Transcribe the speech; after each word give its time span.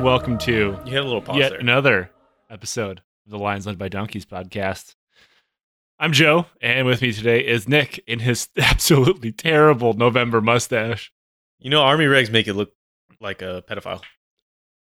And 0.00 0.06
welcome 0.06 0.38
to 0.38 0.78
You 0.86 0.94
had 0.94 1.02
a 1.02 1.04
little 1.04 1.20
pause 1.20 1.36
yet 1.36 1.50
there. 1.50 1.58
another 1.60 2.10
episode 2.48 3.02
of 3.26 3.32
the 3.32 3.36
Lions 3.38 3.66
Led 3.66 3.76
by 3.76 3.90
Donkeys 3.90 4.24
podcast. 4.24 4.94
I'm 5.98 6.12
Joe, 6.14 6.46
and 6.62 6.86
with 6.86 7.02
me 7.02 7.12
today 7.12 7.40
is 7.46 7.68
Nick 7.68 8.02
in 8.06 8.18
his 8.20 8.48
absolutely 8.56 9.30
terrible 9.30 9.92
November 9.92 10.40
mustache. 10.40 11.12
You 11.58 11.68
know, 11.68 11.82
army 11.82 12.06
regs 12.06 12.32
make 12.32 12.48
it 12.48 12.54
look 12.54 12.72
like 13.20 13.42
a 13.42 13.62
pedophile. 13.68 14.00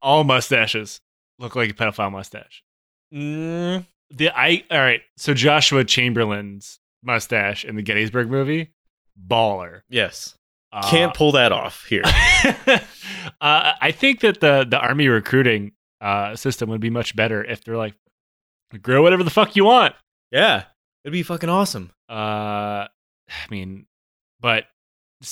All 0.03 0.23
mustaches 0.23 1.01
look 1.39 1.57
like 1.57 1.71
a 1.71 1.73
pedophile 1.75 2.13
mustache. 2.13 2.63
Mm, 3.15 3.87
The 4.11 4.29
I 4.39 4.65
all 4.71 4.79
right. 4.79 5.01
So 5.17 5.33
Joshua 5.33 5.85
Chamberlain's 5.85 6.79
mustache 7.03 7.65
in 7.65 7.77
the 7.77 7.83
Gettysburg 7.83 8.29
movie, 8.29 8.75
baller. 9.27 9.81
yes, 9.89 10.37
Uh, 10.73 10.89
can't 10.91 11.15
pull 11.15 11.33
that 11.33 11.53
off 11.53 11.87
here. 11.89 12.03
uh, 12.67 12.81
I 13.41 13.93
think 13.93 14.21
that 14.21 14.41
the 14.41 14.67
the 14.69 14.79
army 14.79 15.09
recruiting 15.09 15.73
uh, 16.01 16.37
system 16.37 16.69
would 16.71 16.81
be 16.81 16.91
much 16.91 17.17
better 17.17 17.43
if 17.45 17.65
they're 17.65 17.77
like, 17.77 17.95
grow 18.83 19.03
whatever 19.03 19.23
the 19.23 19.31
fuck 19.31 19.57
you 19.57 19.65
want. 19.65 19.95
yeah, 20.31 20.65
it'd 21.05 21.13
be 21.13 21.23
fucking 21.23 21.49
awesome. 21.49 21.93
Uh, 22.11 22.87
I 23.29 23.47
mean, 23.51 23.87
but 24.41 24.65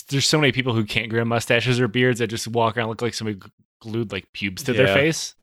there's 0.09 0.27
so 0.27 0.39
many 0.41 0.53
people 0.53 0.73
who 0.75 0.85
can't 0.85 1.11
grow 1.11 1.25
mustaches 1.25 1.79
or 1.81 1.89
beards 1.89 2.21
that 2.21 2.29
just 2.29 2.49
walk 2.49 2.77
around 2.77 2.89
look 2.89 3.03
like 3.03 3.15
somebody 3.15 3.39
glued 3.83 4.13
like 4.13 4.33
pubes 4.33 4.63
to 4.65 4.73
their 4.73 4.89
face. 4.95 5.35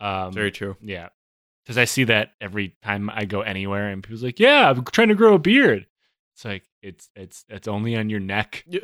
Um, 0.00 0.32
Very 0.32 0.50
true. 0.50 0.76
yeah, 0.80 1.08
because 1.64 1.78
I 1.78 1.84
see 1.84 2.04
that 2.04 2.32
every 2.40 2.76
time 2.82 3.10
I 3.10 3.24
go 3.24 3.40
anywhere, 3.42 3.88
and 3.88 4.02
people's 4.02 4.22
like, 4.22 4.40
"Yeah, 4.40 4.70
I'm 4.70 4.84
trying 4.84 5.08
to 5.08 5.14
grow 5.14 5.34
a 5.34 5.38
beard." 5.38 5.86
It's 6.40 6.44
like 6.46 6.64
it's 6.80 7.10
it's 7.14 7.44
it's 7.50 7.68
only 7.68 7.96
on 7.96 8.08
your 8.08 8.18
neck. 8.20 8.64
I, 8.72 8.78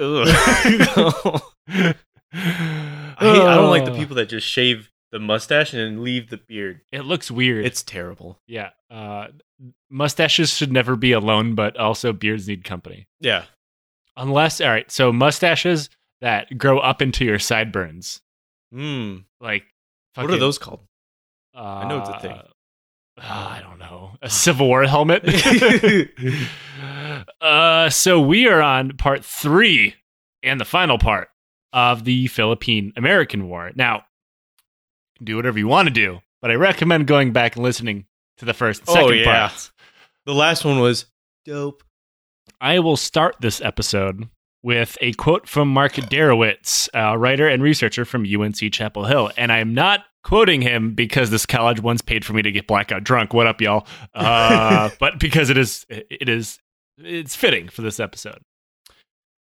hate, 1.73 1.95
I 2.39 3.55
don't 3.55 3.71
like 3.71 3.87
the 3.87 3.95
people 3.97 4.17
that 4.17 4.29
just 4.29 4.47
shave 4.47 4.91
the 5.11 5.19
mustache 5.19 5.73
and 5.73 5.81
then 5.81 6.05
leave 6.05 6.29
the 6.29 6.37
beard. 6.37 6.83
It 6.93 7.07
looks 7.07 7.31
weird. 7.31 7.65
It's 7.65 7.83
terrible. 7.83 8.39
yeah. 8.47 8.71
Uh, 8.91 9.29
mustaches 9.89 10.51
should 10.55 10.71
never 10.71 10.97
be 10.97 11.13
alone, 11.13 11.55
but 11.55 11.79
also 11.79 12.13
beards 12.13 12.47
need 12.47 12.63
company. 12.63 13.07
Yeah. 13.21 13.45
Unless, 14.19 14.61
all 14.61 14.69
right, 14.69 14.91
so 14.91 15.11
mustaches 15.11 15.89
that 16.21 16.59
grow 16.59 16.79
up 16.79 17.01
into 17.01 17.25
your 17.25 17.39
sideburns, 17.39 18.21
Mm. 18.75 19.25
like 19.41 19.65
What 20.15 20.31
are 20.31 20.37
those 20.37 20.59
called? 20.59 20.81
Uh, 21.57 21.61
I 21.63 21.89
know 21.89 22.01
it's 22.01 22.09
a 22.11 22.21
thing. 22.21 22.33
uh, 22.33 22.43
I 23.19 23.61
don't 23.63 23.79
know. 23.79 24.11
A 24.21 24.29
Civil 24.29 24.67
War 24.69 24.85
helmet. 24.85 25.23
uh, 27.41 27.91
so 27.91 28.21
we 28.21 28.47
are 28.49 28.63
on 28.63 28.97
part 28.97 29.25
three 29.25 29.95
and 30.43 30.61
the 30.61 30.65
final 30.65 30.99
part 30.99 31.29
of 31.73 32.05
the 32.05 32.27
Philippine 32.29 32.93
American 32.97 33.49
War. 33.49 33.71
Now, 33.75 34.05
do 35.23 35.37
whatever 35.37 35.59
you 35.59 35.69
want 35.69 35.89
to 35.89 35.95
do, 35.95 36.21
but 36.43 36.51
I 36.51 36.55
recommend 36.55 37.07
going 37.07 37.33
back 37.33 37.57
and 37.57 37.63
listening 37.65 38.07
to 38.39 38.45
the 38.45 38.55
first 38.55 38.81
and 38.81 38.89
Oh, 38.91 38.95
second 38.95 39.19
yeah. 39.19 39.49
parts. 39.49 39.73
The 40.25 40.35
last 40.35 40.65
one 40.65 40.79
was 40.81 41.07
dope. 41.45 41.83
I 42.61 42.79
will 42.81 42.97
start 42.97 43.37
this 43.41 43.61
episode 43.61 44.29
with 44.63 44.97
a 45.01 45.13
quote 45.15 45.49
from 45.49 45.69
Mark 45.69 45.93
Darowitz, 45.93 46.89
a 46.95 47.17
writer 47.19 47.49
and 47.49 47.63
researcher 47.63 48.05
from 48.05 48.25
UNC 48.27 48.73
Chapel 48.73 49.05
Hill. 49.05 49.31
And 49.37 49.53
I'm 49.53 49.75
not 49.75 50.05
quoting 50.25 50.61
him 50.61 50.95
because 50.95 51.31
this 51.31 51.47
college 51.47 51.81
once 51.81 52.03
paid 52.03 52.25
for 52.25 52.33
me 52.33 52.43
to 52.43 52.51
get 52.51 52.67
blackout 52.67 53.05
drunk. 53.05 53.33
What 53.33 53.47
up, 53.47 53.61
y'all? 53.61 53.87
Uh, 54.15 54.91
but 54.99 55.21
because 55.21 55.51
it 55.51 55.57
is, 55.57 55.87
it 55.89 56.29
is, 56.29 56.59
it's 56.99 57.37
fitting 57.37 57.69
for 57.69 57.83
this 57.83 58.01
episode. 58.01 58.41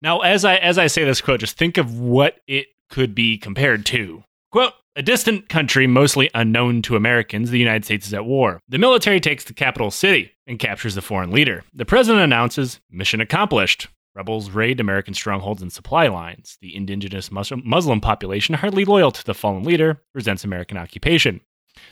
Now, 0.03 0.21
as 0.21 0.45
I 0.45 0.57
as 0.57 0.79
I 0.79 0.87
say 0.87 1.05
this 1.05 1.21
quote, 1.21 1.41
just 1.41 1.57
think 1.57 1.79
of 1.79 1.99
what 1.99 2.41
it 2.47 2.67
could 2.91 3.15
be 3.15 3.39
compared 3.39 3.87
to. 3.87 4.23
Quote, 4.53 4.75
a 4.97 5.03
distant 5.03 5.49
country 5.49 5.87
mostly 5.87 6.31
unknown 6.35 6.81
to 6.83 6.95
Americans, 6.95 7.51
the 7.51 7.59
United 7.59 7.85
States 7.85 8.07
is 8.07 8.15
at 8.15 8.25
war. 8.25 8.61
The 8.69 8.79
military 8.79 9.19
takes 9.19 9.43
the 9.45 9.53
capital 9.53 9.91
city 9.91 10.33
and 10.47 10.59
captures 10.59 10.95
the 10.95 11.03
foreign 11.03 11.33
leader. 11.33 11.65
The 11.75 11.85
president 11.85 12.23
announces, 12.23 12.81
mission 12.91 13.21
accomplished. 13.21 13.89
Rebels 14.15 14.51
raid 14.51 14.79
American 14.79 15.13
strongholds 15.13 15.61
and 15.61 15.73
supply 15.73 16.07
lines. 16.07 16.57
The 16.61 16.77
indigenous 16.77 17.33
Muslim 17.33 18.01
population, 18.01 18.55
hardly 18.55 18.85
loyal 18.85 19.11
to 19.11 19.25
the 19.25 19.35
fallen 19.35 19.65
leader, 19.65 20.01
resents 20.15 20.45
American 20.45 20.77
occupation. 20.77 21.41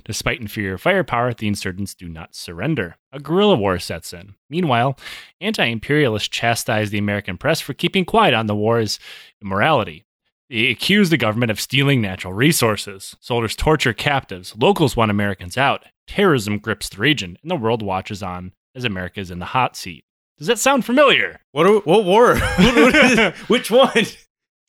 Despite 0.04 0.40
inferior 0.40 0.78
firepower, 0.78 1.32
the 1.34 1.48
insurgents 1.48 1.94
do 1.94 2.08
not 2.08 2.34
surrender. 2.34 2.96
A 3.12 3.20
guerrilla 3.20 3.56
war 3.56 3.78
sets 3.78 4.12
in. 4.12 4.34
Meanwhile, 4.50 4.98
anti 5.40 5.64
imperialists 5.64 6.28
chastise 6.28 6.90
the 6.90 6.98
American 6.98 7.36
press 7.38 7.60
for 7.60 7.74
keeping 7.74 8.04
quiet 8.04 8.34
on 8.34 8.46
the 8.46 8.54
war's 8.54 8.98
immorality. 9.42 10.04
They 10.50 10.66
accuse 10.68 11.08
the 11.10 11.16
government 11.16 11.50
of 11.50 11.60
stealing 11.60 12.00
natural 12.02 12.32
resources. 12.34 13.16
Soldiers 13.20 13.56
torture 13.56 13.92
captives. 13.94 14.54
Locals 14.58 14.96
want 14.96 15.10
Americans 15.10 15.56
out. 15.56 15.84
Terrorism 16.06 16.58
grips 16.58 16.88
the 16.90 16.98
region, 17.00 17.38
and 17.42 17.50
the 17.50 17.56
world 17.56 17.80
watches 17.82 18.22
on 18.22 18.52
as 18.74 18.84
America 18.84 19.20
is 19.20 19.30
in 19.30 19.38
the 19.38 19.46
hot 19.46 19.76
seat. 19.76 20.04
Does 20.38 20.48
that 20.48 20.58
sound 20.58 20.84
familiar? 20.84 21.40
What? 21.52 21.66
Are, 21.66 21.78
what 21.80 22.04
war? 22.04 22.36
What- 22.36 22.58
what 22.58 22.94
is- 22.94 23.34
which 23.48 23.70
one? 23.70 24.04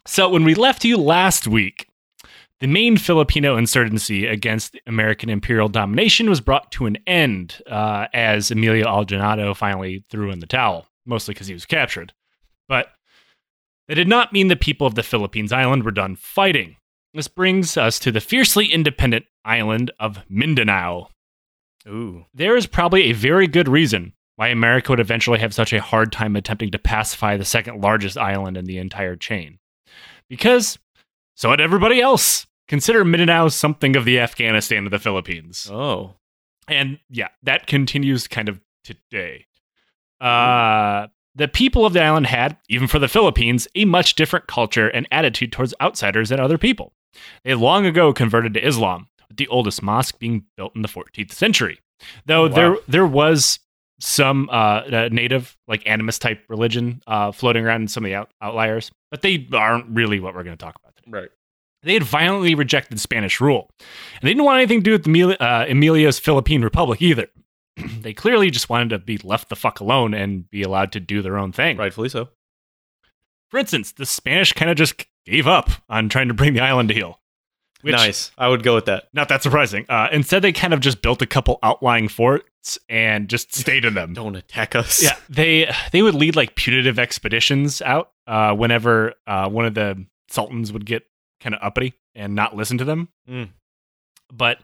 So, 0.06 0.30
when 0.30 0.44
we 0.44 0.54
left 0.54 0.84
you 0.86 0.98
last 0.98 1.48
week, 1.48 1.88
the 2.64 2.68
main 2.70 2.96
Filipino 2.96 3.58
insurgency 3.58 4.26
against 4.26 4.80
American 4.88 5.30
imperial 5.30 5.68
domination 5.68 6.30
was 6.30 6.40
brought 6.40 6.72
to 6.72 6.86
an 6.86 6.98
end 7.06 7.62
uh, 7.70 8.08
as 8.14 8.52
Emilio 8.52 8.88
Aguinaldo 8.88 9.54
finally 9.54 10.06
threw 10.10 10.32
in 10.32 10.40
the 10.40 10.48
towel, 10.48 10.88
mostly 11.06 11.34
because 11.34 11.48
he 11.48 11.54
was 11.54 11.66
captured. 11.66 12.14
But 12.70 12.88
that 13.90 13.96
did 13.96 14.08
not 14.08 14.32
mean 14.32 14.48
the 14.48 14.56
people 14.56 14.88
of 14.88 14.96
the 14.96 15.04
Philippines 15.04 15.52
island 15.52 15.84
were 15.84 15.92
done 15.92 16.16
fighting. 16.16 16.78
This 17.14 17.28
brings 17.28 17.76
us 17.76 18.00
to 18.00 18.14
the 18.14 18.22
fiercely 18.22 18.68
independent 18.68 19.26
island 19.44 19.92
of 20.00 20.20
Mindanao. 20.30 21.10
Ooh. 21.86 22.28
There 22.34 22.56
is 22.56 22.66
probably 22.66 23.10
a 23.10 23.12
very 23.12 23.46
good 23.46 23.68
reason 23.68 24.14
why 24.38 24.48
America 24.48 24.94
would 24.94 25.02
eventually 25.02 25.40
have 25.40 25.54
such 25.54 25.74
a 25.74 25.82
hard 25.82 26.14
time 26.14 26.38
attempting 26.38 26.72
to 26.72 26.80
pacify 26.80 27.36
the 27.36 27.44
second 27.44 27.82
largest 27.82 28.18
island 28.18 28.56
in 28.56 28.64
the 28.64 28.78
entire 28.78 29.18
chain. 29.18 29.60
Because 30.30 30.80
so 31.36 31.50
had 31.50 31.60
everybody 31.60 32.00
else. 32.00 32.48
Consider 32.68 33.04
Mindanao 33.06 33.50
something 33.50 33.96
of 33.96 34.06
the 34.06 34.20
Afghanistan 34.20 34.86
of 34.86 34.92
the 34.92 35.00
Philippines. 35.00 35.70
Oh. 35.72 36.16
And 36.68 37.00
yeah, 37.10 37.28
that 37.44 37.68
continues 37.68 38.28
kind 38.28 38.48
of 38.50 38.62
today. 38.84 39.46
Uh, 40.22 41.08
the 41.36 41.48
people 41.48 41.86
of 41.86 41.94
the 41.94 42.02
island 42.02 42.28
had, 42.28 42.58
even 42.70 42.88
for 42.88 43.00
the 43.00 43.08
Philippines, 43.08 43.68
a 43.76 43.86
much 43.86 44.16
different 44.16 44.48
culture 44.48 44.88
and 44.88 45.08
attitude 45.12 45.52
towards 45.52 45.74
outsiders 45.82 46.30
than 46.30 46.40
other 46.40 46.58
people. 46.58 46.94
They 47.44 47.54
long 47.56 47.86
ago 47.86 48.14
converted 48.14 48.54
to 48.54 48.66
Islam, 48.66 49.08
with 49.28 49.38
the 49.38 49.48
oldest 49.48 49.82
mosque 49.84 50.18
being 50.20 50.46
built 50.56 50.76
in 50.76 50.82
the 50.84 50.88
14th 50.88 51.32
century. 51.32 51.80
Though 52.26 52.46
Oh, 52.46 52.50
wow. 52.50 52.56
there 52.56 52.76
there 52.88 53.06
was 53.08 53.60
some 54.00 54.50
uh, 54.52 54.54
uh, 54.54 55.10
native, 55.12 55.58
like 55.68 55.84
animist 55.86 56.20
type 56.20 56.44
religion 56.50 57.02
uh, 57.08 57.32
floating 57.32 57.66
around 57.66 57.82
in 57.84 57.88
some 57.88 58.04
of 58.04 58.10
the 58.10 58.16
out- 58.16 58.32
outliers, 58.42 58.92
but 59.12 59.22
they 59.22 59.48
aren't 59.54 59.88
really 59.90 60.20
what 60.20 60.34
we're 60.36 60.44
going 60.44 60.58
to 60.58 60.64
talk 60.64 60.76
about 60.84 60.96
today. 60.96 61.12
Right. 61.12 61.30
They 61.84 61.94
had 61.94 62.04
violently 62.04 62.56
rejected 62.56 63.00
Spanish 63.00 63.42
rule, 63.42 63.70
and 63.80 64.22
they 64.22 64.30
didn't 64.30 64.46
want 64.46 64.60
anything 64.60 64.80
to 64.80 64.84
do 64.84 64.92
with 64.94 65.08
Emil- 65.08 65.38
uh, 65.40 65.66
Emilio's 65.68 66.20
Philippine 66.20 66.62
Republic 66.62 67.02
either. 67.02 67.28
they 68.02 68.14
clearly 68.14 68.50
just 68.50 68.70
wanted 68.70 68.90
to 68.90 69.00
be 69.00 69.18
left 69.18 69.50
the 69.50 69.56
fuck 69.56 69.80
alone 69.80 70.14
and 70.14 70.50
be 70.50 70.64
allowed 70.64 70.92
to 70.94 71.00
do 71.00 71.22
their 71.22 71.38
own 71.38 71.52
thing. 71.52 71.78
Rightfully 71.78 72.10
so. 72.10 72.30
For 73.50 73.60
instance, 73.60 73.92
the 73.92 74.06
Spanish 74.06 74.54
kind 74.54 74.72
of 74.72 74.78
just 74.78 75.06
gave 75.26 75.46
up 75.46 75.70
on 75.90 76.10
trying 76.10 76.28
to 76.28 76.34
bring 76.34 76.54
the 76.54 76.62
island 76.62 76.90
to 76.90 76.96
heel. 76.96 77.20
Which, 77.82 77.92
nice. 77.92 78.32
I 78.38 78.48
would 78.48 78.64
go 78.64 78.76
with 78.76 78.86
that. 78.86 79.10
Not 79.14 79.28
that 79.28 79.44
surprising. 79.44 79.86
Uh, 79.90 80.08
instead, 80.12 80.42
they 80.42 80.54
kind 80.54 80.74
of 80.74 80.80
just 80.80 81.02
built 81.02 81.22
a 81.22 81.26
couple 81.26 81.60
outlying 81.62 82.08
forts 82.08 82.80
and 82.88 83.28
just 83.28 83.54
stayed 83.54 83.84
in 83.84 83.94
them. 83.94 84.14
Don't 84.14 84.38
attack 84.38 84.74
us. 84.74 85.04
Yeah, 85.04 85.18
they 85.30 85.70
they 85.92 86.02
would 86.02 86.16
lead 86.16 86.38
like 86.38 86.56
punitive 86.56 86.98
expeditions 86.98 87.82
out 87.82 88.12
uh, 88.26 88.56
whenever 88.56 89.16
uh, 89.28 89.50
one 89.50 89.66
of 89.66 89.74
the 89.74 90.06
sultans 90.30 90.72
would 90.72 90.86
get 90.86 91.04
kind 91.44 91.54
of 91.54 91.62
uppity 91.62 91.94
and 92.16 92.34
not 92.34 92.56
listen 92.56 92.78
to 92.78 92.86
them. 92.86 93.10
Mm. 93.30 93.50
But 94.32 94.60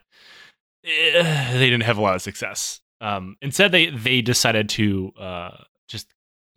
eh, 0.84 1.52
they 1.52 1.70
didn't 1.70 1.84
have 1.84 1.98
a 1.98 2.00
lot 2.00 2.16
of 2.16 2.22
success. 2.22 2.80
Um, 3.00 3.36
instead, 3.40 3.72
they 3.72 3.90
they 3.90 4.22
decided 4.22 4.68
to 4.70 5.12
uh, 5.18 5.56
just 5.88 6.08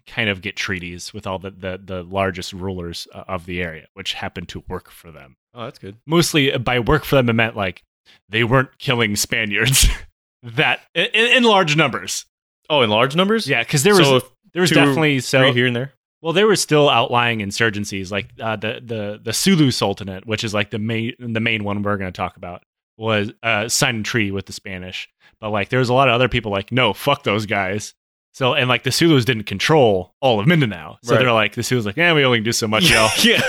kind 0.07 0.29
of 0.29 0.41
get 0.41 0.55
treaties 0.55 1.13
with 1.13 1.27
all 1.27 1.39
the 1.39 1.51
the, 1.51 1.81
the 1.83 2.03
largest 2.03 2.53
rulers 2.53 3.07
uh, 3.13 3.23
of 3.27 3.45
the 3.45 3.61
area, 3.61 3.87
which 3.93 4.13
happened 4.13 4.49
to 4.49 4.63
work 4.67 4.89
for 4.89 5.11
them. 5.11 5.35
Oh, 5.53 5.65
that's 5.65 5.79
good. 5.79 5.97
Mostly 6.07 6.53
uh, 6.53 6.57
by 6.57 6.79
work 6.79 7.03
for 7.03 7.15
them, 7.15 7.29
it 7.29 7.33
meant 7.33 7.55
like 7.55 7.83
they 8.29 8.43
weren't 8.43 8.77
killing 8.79 9.15
Spaniards 9.15 9.87
that 10.43 10.81
in, 10.95 11.05
in 11.13 11.43
large 11.43 11.75
numbers. 11.75 12.25
Oh, 12.69 12.81
in 12.81 12.89
large 12.89 13.15
numbers. 13.15 13.47
Yeah, 13.47 13.61
because 13.61 13.83
there 13.83 13.95
was 13.95 14.07
so 14.07 14.21
there 14.53 14.61
was 14.61 14.71
definitely 14.71 15.19
so 15.19 15.51
here 15.51 15.67
and 15.67 15.75
there. 15.75 15.93
Well, 16.23 16.31
there 16.33 16.47
were 16.47 16.55
still 16.55 16.89
outlying 16.89 17.39
insurgencies, 17.39 18.09
like 18.11 18.29
uh, 18.39 18.55
the 18.55 18.79
the 18.83 19.19
the 19.21 19.33
Sulu 19.33 19.69
Sultanate, 19.71 20.25
which 20.25 20.43
is 20.43 20.53
like 20.53 20.71
the 20.71 20.79
main 20.79 21.13
the 21.19 21.39
main 21.41 21.63
one 21.65 21.83
we're 21.83 21.97
going 21.97 22.11
to 22.11 22.15
talk 22.15 22.37
about, 22.37 22.63
was 22.97 23.31
uh, 23.43 23.67
signed 23.67 23.99
a 23.99 24.03
treaty 24.03 24.31
with 24.31 24.45
the 24.45 24.53
Spanish. 24.53 25.09
But 25.41 25.49
like, 25.51 25.67
there 25.69 25.79
was 25.79 25.89
a 25.89 25.93
lot 25.93 26.07
of 26.07 26.13
other 26.15 26.29
people 26.29 26.51
like, 26.51 26.71
no, 26.71 26.93
fuck 26.93 27.23
those 27.23 27.45
guys. 27.45 27.93
So 28.33 28.53
and 28.53 28.69
like 28.69 28.83
the 28.83 28.89
Sulus 28.89 29.25
didn't 29.25 29.43
control 29.43 30.15
all 30.21 30.39
of 30.39 30.47
Mindanao, 30.47 30.97
so 31.03 31.13
Right. 31.13 31.19
they're 31.23 31.33
like 31.33 31.53
the 31.55 31.61
Sulus 31.61 31.85
like, 31.85 31.97
yeah, 31.97 32.13
we 32.13 32.23
only 32.23 32.37
can 32.39 32.45
do 32.45 32.51
so 32.53 32.67
much, 32.67 32.89
y'all. 32.89 33.09
yeah. 33.21 33.41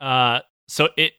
Uh, 0.00 0.40
so 0.68 0.88
it 0.96 1.12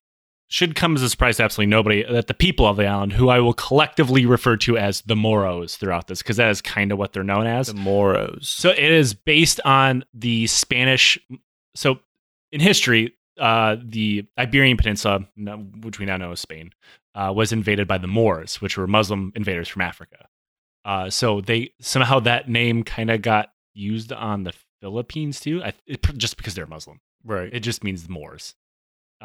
should 0.51 0.75
come 0.75 0.95
as 0.95 1.03
a 1.03 1.09
surprise 1.09 1.37
to 1.37 1.43
absolutely 1.43 1.69
nobody 1.69 2.03
that 2.03 2.25
the 2.27 2.33
people 2.33 2.65
of 2.65 2.75
the 2.75 2.85
island, 2.85 3.13
who 3.13 3.29
I 3.29 3.39
will 3.39 3.53
collectively 3.53 4.25
refer 4.25 4.57
to 4.57 4.77
as 4.77 5.01
the 5.01 5.15
Moros 5.15 5.75
throughout 5.77 6.07
this, 6.07 6.23
because 6.23 6.37
that 6.37 6.49
is 6.49 6.61
kind 6.61 6.91
of 6.91 6.97
what 6.97 7.13
they're 7.13 7.23
known 7.23 7.45
as. 7.45 7.67
The 7.67 7.75
Moros. 7.75 8.49
So 8.49 8.71
it 8.71 8.79
is 8.79 9.13
based 9.13 9.61
on 9.63 10.03
the 10.13 10.47
Spanish. 10.47 11.19
So 11.75 11.99
in 12.51 12.61
history, 12.61 13.13
uh, 13.39 13.77
the 13.81 14.25
Iberian 14.37 14.75
Peninsula, 14.75 15.27
which 15.81 15.99
we 15.99 16.07
now 16.07 16.17
know 16.17 16.31
as 16.31 16.39
Spain, 16.39 16.71
uh, 17.13 17.31
was 17.33 17.51
invaded 17.51 17.87
by 17.87 17.99
the 17.99 18.07
Moors, 18.07 18.59
which 18.59 18.75
were 18.75 18.87
Muslim 18.87 19.31
invaders 19.35 19.67
from 19.67 19.83
Africa. 19.83 20.27
Uh, 20.83 21.11
so 21.11 21.41
they 21.41 21.73
somehow 21.79 22.19
that 22.21 22.49
name 22.49 22.83
kind 22.83 23.11
of 23.11 23.21
got 23.21 23.51
used 23.75 24.11
on 24.11 24.43
the 24.43 24.53
Philippines 24.81 25.39
too, 25.39 25.61
I, 25.63 25.73
it, 25.85 26.01
just 26.17 26.37
because 26.37 26.55
they're 26.55 26.65
Muslim. 26.65 27.01
Right. 27.23 27.53
It 27.53 27.59
just 27.59 27.83
means 27.83 28.03
the 28.03 28.11
Moors. 28.11 28.55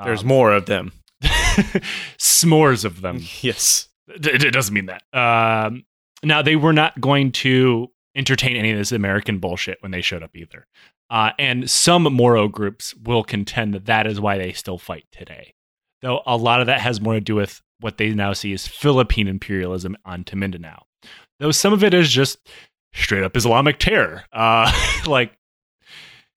There's 0.05 0.23
Um, 0.23 0.29
more 0.29 0.53
of 0.53 0.67
them. 0.67 0.93
s'mores 2.19 2.85
of 2.85 3.01
them. 3.01 3.21
yes. 3.43 3.89
It, 4.09 4.45
it 4.45 4.51
doesn't 4.53 4.75
mean 4.75 4.87
that. 4.87 5.03
Um, 5.13 5.85
now 6.23 6.43
they 6.43 6.57
were 6.57 6.73
not 6.73 7.01
going 7.01 7.33
to 7.33 7.91
entertain 8.15 8.57
any 8.57 8.71
of 8.71 8.79
this 8.79 8.93
American 8.93 9.39
bullshit 9.39 9.79
when 9.81 9.91
they 9.91 10.01
showed 10.01 10.23
up 10.23 10.37
either. 10.37 10.67
Uh, 11.11 11.31
and 11.39 11.69
some 11.69 12.05
Moro 12.05 12.49
groups 12.49 12.95
will 12.95 13.25
contend 13.25 13.75
that 13.75 13.87
that 13.87 14.07
is 14.07 14.21
why 14.21 14.39
they 14.39 14.53
still 14.53 14.79
fight 14.79 15.05
today. 15.13 15.55
Though 16.03 16.23
a 16.27 16.37
lot 16.37 16.61
of 16.61 16.67
that 16.67 16.81
has 16.81 17.01
more 17.01 17.15
to 17.15 17.21
do 17.21 17.35
with 17.35 17.63
what 17.81 17.99
they 17.99 18.11
now 18.11 18.33
see 18.33 18.53
as 18.53 18.67
Philippine 18.67 19.29
imperialism 19.29 19.97
onto 20.05 20.37
Mindanao. 20.37 20.85
Though 21.41 21.51
some 21.51 21.73
of 21.73 21.85
it 21.85 21.95
is 21.95 22.11
just 22.11 22.39
straight 22.95 23.25
up 23.25 23.37
Islamic 23.37 23.79
terror. 23.79 24.25
Uh, 24.33 24.71
like 25.07 25.37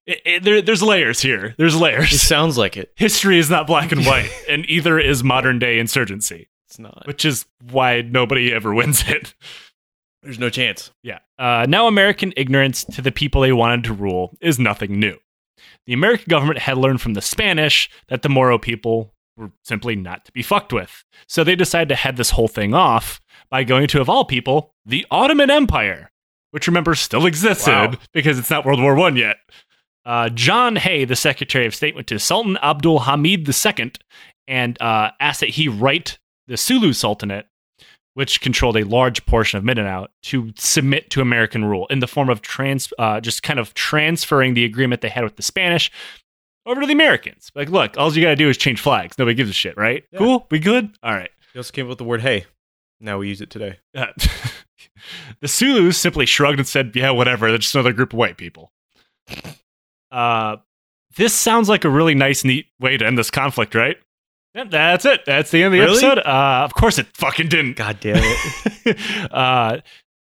it, 0.07 0.21
it, 0.25 0.43
there, 0.43 0.61
there's 0.61 0.81
layers 0.81 1.19
here. 1.21 1.53
There's 1.57 1.75
layers. 1.75 2.11
It 2.13 2.17
sounds 2.19 2.57
like 2.57 2.75
it. 2.77 2.91
History 2.97 3.37
is 3.37 3.49
not 3.49 3.67
black 3.67 3.91
and 3.91 4.05
white, 4.05 4.31
and 4.49 4.65
either 4.69 4.97
is 4.97 5.23
modern 5.23 5.59
day 5.59 5.77
insurgency 5.79 6.47
It's 6.67 6.79
not. 6.79 7.05
which 7.05 7.25
is 7.25 7.45
why 7.71 8.01
nobody 8.01 8.51
ever 8.53 8.73
wins 8.73 9.03
it. 9.07 9.35
There's 10.23 10.39
no 10.39 10.49
chance. 10.49 10.91
Yeah. 11.03 11.19
Uh, 11.37 11.65
now, 11.69 11.87
American 11.87 12.33
ignorance 12.35 12.83
to 12.85 13.01
the 13.01 13.11
people 13.11 13.41
they 13.41 13.53
wanted 13.53 13.83
to 13.85 13.93
rule 13.93 14.35
is 14.41 14.57
nothing 14.57 14.99
new. 14.99 15.17
The 15.85 15.93
American 15.93 16.25
government 16.29 16.59
had 16.59 16.77
learned 16.77 17.01
from 17.01 17.13
the 17.13 17.21
Spanish 17.21 17.89
that 18.09 18.21
the 18.23 18.29
Moro 18.29 18.57
people 18.57 19.13
were 19.37 19.51
simply 19.63 19.95
not 19.95 20.25
to 20.25 20.31
be 20.31 20.41
fucked 20.41 20.73
with. 20.73 21.03
So 21.27 21.43
they 21.43 21.55
decided 21.55 21.89
to 21.89 21.95
head 21.95 22.17
this 22.17 22.31
whole 22.31 22.47
thing 22.47 22.73
off 22.73 23.21
by 23.49 23.63
going 23.63 23.87
to, 23.87 24.01
of 24.01 24.09
all 24.09 24.25
people, 24.25 24.73
the 24.85 25.05
Ottoman 25.11 25.49
Empire, 25.51 26.11
which 26.51 26.67
remember 26.67 26.95
still 26.95 27.25
existed 27.25 27.71
Wow. 27.71 27.93
because 28.13 28.37
it's 28.39 28.49
not 28.49 28.65
World 28.65 28.81
War 28.81 28.95
One 28.95 29.15
yet. 29.15 29.37
Uh, 30.07 30.29
John 30.29 30.77
Hay, 30.77 31.03
the 31.03 31.17
Secretary 31.17 31.65
of 31.65 31.75
State, 31.75 31.93
went 31.93 32.07
to 32.07 32.17
Sultan 32.17 32.57
Abdul 32.63 32.99
Hamid 32.99 33.47
II 33.47 33.91
and 34.47 34.81
uh, 34.81 35.11
asked 35.19 35.41
that 35.41 35.49
he 35.49 35.67
write 35.67 36.17
the 36.47 36.55
Sulu 36.55 36.93
Sultanate, 36.93 37.45
which 38.13 38.39
controlled 38.39 38.77
a 38.77 38.85
large 38.85 39.25
portion 39.25 39.57
of 39.57 39.65
Mindanao, 39.65 40.07
to 40.23 40.53
submit 40.55 41.09
to 41.09 41.19
American 41.19 41.65
rule 41.65 41.87
in 41.87 41.99
the 41.99 42.07
form 42.07 42.29
of 42.29 42.41
trans, 42.41 42.93
uh, 42.97 43.19
just 43.19 43.43
kind 43.43 43.59
of 43.59 43.73
transferring 43.73 44.53
the 44.53 44.63
agreement 44.63 45.01
they 45.01 45.09
had 45.09 45.25
with 45.25 45.35
the 45.35 45.43
Spanish 45.43 45.91
over 46.65 46.79
to 46.79 46.87
the 46.87 46.93
Americans. 46.93 47.51
Like, 47.53 47.69
look, 47.69 47.97
all 47.97 48.13
you 48.13 48.21
got 48.21 48.29
to 48.29 48.35
do 48.37 48.49
is 48.49 48.55
change 48.55 48.79
flags. 48.79 49.17
Nobody 49.19 49.35
gives 49.35 49.49
a 49.49 49.53
shit, 49.53 49.75
right? 49.75 50.05
Yeah. 50.13 50.19
Cool, 50.19 50.47
we 50.49 50.59
good. 50.59 50.97
All 51.03 51.13
right. 51.13 51.31
You 51.53 51.59
also 51.59 51.73
came 51.73 51.85
up 51.85 51.89
with 51.89 51.97
the 51.97 52.05
word 52.05 52.21
hey. 52.21 52.45
Now 53.01 53.17
we 53.17 53.27
use 53.27 53.41
it 53.41 53.49
today. 53.49 53.79
The 55.39 55.47
Sulus 55.47 55.95
simply 55.95 56.25
shrugged 56.25 56.59
and 56.59 56.67
said, 56.67 56.91
"Yeah, 56.95 57.11
whatever. 57.11 57.49
They're 57.49 57.59
just 57.59 57.75
another 57.75 57.93
group 57.93 58.13
of 58.13 58.19
white 58.19 58.37
people." 58.37 58.71
Uh, 60.11 60.57
this 61.15 61.33
sounds 61.33 61.69
like 61.69 61.83
a 61.85 61.89
really 61.89 62.15
nice, 62.15 62.43
neat 62.43 62.67
way 62.79 62.97
to 62.97 63.05
end 63.05 63.17
this 63.17 63.31
conflict, 63.31 63.75
right? 63.75 63.97
Yep, 64.55 64.71
that's 64.71 65.05
it. 65.05 65.21
That's 65.25 65.51
the 65.51 65.63
end 65.63 65.67
of 65.67 65.71
the 65.73 65.79
Really? 65.85 65.91
episode. 66.03 66.19
Uh, 66.19 66.61
of 66.63 66.73
course, 66.73 66.97
it 66.97 67.07
fucking 67.15 67.47
didn't. 67.49 67.75
God 67.75 67.99
damn 67.99 68.17
it. 68.19 68.97
uh, 69.31 69.79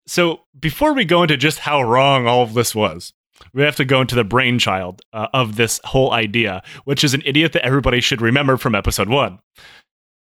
so 0.06 0.40
before 0.58 0.92
we 0.92 1.04
go 1.04 1.22
into 1.22 1.36
just 1.36 1.58
how 1.60 1.82
wrong 1.82 2.26
all 2.26 2.42
of 2.42 2.54
this 2.54 2.74
was, 2.74 3.12
we 3.52 3.62
have 3.62 3.76
to 3.76 3.84
go 3.84 4.00
into 4.00 4.14
the 4.14 4.24
brainchild 4.24 5.02
uh, 5.12 5.28
of 5.32 5.56
this 5.56 5.80
whole 5.84 6.12
idea, 6.12 6.62
which 6.84 7.02
is 7.02 7.14
an 7.14 7.22
idiot 7.24 7.52
that 7.52 7.64
everybody 7.64 8.00
should 8.00 8.20
remember 8.20 8.56
from 8.56 8.74
episode 8.74 9.08
one. 9.08 9.38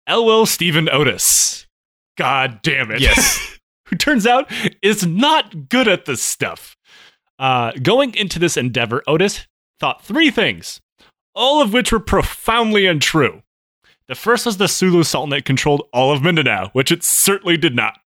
Elwell 0.08 0.46
Stephen 0.46 0.88
Otis. 0.90 1.66
God 2.16 2.60
damn 2.62 2.90
it. 2.90 3.00
Yes. 3.00 3.58
Who 3.86 3.96
turns 3.96 4.26
out 4.26 4.50
is 4.82 5.06
not 5.06 5.68
good 5.68 5.86
at 5.86 6.06
this 6.06 6.22
stuff. 6.22 6.76
Uh, 7.42 7.72
going 7.82 8.14
into 8.14 8.38
this 8.38 8.56
endeavor, 8.56 9.02
Otis 9.08 9.48
thought 9.80 10.04
three 10.04 10.30
things, 10.30 10.80
all 11.34 11.60
of 11.60 11.72
which 11.72 11.90
were 11.90 11.98
profoundly 11.98 12.86
untrue. 12.86 13.42
The 14.06 14.14
first 14.14 14.46
was 14.46 14.58
the 14.58 14.68
Sulu 14.68 15.02
Sultanate 15.02 15.44
controlled 15.44 15.88
all 15.92 16.12
of 16.12 16.22
Mindanao, 16.22 16.68
which 16.68 16.92
it 16.92 17.02
certainly 17.02 17.56
did 17.56 17.74
not. 17.74 17.98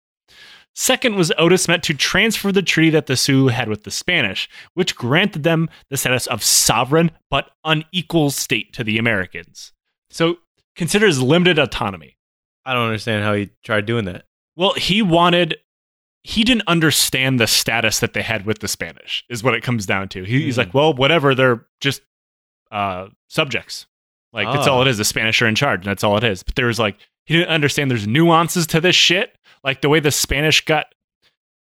Second 0.73 1.17
was 1.17 1.33
Otis 1.37 1.67
meant 1.67 1.83
to 1.83 1.95
transfer 1.95 2.53
the 2.53 2.63
treaty 2.63 2.91
that 2.91 3.07
the 3.07 3.17
Sioux 3.17 3.49
had 3.49 3.69
with 3.69 3.83
the 3.83 3.91
Spanish, 3.91 4.49
which 4.75 4.95
granted 4.95 5.43
them 5.43 5.69
the 5.91 5.97
status 5.97 6.29
of 6.29 6.45
sovereign 6.45 7.11
but 7.29 7.51
unequal 7.65 8.31
state 8.31 8.73
to 8.75 8.85
the 8.85 8.99
Americans. 8.99 9.73
So 10.11 10.37
considers 10.77 11.21
limited 11.21 11.59
autonomy. 11.59 12.19
I 12.65 12.73
don't 12.73 12.87
understand 12.87 13.25
how 13.25 13.35
he 13.35 13.51
tried 13.65 13.87
doing 13.87 14.05
that. 14.05 14.27
Well, 14.55 14.75
he 14.75 15.03
wanted 15.03 15.57
he 16.25 16.43
didn't 16.43 16.65
understand 16.67 17.39
the 17.39 17.47
status 17.47 18.01
that 18.01 18.15
they 18.15 18.23
had 18.23 18.47
with 18.47 18.59
the 18.61 18.67
Spanish, 18.69 19.23
is 19.29 19.45
what 19.45 19.55
it 19.55 19.63
comes 19.63 19.85
down 19.87 20.09
to. 20.09 20.25
He, 20.25 20.43
He's 20.43 20.57
Hmm. 20.57 20.61
like, 20.63 20.75
well, 20.75 20.93
whatever, 20.95 21.35
they're 21.35 21.67
just 21.81 22.01
uh, 22.73 23.09
subjects. 23.29 23.87
Like 24.33 24.53
that's 24.53 24.67
Ah. 24.67 24.73
all 24.73 24.83
it 24.83 24.89
is. 24.89 24.99
The 24.99 25.05
Spanish 25.05 25.41
are 25.43 25.47
in 25.47 25.55
charge, 25.55 25.81
and 25.81 25.87
that's 25.87 26.03
all 26.03 26.17
it 26.17 26.25
is. 26.25 26.43
But 26.43 26.57
there 26.57 26.67
was 26.67 26.81
like 26.81 26.97
he 27.27 27.35
didn't 27.37 27.51
understand 27.51 27.91
there's 27.91 28.07
nuances 28.09 28.67
to 28.69 28.81
this 28.81 28.97
shit. 28.97 29.37
Like 29.63 29.81
the 29.81 29.89
way 29.89 30.01
the 30.01 30.11
Spanish 30.11 30.65
got 30.65 30.87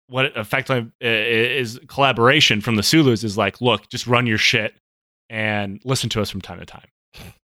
what 0.08 0.26
effectively 0.36 0.92
is 1.00 1.80
collaboration 1.88 2.60
from 2.60 2.76
the 2.76 2.82
Sulus 2.82 3.24
is 3.24 3.36
like, 3.38 3.60
look, 3.60 3.88
just 3.88 4.06
run 4.06 4.26
your 4.26 4.38
shit 4.38 4.74
and 5.30 5.80
listen 5.84 6.08
to 6.10 6.20
us 6.20 6.28
from 6.30 6.40
time 6.42 6.58
to 6.60 6.66
time. 6.66 6.86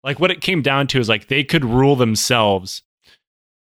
Like 0.03 0.19
what 0.19 0.31
it 0.31 0.41
came 0.41 0.61
down 0.61 0.87
to 0.87 0.99
is 0.99 1.07
like 1.07 1.27
they 1.27 1.43
could 1.43 1.63
rule 1.63 1.95
themselves 1.95 2.81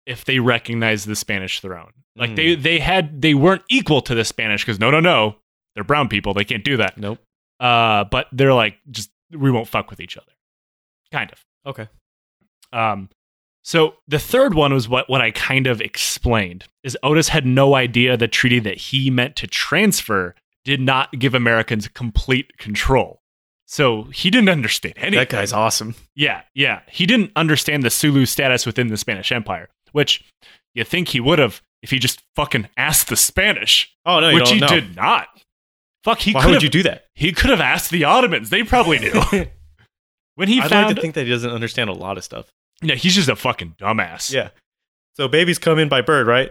if 0.07 0.25
they 0.25 0.39
recognized 0.39 1.07
the 1.07 1.17
Spanish 1.17 1.61
throne. 1.61 1.93
Like 2.17 2.31
Mm. 2.31 2.37
they 2.37 2.55
they 2.55 2.79
had 2.79 3.21
they 3.23 3.35
weren't 3.35 3.63
equal 3.69 4.01
to 4.03 4.15
the 4.15 4.25
Spanish 4.25 4.65
because 4.65 4.79
no 4.79 4.91
no 4.91 5.01
no 5.01 5.37
they're 5.75 5.85
brown 5.85 6.09
people 6.09 6.35
they 6.35 6.45
can't 6.45 6.65
do 6.65 6.77
that. 6.77 6.97
Nope. 6.99 7.19
Uh, 7.61 8.05
but 8.05 8.27
they're 8.33 8.55
like 8.55 8.77
just 8.91 9.11
we 9.33 9.51
won't 9.51 9.67
fuck 9.69 9.91
with 9.91 10.01
each 10.01 10.17
other, 10.17 10.31
kind 11.11 11.33
of. 11.33 11.45
Okay. 11.67 11.89
Um, 12.73 13.09
so 13.63 13.95
the 14.07 14.19
third 14.19 14.55
one 14.55 14.73
was 14.75 14.89
what 14.89 15.09
what 15.09 15.21
I 15.21 15.31
kind 15.31 15.67
of 15.67 15.81
explained 15.81 16.65
is 16.83 16.97
Otis 17.03 17.29
had 17.29 17.47
no 17.47 17.75
idea 17.75 18.17
the 18.17 18.29
treaty 18.29 18.59
that 18.61 18.77
he 18.77 19.11
meant 19.11 19.37
to 19.37 19.47
transfer 19.47 20.35
did 20.65 20.81
not 20.81 21.19
give 21.19 21.35
Americans 21.35 21.89
complete 21.89 22.57
control. 22.59 23.23
So 23.67 24.05
he 24.05 24.31
didn't 24.31 24.51
understand 24.51 24.95
anything. 24.99 25.19
That 25.19 25.29
guy's 25.31 25.53
awesome. 25.53 25.95
Yeah, 26.15 26.43
yeah. 26.55 26.81
He 26.91 27.07
didn't 27.07 27.33
understand 27.35 27.83
the 27.83 27.91
Sulu 27.91 28.27
status 28.27 28.67
within 28.67 28.89
the 28.89 28.97
Spanish 28.99 29.33
Empire, 29.33 29.69
which 29.95 30.23
you 30.75 30.85
think 30.85 31.09
he 31.09 31.21
would 31.21 31.39
have 31.39 31.63
if 31.83 31.91
he 31.91 31.99
just 31.99 32.21
fucking 32.37 32.69
asked 32.77 33.09
the 33.09 33.17
Spanish, 33.17 33.95
Oh 34.05 34.21
no, 34.21 34.29
you 34.31 34.35
which 34.37 34.51
he 34.51 34.61
know. 34.61 34.67
did 34.67 34.97
not. 34.97 35.29
Fuck, 36.03 36.19
he 36.19 36.33
Why 36.33 36.47
would 36.47 36.63
you 36.63 36.69
do 36.69 36.83
that? 36.83 37.07
he 37.15 37.33
could 37.33 37.49
have 37.51 37.61
asked 37.61 37.91
the 37.91 38.05
Ottomans. 38.05 38.51
They 38.51 38.63
probably 38.63 38.99
knew. 38.99 39.13
when 40.35 40.49
he 40.49 40.61
I'd 40.61 40.69
found, 40.69 40.87
like 40.89 40.97
to 40.97 41.01
think 41.03 41.15
that 41.15 41.25
he 41.25 41.31
doesn't 41.31 41.51
understand 41.51 41.89
a 41.91 41.95
lot 41.95 42.19
of 42.19 42.25
stuff. 42.25 42.47
yeah, 42.83 42.95
he's 42.95 43.15
just 43.15 43.29
a 43.29 43.37
fucking 43.37 43.77
dumbass. 43.79 44.31
Yeah. 44.33 44.51
So 45.17 45.29
babies 45.29 45.59
come 45.59 45.79
in 45.79 45.89
by 45.89 46.01
bird, 46.03 46.27
right? 46.27 46.51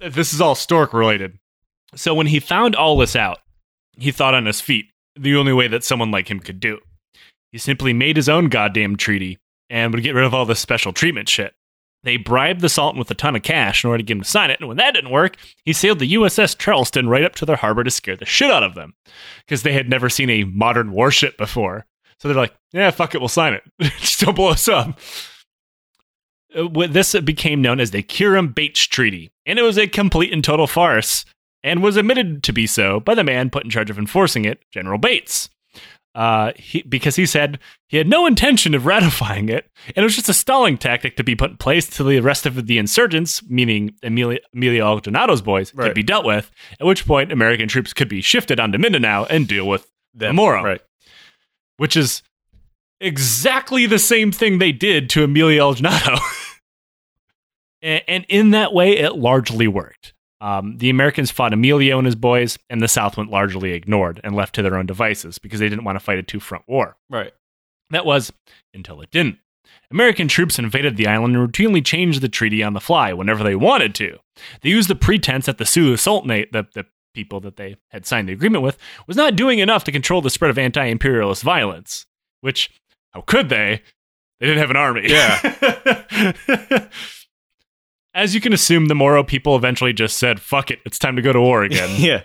Uh, 0.00 0.08
this 0.08 0.32
is 0.32 0.40
all 0.40 0.54
stork 0.54 0.94
related. 0.94 1.38
So 1.94 2.14
when 2.14 2.28
he 2.28 2.38
found 2.40 2.76
all 2.76 2.96
this 2.96 3.16
out, 3.16 3.40
he 3.98 4.12
thought 4.12 4.32
on 4.34 4.46
his 4.46 4.60
feet 4.60 4.86
the 5.16 5.34
only 5.36 5.52
way 5.52 5.66
that 5.68 5.84
someone 5.84 6.10
like 6.10 6.30
him 6.30 6.38
could 6.40 6.60
do. 6.60 6.78
He 7.52 7.58
simply 7.58 7.92
made 7.92 8.16
his 8.16 8.28
own 8.28 8.48
goddamn 8.48 8.96
treaty 8.96 9.38
and 9.68 9.92
would 9.92 10.02
get 10.04 10.14
rid 10.14 10.24
of 10.24 10.32
all 10.32 10.44
this 10.46 10.60
special 10.60 10.92
treatment 10.92 11.28
shit. 11.28 11.52
They 12.02 12.16
bribed 12.16 12.60
the 12.62 12.68
Sultan 12.70 12.98
with 12.98 13.10
a 13.10 13.14
ton 13.14 13.36
of 13.36 13.42
cash 13.42 13.84
in 13.84 13.88
order 13.90 13.98
to 13.98 14.04
get 14.04 14.16
him 14.16 14.22
to 14.22 14.28
sign 14.28 14.50
it, 14.50 14.58
and 14.60 14.68
when 14.68 14.78
that 14.78 14.94
didn't 14.94 15.10
work, 15.10 15.36
he 15.64 15.72
sailed 15.74 15.98
the 15.98 16.14
USS 16.14 16.56
Charleston 16.56 17.08
right 17.08 17.24
up 17.24 17.34
to 17.36 17.44
their 17.44 17.56
harbor 17.56 17.84
to 17.84 17.90
scare 17.90 18.16
the 18.16 18.24
shit 18.24 18.50
out 18.50 18.62
of 18.62 18.74
them 18.74 18.94
because 19.44 19.62
they 19.62 19.72
had 19.72 19.88
never 19.90 20.08
seen 20.08 20.30
a 20.30 20.44
modern 20.44 20.92
warship 20.92 21.36
before. 21.36 21.84
So 22.18 22.28
they're 22.28 22.36
like, 22.36 22.54
"Yeah, 22.72 22.90
fuck 22.90 23.14
it, 23.14 23.20
we'll 23.20 23.28
sign 23.28 23.52
it. 23.54 23.62
Just 24.00 24.20
don't 24.20 24.34
blow 24.34 24.50
us 24.50 24.66
up." 24.68 24.98
Uh, 26.54 26.68
This 26.88 27.14
became 27.20 27.62
known 27.62 27.80
as 27.80 27.90
the 27.90 28.02
Kiram 28.02 28.54
Bates 28.54 28.82
Treaty, 28.86 29.30
and 29.46 29.58
it 29.58 29.62
was 29.62 29.78
a 29.78 29.86
complete 29.86 30.32
and 30.32 30.42
total 30.42 30.66
farce, 30.66 31.24
and 31.62 31.82
was 31.82 31.96
admitted 31.96 32.42
to 32.44 32.52
be 32.52 32.66
so 32.66 33.00
by 33.00 33.14
the 33.14 33.24
man 33.24 33.50
put 33.50 33.64
in 33.64 33.70
charge 33.70 33.90
of 33.90 33.98
enforcing 33.98 34.44
it, 34.46 34.60
General 34.72 34.98
Bates. 34.98 35.50
Uh, 36.14 36.52
he, 36.56 36.82
because 36.82 37.14
he 37.14 37.24
said 37.24 37.60
he 37.86 37.96
had 37.96 38.08
no 38.08 38.26
intention 38.26 38.74
of 38.74 38.84
ratifying 38.84 39.48
it, 39.48 39.70
and 39.86 39.98
it 39.98 40.02
was 40.02 40.16
just 40.16 40.28
a 40.28 40.34
stalling 40.34 40.76
tactic 40.76 41.16
to 41.16 41.22
be 41.22 41.36
put 41.36 41.52
in 41.52 41.56
place 41.56 41.88
till 41.88 42.06
the 42.06 42.18
rest 42.20 42.46
of 42.46 42.66
the 42.66 42.78
insurgents, 42.78 43.42
meaning 43.48 43.94
Emilio, 44.02 44.38
Emilio 44.52 45.00
boys, 45.40 45.70
could 45.70 45.94
be 45.94 46.02
dealt 46.02 46.26
with. 46.26 46.50
At 46.80 46.86
which 46.86 47.06
point, 47.06 47.30
American 47.30 47.68
troops 47.68 47.92
could 47.92 48.08
be 48.08 48.20
shifted 48.22 48.58
onto 48.58 48.78
Mindanao 48.78 49.26
and 49.26 49.46
deal 49.46 49.68
with 49.68 49.90
the 50.12 50.32
Moro 50.32 50.64
Right. 50.64 50.80
which 51.76 51.96
is 51.96 52.22
exactly 53.00 53.86
the 53.86 53.98
same 53.98 54.32
thing 54.32 54.58
they 54.58 54.72
did 54.72 55.08
to 55.10 55.22
Emilio 55.24 55.72
and, 55.72 56.18
and 58.08 58.26
in 58.28 58.50
that 58.50 58.72
way, 58.72 58.98
it 58.98 59.16
largely 59.16 59.68
worked. 59.68 60.12
Um, 60.40 60.78
the 60.78 60.90
Americans 60.90 61.30
fought 61.30 61.52
Emilio 61.52 61.98
and 61.98 62.06
his 62.06 62.14
boys, 62.14 62.58
and 62.70 62.80
the 62.80 62.88
South 62.88 63.16
went 63.16 63.30
largely 63.30 63.72
ignored 63.72 64.20
and 64.24 64.34
left 64.34 64.54
to 64.54 64.62
their 64.62 64.76
own 64.76 64.86
devices 64.86 65.38
because 65.38 65.60
they 65.60 65.68
didn't 65.68 65.84
want 65.84 65.96
to 65.96 66.04
fight 66.04 66.18
a 66.18 66.22
two 66.22 66.40
front 66.40 66.64
war. 66.66 66.96
Right. 67.10 67.32
That 67.90 68.06
was 68.06 68.32
until 68.72 69.00
it 69.02 69.10
didn't. 69.10 69.38
American 69.90 70.28
troops 70.28 70.58
invaded 70.58 70.96
the 70.96 71.06
island 71.06 71.36
and 71.36 71.48
routinely 71.48 71.84
changed 71.84 72.20
the 72.20 72.28
treaty 72.28 72.62
on 72.62 72.72
the 72.72 72.80
fly 72.80 73.12
whenever 73.12 73.42
they 73.42 73.56
wanted 73.56 73.94
to. 73.96 74.18
They 74.62 74.70
used 74.70 74.88
the 74.88 74.94
pretense 74.94 75.46
that 75.46 75.58
the 75.58 75.66
Sulu 75.66 75.96
Sultanate, 75.96 76.52
the, 76.52 76.66
the 76.74 76.86
people 77.12 77.40
that 77.40 77.56
they 77.56 77.76
had 77.90 78.06
signed 78.06 78.28
the 78.28 78.32
agreement 78.32 78.62
with, 78.62 78.78
was 79.06 79.16
not 79.16 79.36
doing 79.36 79.58
enough 79.58 79.84
to 79.84 79.92
control 79.92 80.22
the 80.22 80.30
spread 80.30 80.50
of 80.50 80.58
anti 80.58 80.84
imperialist 80.84 81.42
violence. 81.42 82.06
Which, 82.40 82.70
how 83.10 83.22
could 83.22 83.48
they? 83.48 83.82
They 84.38 84.46
didn't 84.46 84.60
have 84.60 84.70
an 84.70 84.76
army. 84.76 85.10
Yeah. 85.10 86.88
As 88.14 88.34
you 88.34 88.40
can 88.40 88.52
assume, 88.52 88.86
the 88.86 88.94
Moro 88.94 89.22
people 89.22 89.56
eventually 89.56 89.92
just 89.92 90.16
said, 90.16 90.40
fuck 90.40 90.70
it, 90.70 90.80
it's 90.84 90.98
time 90.98 91.16
to 91.16 91.22
go 91.22 91.32
to 91.32 91.40
war 91.40 91.62
again. 91.62 91.90
yeah. 91.98 92.22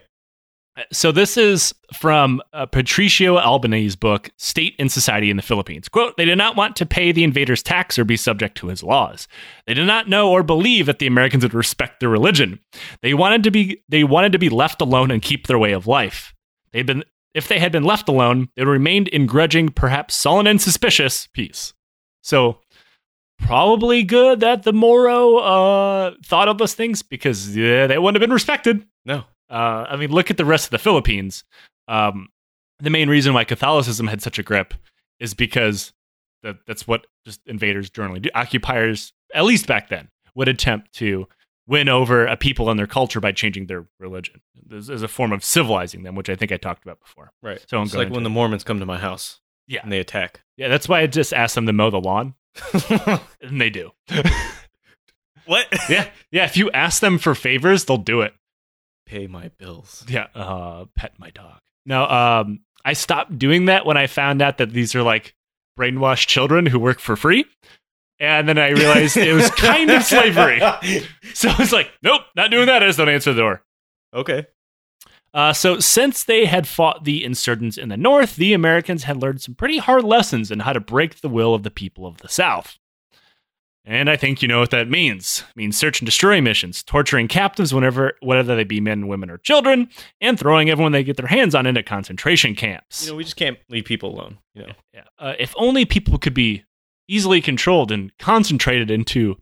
So 0.92 1.14
this 1.14 1.38
is 1.38 1.74
from 1.94 2.42
uh, 2.52 2.66
Patricio 2.66 3.38
Abinales 3.38 3.98
book, 3.98 4.30
State 4.36 4.76
and 4.78 4.92
Society 4.92 5.30
in 5.30 5.38
the 5.38 5.44
Philippines. 5.44 5.88
Quote, 5.88 6.18
they 6.18 6.26
did 6.26 6.38
not 6.38 6.58
want 6.58 6.76
to 6.76 6.86
pay 6.86 7.14
the 7.14 7.24
invaders 7.24 7.64
tax 7.64 7.98
or 7.98 8.04
be 8.04 8.18
subject 8.18 8.58
to 8.58 8.68
his 8.68 8.84
laws. 8.84 9.30
They 9.68 9.74
did 9.74 9.88
not 9.88 10.10
know 10.10 10.30
or 10.30 10.44
believe 10.44 10.86
that 10.88 11.00
the 11.00 11.08
Americans 11.08 11.44
would 11.44 11.54
respect 11.54 12.02
their 12.02 12.10
religion. 12.10 12.60
They 13.02 13.14
wanted 13.14 13.44
to 13.44 13.52
be 13.52 13.84
they 13.88 14.04
wanted 14.04 14.34
to 14.34 14.40
be 14.40 14.50
left 14.50 14.82
alone 14.82 15.12
and 15.12 15.22
keep 15.22 15.48
their 15.48 15.58
way 15.58 15.72
of 15.72 15.88
life. 15.88 16.34
They'd 16.74 16.86
been 16.86 17.06
if 17.34 17.48
they 17.48 17.60
had 17.60 17.72
been 17.72 17.84
left 17.84 18.10
alone, 18.10 18.50
they 18.56 18.64
would 18.64 18.72
remained 18.72 19.08
in 19.10 19.28
grudging, 19.28 19.70
perhaps 19.70 20.16
sullen 20.16 20.48
and 20.48 20.62
suspicious 20.62 21.28
peace. 21.28 21.74
So 22.22 22.60
probably 23.40 24.04
good 24.04 24.40
that 24.40 24.64
the 24.64 24.74
Moro 24.74 25.38
uh, 25.38 26.12
thought 26.26 26.48
of 26.48 26.58
those 26.58 26.74
things 26.74 27.02
because 27.02 27.56
yeah, 27.56 27.88
they 27.88 27.98
wouldn't 27.98 28.16
have 28.22 28.28
been 28.28 28.34
respected. 28.34 28.86
No. 29.06 29.24
Uh, 29.50 29.86
I 29.90 29.96
mean, 29.96 30.12
look 30.12 30.32
at 30.32 30.38
the 30.38 30.46
rest 30.46 30.66
of 30.66 30.72
the 30.72 30.80
Philippines. 30.80 31.44
Um, 31.88 32.30
the 32.80 32.90
main 32.90 33.10
reason 33.10 33.34
why 33.34 33.44
Catholicism 33.44 34.08
had 34.08 34.22
such 34.22 34.40
a 34.40 34.44
grip 34.44 34.74
is 35.20 35.34
because 35.34 35.94
that, 36.44 36.58
that's 36.66 36.88
what 36.88 37.06
just 37.26 37.42
invaders 37.46 37.90
generally 37.90 38.20
do. 38.20 38.30
Occupiers, 38.34 39.14
at 39.34 39.46
least 39.46 39.68
back 39.68 39.90
then, 39.90 40.10
would 40.34 40.48
attempt 40.48 40.94
to 40.96 41.28
win 41.68 41.90
over 41.90 42.26
a 42.28 42.38
people 42.38 42.70
and 42.70 42.78
their 42.78 42.86
culture 42.88 43.20
by 43.20 43.32
changing 43.32 43.68
their 43.68 43.86
religion 44.00 44.42
as, 44.76 44.90
as 44.90 45.02
a 45.02 45.08
form 45.08 45.32
of 45.32 45.44
civilizing 45.44 46.04
them, 46.04 46.16
which 46.16 46.30
I 46.30 46.36
think 46.36 46.52
I 46.52 46.58
talked 46.58 46.84
about 46.84 47.00
before. 47.00 47.32
Right. 47.42 47.64
So 47.68 47.78
I'm 47.78 47.86
it's 47.86 47.96
like 47.96 48.10
when 48.10 48.20
to- 48.20 48.24
the 48.24 48.30
Mormons 48.30 48.64
come 48.64 48.80
to 48.80 48.86
my 48.86 48.98
house 49.00 49.40
Yeah. 49.68 49.80
and 49.84 49.92
they 49.92 50.00
attack. 50.00 50.42
Yeah, 50.58 50.68
that's 50.68 50.88
why 50.90 51.02
I 51.02 51.08
just 51.08 51.34
asked 51.34 51.56
them 51.56 51.66
to 51.68 51.74
mow 51.74 51.90
the 51.90 52.00
lawn, 52.00 52.36
and 53.42 53.62
they 53.62 53.70
do. 53.70 53.92
what? 55.46 55.68
yeah, 55.90 56.10
yeah. 56.32 56.46
If 56.46 56.58
you 56.58 56.72
ask 56.72 57.02
them 57.02 57.18
for 57.18 57.36
favors, 57.36 57.86
they'll 57.86 57.98
do 57.98 58.22
it. 58.22 58.34
Pay 59.06 59.28
my 59.28 59.50
bills. 59.58 60.06
Yeah, 60.08 60.28
uh, 60.34 60.86
pet 60.96 61.14
my 61.18 61.30
dog. 61.30 61.60
No, 61.86 62.06
um, 62.06 62.62
I 62.84 62.94
stopped 62.94 63.38
doing 63.38 63.66
that 63.66 63.86
when 63.86 63.98
I 63.98 64.08
found 64.08 64.42
out 64.42 64.58
that 64.58 64.72
these 64.72 64.96
are 64.96 65.04
like 65.04 65.36
brainwashed 65.78 66.28
children 66.28 66.66
who 66.66 66.80
work 66.80 67.00
for 67.00 67.16
free. 67.16 67.46
And 68.20 68.48
then 68.48 68.58
I 68.58 68.70
realized 68.70 69.18
it 69.18 69.34
was 69.34 69.52
kind 69.52 69.92
of 69.92 70.02
slavery. 70.04 70.62
So 71.34 71.50
I 71.50 71.56
was 71.60 71.74
like, 71.74 71.92
nope, 72.02 72.22
not 72.36 72.50
doing 72.50 72.68
that. 72.68 72.82
I 72.82 72.88
just 72.88 72.98
don't 72.98 73.10
answer 73.10 73.34
the 73.34 73.42
door. 73.42 73.64
okay. 74.14 74.48
Uh, 75.36 75.52
so, 75.52 75.80
since 75.80 76.24
they 76.24 76.46
had 76.46 76.66
fought 76.66 77.04
the 77.04 77.26
insurgents 77.26 77.78
in 77.78 77.90
the 77.90 77.98
North, 77.98 78.38
the 78.38 78.54
Americans 78.54 79.04
had 79.04 79.22
learned 79.22 79.42
some 79.42 79.54
pretty 79.54 79.80
hard 79.80 80.06
lessons 80.06 80.50
in 80.50 80.62
how 80.62 80.72
to 80.72 80.80
break 80.80 81.20
the 81.20 81.28
will 81.28 81.54
of 81.54 81.64
the 81.64 81.70
people 81.70 82.08
of 82.08 82.20
the 82.20 82.30
South. 82.30 82.80
And 83.84 84.10
I 84.10 84.16
think 84.16 84.42
you 84.42 84.48
know 84.48 84.62
what 84.62 84.72
that 84.72 84.90
means. 84.90 85.44
It 85.50 85.58
means 85.58 85.78
search 85.78 86.00
and 86.00 86.06
destroy 86.06 86.40
missions, 86.40 86.82
torturing 86.82 87.28
captives 87.28 87.74
whenever, 87.74 88.14
whether 88.22 88.56
they 88.56 88.64
be 88.64 88.80
men, 88.80 89.08
women, 89.08 89.30
or 89.30 89.38
children, 89.38 89.90
and 90.22 90.40
throwing 90.40 90.70
everyone 90.70 90.94
they 90.94 91.04
get 91.04 91.18
their 91.18 91.28
hands 91.28 91.54
on 91.54 91.66
into 91.66 91.84
concentration 91.84 92.56
camps. 92.56 93.04
You 93.04 93.12
know, 93.12 93.18
we 93.18 93.26
just 93.26 93.36
can't 93.36 93.60
leave 93.70 93.84
people 93.84 94.16
alone. 94.18 94.40
You 94.54 94.68
know. 94.68 94.74
Yeah. 94.94 95.04
Uh, 95.20 95.34
if 95.38 95.54
only 95.58 95.84
people 95.84 96.18
could 96.18 96.34
be 96.34 96.64
easily 97.10 97.42
controlled 97.42 97.92
and 97.92 98.18
concentrated 98.20 98.90
into, 98.90 99.38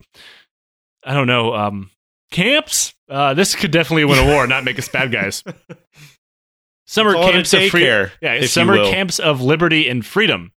I 1.04 1.14
don't 1.14 1.28
know, 1.28 1.54
um, 1.54 1.90
camps. 2.32 2.93
Uh, 3.08 3.34
this 3.34 3.54
could 3.54 3.70
definitely 3.70 4.04
win 4.04 4.18
a 4.18 4.26
war, 4.26 4.46
not 4.46 4.64
make 4.64 4.78
us 4.78 4.88
bad 4.88 5.12
guys. 5.12 5.42
Summer 6.86 7.12
Call 7.14 7.32
camps 7.32 7.52
of 7.54 7.68
freedom. 7.70 8.10
Yeah, 8.20 8.44
summer 8.46 8.76
camps 8.84 9.18
of 9.18 9.40
liberty 9.40 9.88
and 9.88 10.04
freedom. 10.04 10.52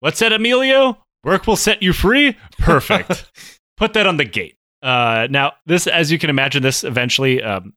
What's 0.00 0.18
that, 0.18 0.32
Emilio? 0.32 0.98
Work 1.22 1.46
will 1.46 1.56
set 1.56 1.82
you 1.82 1.92
free. 1.92 2.36
Perfect. 2.58 3.30
Put 3.76 3.92
that 3.92 4.06
on 4.06 4.16
the 4.16 4.24
gate. 4.24 4.56
Uh, 4.82 5.28
now, 5.30 5.52
this, 5.66 5.86
as 5.86 6.10
you 6.10 6.18
can 6.18 6.28
imagine, 6.30 6.62
this 6.62 6.82
eventually 6.82 7.42
um, 7.42 7.74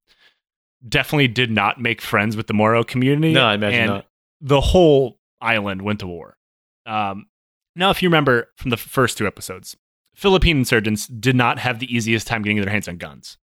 definitely 0.88 1.28
did 1.28 1.52
not 1.52 1.80
make 1.80 2.02
friends 2.02 2.36
with 2.36 2.48
the 2.48 2.54
Moro 2.54 2.84
community. 2.84 3.34
No, 3.34 3.46
I 3.46 3.56
imagine 3.56 3.80
and 3.80 3.90
not. 3.92 4.06
The 4.42 4.62
whole 4.62 5.20
island 5.40 5.82
went 5.82 6.00
to 6.00 6.08
war. 6.08 6.38
Um, 6.86 7.28
now, 7.76 7.90
if 7.90 8.02
you 8.02 8.10
remember 8.10 8.50
from 8.58 8.70
the 8.70 8.78
first 8.78 9.18
two 9.18 9.28
episodes, 9.28 9.76
Philippine 10.16 10.58
insurgents 10.58 11.08
did 11.08 11.36
not 11.36 11.60
have 11.60 11.80
the 11.80 11.94
easiest 11.94 12.28
time 12.28 12.42
getting 12.42 12.62
their 12.62 12.70
hands 12.72 12.88
on 12.88 12.98
guns. 12.98 13.38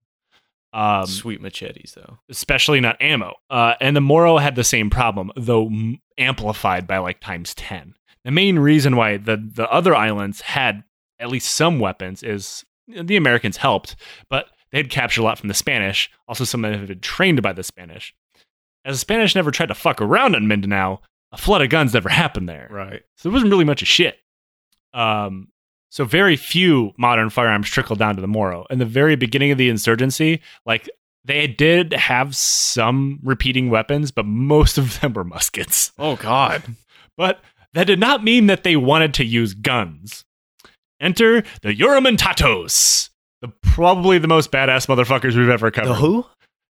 Um, 0.72 1.06
Sweet 1.06 1.40
machetes, 1.40 1.94
though. 1.96 2.18
especially 2.28 2.80
not 2.80 3.00
ammo. 3.00 3.34
Uh, 3.48 3.75
and 3.80 3.96
the 3.96 4.00
Moro 4.00 4.37
had 4.38 4.54
the 4.54 4.64
same 4.64 4.90
problem, 4.90 5.32
though 5.37 5.66
m- 5.66 5.98
amplified 6.18 6.87
by 6.87 6.98
like 6.98 7.20
times 7.20 7.54
10. 7.54 7.94
The 8.25 8.30
main 8.30 8.58
reason 8.58 8.94
why 8.96 9.16
the, 9.16 9.37
the 9.37 9.68
other 9.70 9.94
islands 9.94 10.42
had 10.42 10.84
at 11.18 11.30
least 11.30 11.50
some 11.54 11.78
weapons 11.78 12.22
is 12.22 12.64
the 12.87 13.16
Americans 13.16 13.56
helped, 13.56 13.96
but 14.28 14.46
they 14.70 14.78
had 14.78 14.90
captured 14.90 15.22
a 15.22 15.25
lot 15.25 15.38
from 15.38 15.48
the 15.48 15.54
Spanish. 15.54 16.10
Also, 16.28 16.44
some 16.44 16.60
that 16.62 16.70
them 16.70 16.80
had 16.80 16.88
been 16.88 17.00
trained 17.00 17.40
by 17.42 17.52
the 17.54 17.62
Spanish. 17.62 18.14
As 18.84 18.96
the 18.96 19.00
Spanish 19.00 19.34
never 19.34 19.50
tried 19.50 19.66
to 19.66 19.75
fuck 19.75 20.00
around 20.02 20.37
on 20.37 20.46
Mindanao, 20.48 21.00
a 21.32 21.37
flood 21.38 21.62
of 21.62 21.70
guns 21.70 21.94
never 21.94 22.08
happened 22.10 22.48
there. 22.48 22.68
Right. 22.70 23.02
So 23.16 23.28
there 23.28 23.32
wasn't 23.34 23.50
really 23.50 23.64
much 23.64 23.80
of 23.82 23.88
shit. 23.88 24.18
Um, 24.94 25.48
so 25.90 26.04
very 26.04 26.37
few 26.37 26.92
modern 26.99 27.30
firearms 27.30 27.68
trickled 27.68 27.99
down 27.99 28.14
to 28.16 28.21
the 28.21 28.28
Moro. 28.28 28.66
In 28.71 28.78
the 28.78 28.85
very 28.85 29.16
beginning 29.16 29.50
of 29.50 29.59
the 29.59 29.68
insurgency, 29.68 30.40
like 30.66 30.88
they 31.25 31.47
did 31.47 31.92
have 31.92 32.35
some 32.37 33.18
repeating 33.23 33.71
weapons, 33.71 34.11
but 34.11 34.25
most 34.26 34.78
of 34.78 35.00
them 35.00 35.12
were 35.12 35.25
muskets. 35.25 35.92
Oh 35.99 36.16
God. 36.16 36.62
But 37.16 37.40
that 37.75 37.85
did 37.87 37.99
not 37.99 38.23
mean 38.25 38.47
that 38.47 38.62
they 38.62 38.76
wanted 38.76 39.12
to 39.14 39.25
use 39.25 39.52
guns. 39.54 40.25
Enter 41.00 41.42
the 41.62 41.75
Juramentados, 41.75 43.11
the 43.40 43.49
probably 43.62 44.18
the 44.18 44.28
most 44.28 44.50
badass 44.50 44.87
motherfuckers 44.87 45.37
we've 45.37 45.49
ever 45.49 45.71
covered. 45.71 45.88
The 45.88 45.95
who? 45.95 46.26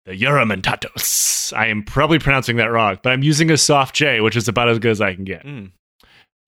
The 0.05 0.19
Juramentados. 0.19 1.53
I 1.55 1.67
am 1.67 1.83
probably 1.83 2.19
pronouncing 2.19 2.57
that 2.57 2.71
wrong, 2.71 2.97
but 3.03 3.11
I'm 3.13 3.23
using 3.23 3.51
a 3.51 3.57
soft 3.57 3.95
J, 3.95 4.21
which 4.21 4.35
is 4.35 4.47
about 4.47 4.69
as 4.69 4.79
good 4.79 4.91
as 4.91 5.01
I 5.01 5.13
can 5.13 5.23
get. 5.23 5.43
Mm. 5.45 5.71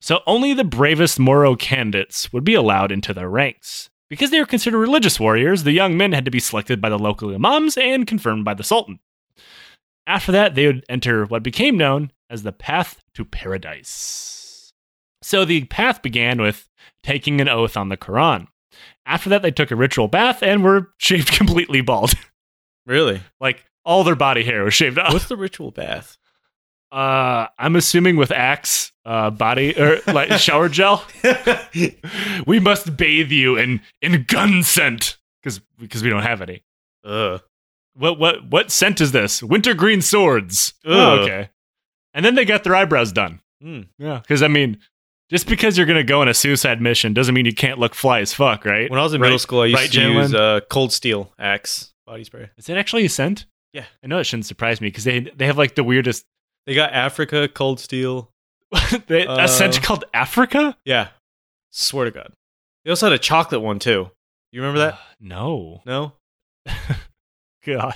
So 0.03 0.19
only 0.27 0.53
the 0.53 0.65
bravest 0.65 1.17
Moro 1.17 1.55
candidates 1.55 2.33
would 2.33 2.43
be 2.43 2.55
allowed 2.55 2.91
into 2.91 3.13
their 3.13 3.29
ranks. 3.29 3.89
Because 4.09 4.31
they 4.31 4.39
were 4.41 4.45
considered 4.45 4.79
religious 4.79 5.17
warriors, 5.17 5.63
the 5.63 5.71
young 5.71 5.95
men 5.95 6.11
had 6.11 6.25
to 6.25 6.31
be 6.31 6.41
selected 6.41 6.81
by 6.81 6.89
the 6.89 6.99
local 6.99 7.33
imams 7.33 7.77
and 7.77 8.05
confirmed 8.05 8.43
by 8.43 8.53
the 8.53 8.65
sultan. 8.65 8.99
After 10.05 10.33
that, 10.33 10.55
they 10.55 10.67
would 10.67 10.83
enter 10.89 11.23
what 11.23 11.41
became 11.41 11.77
known 11.77 12.11
as 12.29 12.43
the 12.43 12.51
path 12.51 13.01
to 13.13 13.23
paradise. 13.23 14.73
So 15.21 15.45
the 15.45 15.63
path 15.67 16.01
began 16.01 16.41
with 16.41 16.67
taking 17.01 17.39
an 17.39 17.47
oath 17.47 17.77
on 17.77 17.87
the 17.87 17.95
Quran. 17.95 18.47
After 19.05 19.29
that, 19.29 19.41
they 19.41 19.51
took 19.51 19.71
a 19.71 19.77
ritual 19.77 20.09
bath 20.09 20.43
and 20.43 20.65
were 20.65 20.91
shaved 20.97 21.31
completely 21.31 21.79
bald. 21.79 22.11
Really? 22.85 23.21
like 23.39 23.63
all 23.85 24.03
their 24.03 24.17
body 24.17 24.43
hair 24.43 24.65
was 24.65 24.73
shaved 24.73 24.99
off. 24.99 25.13
What's 25.13 25.29
the 25.29 25.37
ritual 25.37 25.71
bath? 25.71 26.17
Uh, 26.93 27.47
I'm 27.57 27.75
assuming 27.75 28.17
with 28.17 28.31
Axe 28.31 28.91
uh, 29.05 29.31
body 29.31 29.75
or 29.79 29.99
like 30.07 30.31
shower 30.39 30.69
gel. 30.69 31.03
we 32.45 32.59
must 32.59 32.95
bathe 32.95 33.31
you 33.31 33.57
in 33.57 33.81
in 34.01 34.25
gun 34.27 34.61
scent 34.63 35.17
because 35.41 35.59
because 35.79 36.03
we 36.03 36.09
don't 36.09 36.23
have 36.23 36.41
any. 36.41 36.63
Ugh. 37.03 37.41
What 37.95 38.19
what 38.19 38.45
what 38.49 38.71
scent 38.71 39.01
is 39.01 39.11
this? 39.11 39.41
Wintergreen 39.41 40.01
swords. 40.01 40.73
Oh, 40.85 40.93
Ugh. 40.93 41.19
okay. 41.21 41.49
And 42.13 42.23
then 42.23 42.35
they 42.35 42.45
got 42.45 42.63
their 42.63 42.75
eyebrows 42.75 43.11
done. 43.11 43.41
Mm. 43.63 43.87
Yeah, 43.97 44.19
because 44.19 44.43
I 44.43 44.47
mean, 44.47 44.77
just 45.31 45.47
because 45.47 45.77
you're 45.77 45.87
gonna 45.87 46.03
go 46.03 46.21
on 46.21 46.27
a 46.27 46.33
suicide 46.33 46.79
mission 46.81 47.13
doesn't 47.13 47.33
mean 47.33 47.45
you 47.45 47.55
can't 47.55 47.79
look 47.79 47.95
fly 47.95 48.19
as 48.19 48.33
fuck, 48.33 48.65
right? 48.65 48.89
When 48.89 48.99
I 48.99 49.03
was 49.03 49.13
in 49.15 49.21
Right- 49.21 49.27
middle 49.27 49.39
school, 49.39 49.61
I 49.61 49.65
used 49.65 49.81
right, 49.81 49.91
to 49.91 50.11
use 50.11 50.33
uh, 50.35 50.59
Cold 50.69 50.93
Steel 50.93 51.33
Axe 51.39 51.93
body 52.05 52.23
spray. 52.23 52.49
Is 52.57 52.69
it 52.69 52.77
actually 52.77 53.05
a 53.05 53.09
scent? 53.09 53.45
Yeah. 53.73 53.85
I 54.03 54.07
know 54.07 54.19
it 54.19 54.25
shouldn't 54.25 54.45
surprise 54.45 54.79
me 54.81 54.89
because 54.89 55.05
they 55.05 55.21
they 55.21 55.47
have 55.47 55.57
like 55.57 55.73
the 55.75 55.83
weirdest 55.83 56.25
They 56.65 56.75
got 56.75 56.93
Africa 56.93 57.47
Cold 57.47 57.79
Steel. 57.79 58.29
they, 59.07 59.25
a 59.27 59.47
scent 59.47 59.77
Uh, 59.77 59.81
called 59.81 60.05
Africa. 60.13 60.77
Yeah. 60.85 61.09
Swear 61.71 62.05
to 62.05 62.11
God. 62.11 62.33
They 62.83 62.89
also 62.89 63.07
had 63.07 63.13
a 63.13 63.19
chocolate 63.19 63.61
one 63.61 63.79
too. 63.79 64.09
You 64.51 64.61
remember 64.61 64.79
that? 64.79 64.93
Uh, 64.93 64.97
no. 65.19 65.81
No. 65.85 66.13
God. 67.65 67.95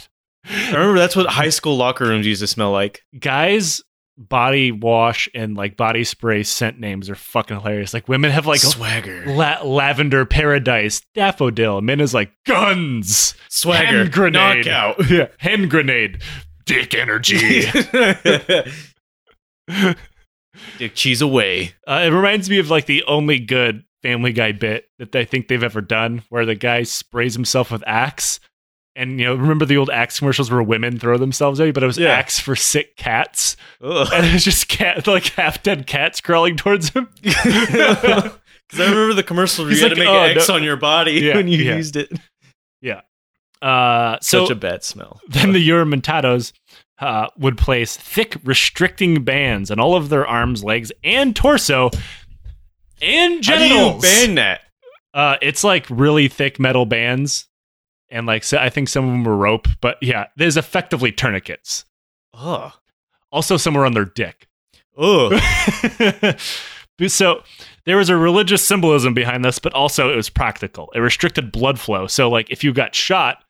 I 0.50 0.72
remember 0.72 1.00
that's 1.00 1.16
what 1.16 1.28
high 1.28 1.50
school 1.50 1.78
locker 1.78 2.06
rooms 2.06 2.26
used 2.26 2.42
to 2.42 2.48
smell 2.48 2.72
like. 2.72 3.04
guys 3.18 3.82
body 4.18 4.72
wash 4.72 5.30
and 5.36 5.56
like 5.56 5.78
body 5.78 6.04
spray 6.04 6.42
scent 6.44 6.80
names 6.80 7.10
are 7.10 7.16
fucking 7.16 7.60
hilarious. 7.60 7.94
Like 7.94 8.08
women 8.08 8.32
have 8.32 8.48
like 8.48 8.60
swagger, 8.60 9.26
la- 9.28 9.62
lavender 9.64 10.26
paradise, 10.26 11.02
daffodil. 11.14 11.82
Men 11.82 12.02
is 12.02 12.14
like 12.14 12.32
guns, 12.46 13.36
swagger, 13.50 13.86
hand 13.86 14.12
grenade, 14.12 14.66
knockout. 14.66 15.08
yeah, 15.10 15.28
hand 15.38 15.70
grenade, 15.70 16.22
dick 16.68 16.94
energy. 16.94 17.64
Dick 20.80 20.96
cheese 20.96 21.22
away. 21.22 21.74
Uh, 21.88 22.02
it 22.06 22.10
reminds 22.10 22.50
me 22.50 22.58
of 22.60 22.70
like 22.70 22.86
the 22.86 23.04
only 23.04 23.40
good 23.40 23.84
Family 24.02 24.32
Guy 24.34 24.52
bit 24.54 24.90
that 25.00 25.16
I 25.16 25.24
think 25.26 25.48
they've 25.48 25.64
ever 25.64 25.82
done, 25.82 26.24
where 26.30 26.46
the 26.46 26.56
guy 26.56 26.84
sprays 26.84 27.34
himself 27.36 27.72
with 27.72 27.84
Axe. 27.86 28.40
And 28.96 29.20
you 29.20 29.26
know, 29.26 29.36
remember 29.36 29.66
the 29.66 29.78
old 29.78 29.92
Axe 29.92 30.18
commercials 30.20 30.50
where 30.50 30.64
women 30.64 30.98
throw 30.98 31.18
themselves 31.20 31.60
at 31.60 31.68
you, 31.68 31.74
but 31.74 31.84
it 31.84 31.88
was 31.88 31.98
Yeah. 32.00 32.10
Axe 32.10 32.40
for 32.40 32.56
sick 32.56 32.96
cats, 32.96 33.56
Ugh. 33.82 34.08
and 34.12 34.26
it 34.26 34.34
was 34.34 34.44
just 34.44 34.68
cat 34.68 35.06
like 35.06 35.26
half 35.30 35.62
dead 35.62 35.86
cats 35.86 36.22
crawling 36.22 36.58
towards 36.58 36.90
him. 36.90 37.08
Because 38.70 38.82
I 38.82 38.90
remember 38.90 39.14
the 39.14 39.24
commercial 39.24 39.64
where 39.64 39.70
He's 39.72 39.82
you 39.82 39.88
had 39.88 39.98
like, 39.98 40.06
to 40.08 40.12
make 40.12 40.14
"Oh, 40.14 40.24
an 40.26 40.38
X 40.38 40.50
no." 40.50 40.56
on 40.56 40.64
your 40.64 40.76
body 40.76 41.14
Yeah, 41.14 41.36
when 41.38 41.48
you 41.48 41.58
yeah. 41.60 41.78
used 41.78 41.96
it. 41.96 42.12
Uh, 43.62 44.18
so 44.22 44.44
Such 44.46 44.52
a 44.52 44.56
bad 44.56 44.84
smell. 44.84 45.20
then 45.30 45.52
the 45.54 45.70
Juramentados 45.70 46.54
uh, 47.00 47.28
would 47.38 47.58
place 47.58 47.96
thick 47.98 48.38
restricting 48.44 49.24
bands 49.24 49.72
on 49.72 49.80
all 49.80 49.96
of 49.96 50.10
their 50.10 50.26
arms, 50.28 50.64
legs, 50.64 50.92
and 51.04 51.36
torso, 51.36 51.90
and 53.02 53.46
How 53.46 53.58
do 53.58 53.64
you 53.64 53.70
genitals. 54.00 54.36
that? 54.36 54.62
Uh, 55.14 55.38
it's 55.42 55.64
like 55.64 55.86
really 55.90 56.28
thick 56.28 56.60
metal 56.60 56.86
bands, 56.86 57.48
and 58.10 58.28
like 58.28 58.44
so 58.44 58.58
I 58.58 58.70
think 58.70 58.90
some 58.90 59.06
of 59.06 59.12
them 59.12 59.24
were 59.24 59.38
rope, 59.38 59.68
but 59.82 59.98
yeah, 60.02 60.28
there's 60.36 60.58
effectively 60.58 61.12
tourniquets. 61.12 61.86
Ugh. 62.34 62.72
Also, 63.32 63.58
somewhere 63.58 63.86
on 63.86 63.94
their 63.94 64.06
dick. 64.06 64.48
Ugh. 64.98 65.40
so 67.08 67.44
there 67.86 67.98
was 67.98 68.10
a 68.10 68.18
religious 68.18 68.66
symbolism 68.66 69.14
behind 69.14 69.46
this, 69.46 69.60
but 69.60 69.74
also 69.74 70.12
it 70.12 70.16
was 70.16 70.30
practical. 70.30 70.92
It 70.96 71.00
restricted 71.00 71.52
blood 71.52 71.80
flow. 71.80 72.08
So 72.08 72.30
like 72.30 72.50
if 72.50 72.64
you 72.64 72.74
got 72.74 72.96
shot, 72.96 73.44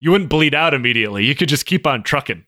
you 0.00 0.10
wouldn't 0.12 0.30
bleed 0.30 0.54
out 0.54 0.74
immediately. 0.74 1.24
You 1.24 1.34
could 1.34 1.48
just 1.48 1.66
keep 1.66 1.86
on 1.86 2.02
trucking. 2.02 2.44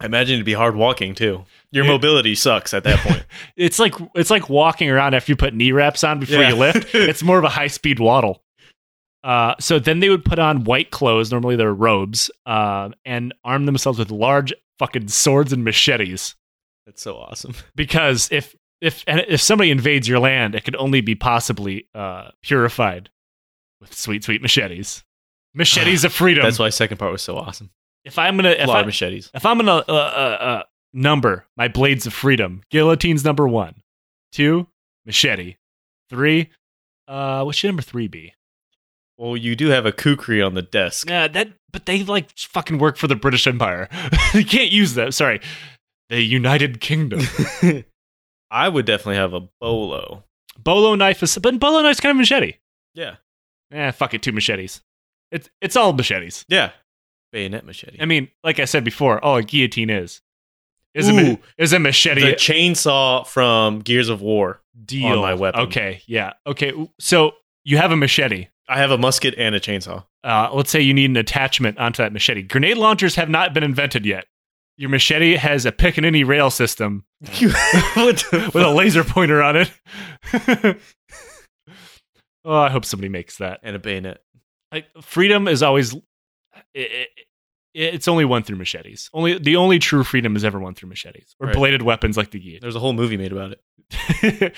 I 0.00 0.06
imagine 0.06 0.34
it'd 0.34 0.44
be 0.46 0.52
hard 0.52 0.76
walking 0.76 1.14
too. 1.14 1.44
Your 1.70 1.84
Yeah. 1.84 1.92
mobility 1.92 2.34
sucks 2.34 2.74
at 2.74 2.84
that 2.84 2.98
point. 3.00 3.24
It's 3.56 3.78
like 3.78 3.94
it's 4.14 4.30
like 4.30 4.48
walking 4.50 4.90
around 4.90 5.14
after 5.14 5.32
you 5.32 5.36
put 5.36 5.54
knee 5.54 5.72
wraps 5.72 6.04
on 6.04 6.20
before 6.20 6.40
Yeah. 6.42 6.50
you 6.50 6.56
lift. 6.56 6.94
It's 6.94 7.22
more 7.22 7.38
of 7.38 7.44
a 7.44 7.48
high 7.48 7.68
speed 7.68 7.98
waddle. 7.98 8.42
Uh, 9.24 9.54
so 9.58 9.78
then 9.78 10.00
they 10.00 10.08
would 10.08 10.24
put 10.24 10.38
on 10.38 10.64
white 10.64 10.90
clothes, 10.90 11.32
normally 11.32 11.56
they're 11.56 11.74
robes, 11.74 12.30
uh, 12.44 12.90
and 13.04 13.34
arm 13.44 13.66
themselves 13.66 13.98
with 13.98 14.10
large 14.10 14.52
fucking 14.78 15.08
swords 15.08 15.52
and 15.52 15.64
machetes. 15.64 16.36
That's 16.84 17.02
so 17.02 17.16
awesome. 17.16 17.54
Because 17.74 18.28
if 18.30 18.54
if 18.82 19.02
if 19.06 19.40
somebody 19.40 19.70
invades 19.70 20.06
your 20.06 20.18
land, 20.18 20.54
it 20.54 20.64
could 20.64 20.76
only 20.76 21.00
be 21.00 21.14
possibly 21.14 21.86
uh, 21.94 22.28
purified 22.42 23.08
with 23.80 23.94
sweet 23.94 24.22
sweet 24.24 24.42
machetes. 24.42 25.02
Machetes 25.56 26.04
of 26.04 26.12
freedom. 26.12 26.44
That's 26.44 26.58
why 26.58 26.68
second 26.68 26.98
part 26.98 27.10
was 27.12 27.22
so 27.22 27.36
awesome. 27.36 27.70
if 28.04 28.18
I'm 28.18 28.36
gonna 28.36 28.50
A 28.50 28.62
if 28.62 28.68
lot 28.68 28.76
I, 28.76 28.80
of 28.80 28.86
machetes. 28.86 29.30
if 29.34 29.44
I'm 29.46 29.58
gonna 29.58 29.76
uh, 29.76 29.82
uh, 29.88 30.36
uh, 30.40 30.62
number 30.92 31.46
my 31.56 31.68
blades 31.68 32.06
of 32.06 32.12
freedom, 32.12 32.62
guillotine's 32.70 33.24
number 33.24 33.48
one, 33.48 33.74
two 34.32 34.68
machete, 35.04 35.56
three. 36.10 36.50
Uh, 37.08 37.42
what 37.44 37.54
should 37.54 37.68
number 37.68 37.82
three 37.82 38.06
be? 38.08 38.34
Well, 39.16 39.36
you 39.36 39.56
do 39.56 39.68
have 39.68 39.86
a 39.86 39.92
kukri 39.92 40.42
on 40.42 40.54
the 40.54 40.62
desk. 40.62 41.08
Yeah, 41.08 41.26
that. 41.28 41.48
But 41.72 41.86
they 41.86 42.04
like 42.04 42.36
fucking 42.36 42.78
work 42.78 42.96
for 42.96 43.06
the 43.06 43.16
British 43.16 43.46
Empire. 43.46 43.88
you 44.34 44.44
can't 44.44 44.70
use 44.70 44.94
that. 44.94 45.14
Sorry, 45.14 45.40
the 46.10 46.20
United 46.22 46.80
Kingdom. 46.80 47.20
I 48.50 48.68
would 48.68 48.86
definitely 48.86 49.16
have 49.16 49.32
a 49.34 49.48
bolo. 49.60 50.24
Bolo 50.58 50.94
knife 50.94 51.22
is, 51.22 51.36
but 51.38 51.58
bolo 51.58 51.82
knife's 51.82 52.00
kind 52.00 52.10
of 52.12 52.16
machete. 52.16 52.54
Yeah. 52.94 53.16
Eh, 53.72 53.90
fuck 53.90 54.14
it, 54.14 54.22
two 54.22 54.32
machetes. 54.32 54.80
It's 55.36 55.50
it's 55.60 55.76
all 55.76 55.92
machetes. 55.92 56.44
Yeah. 56.48 56.70
Bayonet 57.32 57.66
machete. 57.66 57.98
I 58.00 58.06
mean, 58.06 58.28
like 58.42 58.58
I 58.58 58.64
said 58.64 58.84
before, 58.84 59.22
all 59.22 59.36
a 59.36 59.42
guillotine 59.42 59.90
is 59.90 60.22
is 60.94 61.08
a 61.08 61.12
ma- 61.12 61.36
is 61.58 61.74
a 61.74 61.78
machete 61.78 62.22
the 62.22 62.32
chainsaw 62.32 63.26
from 63.26 63.80
Gears 63.80 64.08
of 64.08 64.22
War. 64.22 64.62
deal. 64.84 65.06
on 65.08 65.18
my 65.18 65.34
weapon. 65.34 65.60
Okay, 65.62 66.00
yeah, 66.06 66.32
okay. 66.46 66.72
So 66.98 67.32
you 67.64 67.76
have 67.76 67.92
a 67.92 67.96
machete. 67.96 68.48
I 68.68 68.78
have 68.78 68.90
a 68.90 68.96
musket 68.98 69.34
and 69.36 69.54
a 69.54 69.60
chainsaw. 69.60 70.06
Uh, 70.24 70.48
let's 70.54 70.70
say 70.70 70.80
you 70.80 70.94
need 70.94 71.10
an 71.10 71.16
attachment 71.18 71.76
onto 71.78 72.02
that 72.02 72.12
machete. 72.14 72.42
Grenade 72.42 72.78
launchers 72.78 73.14
have 73.16 73.28
not 73.28 73.52
been 73.52 73.62
invented 73.62 74.06
yet. 74.06 74.24
Your 74.78 74.88
machete 74.88 75.36
has 75.36 75.66
a 75.66 75.72
Picatinny 75.72 76.26
rail 76.26 76.50
system 76.50 77.04
with 77.20 78.54
a 78.56 78.72
laser 78.74 79.04
pointer 79.04 79.42
on 79.42 79.56
it. 79.56 79.70
oh, 82.44 82.54
I 82.54 82.70
hope 82.70 82.84
somebody 82.84 83.08
makes 83.08 83.36
that. 83.38 83.60
and 83.62 83.76
a 83.76 83.78
bayonet. 83.78 84.22
Like 84.76 85.02
freedom 85.04 85.48
is 85.48 85.62
always. 85.62 85.94
It, 85.94 86.02
it, 86.74 87.08
it's 87.74 88.08
only 88.08 88.24
won 88.24 88.42
through 88.42 88.56
machetes. 88.56 89.10
Only 89.12 89.38
the 89.38 89.56
only 89.56 89.78
true 89.78 90.02
freedom 90.04 90.34
is 90.36 90.44
ever 90.44 90.58
won 90.58 90.74
through 90.74 90.88
machetes 90.88 91.34
or 91.40 91.48
Right. 91.48 91.56
bladed 91.56 91.82
weapons 91.82 92.16
like 92.16 92.30
the 92.30 92.38
guillotine. 92.38 92.60
There's 92.62 92.76
a 92.76 92.80
whole 92.80 92.92
movie 92.94 93.16
made 93.18 93.32
about 93.32 93.52
it. 93.52 94.54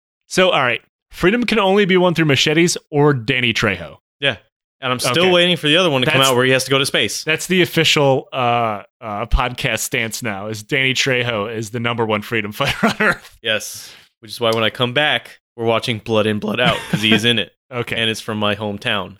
so, 0.26 0.50
all 0.50 0.60
right, 0.62 0.82
freedom 1.10 1.44
can 1.44 1.58
only 1.58 1.84
be 1.86 1.96
won 1.96 2.14
through 2.14 2.26
machetes 2.26 2.76
or 2.90 3.14
Danny 3.14 3.52
Trejo. 3.54 3.98
Yeah. 4.20 4.36
And 4.80 4.92
I'm 4.92 5.00
still 5.00 5.24
Okay. 5.24 5.32
waiting 5.32 5.56
for 5.56 5.66
the 5.66 5.76
other 5.76 5.90
one 5.90 6.02
to 6.02 6.10
come 6.10 6.20
out 6.20 6.36
where 6.36 6.44
he 6.44 6.52
has 6.52 6.64
to 6.64 6.70
go 6.70 6.78
to 6.78 6.86
space. 6.86 7.24
That's 7.24 7.46
the 7.48 7.62
official 7.62 8.28
uh, 8.32 8.82
uh, 9.00 9.26
podcast 9.26 9.80
stance 9.80 10.22
now. 10.22 10.46
Is 10.48 10.62
Danny 10.62 10.94
Trejo 10.94 11.52
is 11.52 11.70
the 11.70 11.80
number 11.80 12.06
one 12.06 12.22
freedom 12.22 12.52
fighter 12.60 12.86
on 12.86 12.96
earth? 13.00 13.38
Yes. 13.42 13.92
Which 14.20 14.30
is 14.30 14.40
why 14.40 14.50
when 14.52 14.62
I 14.62 14.70
come 14.70 14.92
back, 14.92 15.40
we're 15.56 15.64
watching 15.64 15.98
Blood 15.98 16.26
In, 16.26 16.38
Blood 16.38 16.60
Out 16.60 16.78
because 16.86 17.02
he 17.02 17.12
is 17.14 17.24
in 17.24 17.38
it. 17.38 17.52
Okay, 17.70 17.96
And 17.96 18.08
it's 18.08 18.22
from 18.22 18.38
my 18.38 18.54
hometown. 18.54 19.18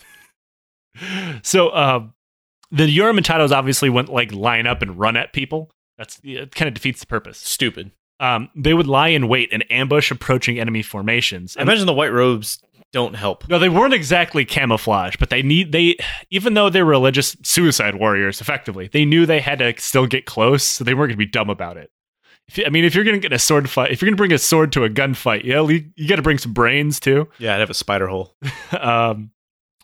So 1.43 1.69
uh, 1.69 2.07
the 2.71 2.97
Juramentados 2.97 3.53
obviously 3.53 3.91
wouldn't 3.91 4.13
like 4.13 4.33
line 4.33 4.67
up 4.67 4.83
and 4.83 4.99
run 4.99 5.17
at 5.17 5.33
people. 5.33 5.71
That's 5.97 6.21
it 6.23 6.55
kind 6.55 6.69
of 6.69 6.75
defeats 6.75 7.01
the 7.01 7.07
purpose. 7.07 7.39
Stupid. 7.39 7.91
Um, 8.21 8.51
they 8.57 8.75
would 8.75 8.87
lie 8.87 9.09
in 9.09 9.29
wait 9.29 9.53
and 9.53 9.65
ambush 9.71 10.11
approaching 10.11 10.59
enemy 10.59 10.83
formations. 10.83 11.57
I 11.57 11.61
And 11.61 11.69
imagine 11.69 11.87
the 11.87 11.93
white 11.93 12.13
robes 12.13 12.61
don't 12.93 13.15
help. 13.15 13.49
No, 13.49 13.59
they 13.59 13.69
weren't 13.69 13.95
exactly 13.95 14.45
camouflage, 14.45 15.17
but 15.17 15.31
they 15.31 15.43
need 15.43 15.73
they 15.73 15.97
even 16.31 16.55
though 16.55 16.71
they're 16.71 16.85
religious 16.85 17.37
suicide 17.43 17.97
warriors, 17.97 18.41
effectively, 18.41 18.89
they 18.93 19.05
knew 19.05 19.27
they 19.27 19.41
had 19.41 19.59
to 19.59 19.75
still 19.79 20.07
get 20.07 20.27
close, 20.27 20.65
so 20.65 20.85
they 20.85 20.95
weren't 20.95 21.11
going 21.11 21.19
to 21.19 21.25
be 21.25 21.27
dumb 21.27 21.51
about 21.51 21.77
it. 21.77 21.91
If 22.49 22.67
I 22.67 22.71
mean, 22.71 22.85
if 22.85 22.95
you're 22.95 23.05
going 23.05 23.21
to 23.21 23.21
get 23.21 23.33
a 23.33 23.39
sword 23.39 23.69
fight, 23.69 23.91
if 23.91 24.01
you're 24.01 24.07
going 24.07 24.17
to 24.17 24.21
bring 24.21 24.33
a 24.33 24.39
sword 24.39 24.73
to 24.73 24.85
a 24.85 24.91
gunfight, 24.91 25.45
yeah, 25.45 25.67
you, 25.69 25.91
you 25.97 26.09
got 26.09 26.17
to 26.17 26.23
bring 26.23 26.39
some 26.39 26.53
brains 26.53 26.99
too. 26.99 27.29
Yeah, 27.39 27.55
I'd 27.55 27.61
have 27.61 27.71
a 27.71 27.75
spider 27.75 28.07
hole. 28.07 28.35
um, 28.79 29.31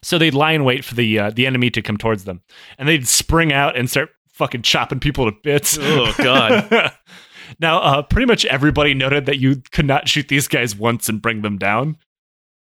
so 0.05 0.19
they'd 0.19 0.35
lie 0.35 0.53
in 0.53 0.65
wait 0.65 0.85
for 0.85 0.95
the 0.95 1.19
uh, 1.19 1.31
the 1.31 1.47
enemy 1.47 1.71
to 1.71 1.83
come 1.83 1.97
towards 1.97 2.25
them, 2.25 2.43
and 2.79 2.89
they'd 2.89 3.09
spring 3.09 3.53
out 3.53 3.77
and 3.77 3.89
start 3.89 4.11
fucking 4.35 4.63
chopping 4.63 5.01
people 5.01 5.31
to 5.31 5.37
bits. 5.43 5.79
Oh, 5.85 6.13
God. 6.19 6.93
now, 7.61 7.79
uh, 7.79 8.03
pretty 8.03 8.27
much 8.27 8.45
everybody 8.47 8.95
noted 8.95 9.27
that 9.27 9.39
you 9.39 9.63
could 9.71 9.87
not 9.87 10.09
shoot 10.09 10.29
these 10.29 10.49
guys 10.49 10.75
once 10.75 11.09
and 11.09 11.23
bring 11.23 11.43
them 11.43 11.57
down. 11.57 11.97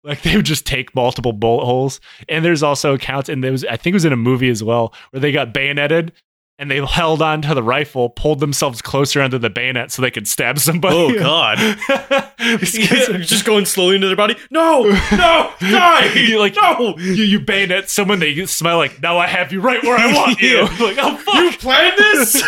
Like 0.04 0.22
they 0.22 0.36
would 0.38 0.46
just 0.46 0.66
take 0.66 0.96
multiple 0.96 1.34
bullet 1.34 1.66
holes. 1.66 2.00
And 2.30 2.46
there's 2.46 2.64
also 2.64 2.94
accounts, 2.94 3.30
and 3.30 3.44
there 3.44 3.52
was 3.52 3.66
I 3.66 3.76
think 3.76 3.94
it 3.94 3.98
was 3.98 4.06
in 4.06 4.14
a 4.14 4.18
movie 4.18 4.50
as 4.50 4.64
well, 4.64 4.94
where 5.12 5.20
they 5.20 5.32
got 5.32 5.54
bayoneted 5.54 6.14
and 6.60 6.70
they 6.70 6.86
held 6.86 7.22
on 7.22 7.42
to 7.42 7.56
the 7.56 7.64
rifle, 7.64 8.10
pulled 8.10 8.42
themselves 8.42 8.82
closer 8.82 9.22
under 9.22 9.40
the 9.40 9.50
bayonet 9.50 9.94
so 9.94 10.02
they 10.02 10.12
could 10.12 10.28
stab 10.28 10.60
somebody. 10.60 10.94
Oh, 10.94 11.18
God. 11.18 11.58
Just 12.60 13.46
going 13.46 13.64
slowly 13.64 13.96
into 13.96 14.08
their 14.08 14.18
body. 14.18 14.36
No, 14.52 14.84
no, 14.84 15.54
die! 15.62 16.14
You 16.20 16.38
like 16.38 16.56
no! 16.56 16.96
you, 16.98 17.24
you 17.24 17.40
bayonet 17.40 17.90
someone, 17.90 18.20
they 18.20 18.46
smile 18.46 18.78
like, 18.78 19.02
now 19.02 19.18
I 19.18 19.26
have 19.26 19.54
you 19.54 19.62
right 19.62 19.82
where 19.82 19.98
I 19.98 20.14
want 20.14 20.42
you. 20.42 20.64
Like, 20.64 20.98
oh 21.00 21.16
fuck. 21.16 21.36
You 21.36 21.52
planned 21.58 21.98
this? 21.98 22.44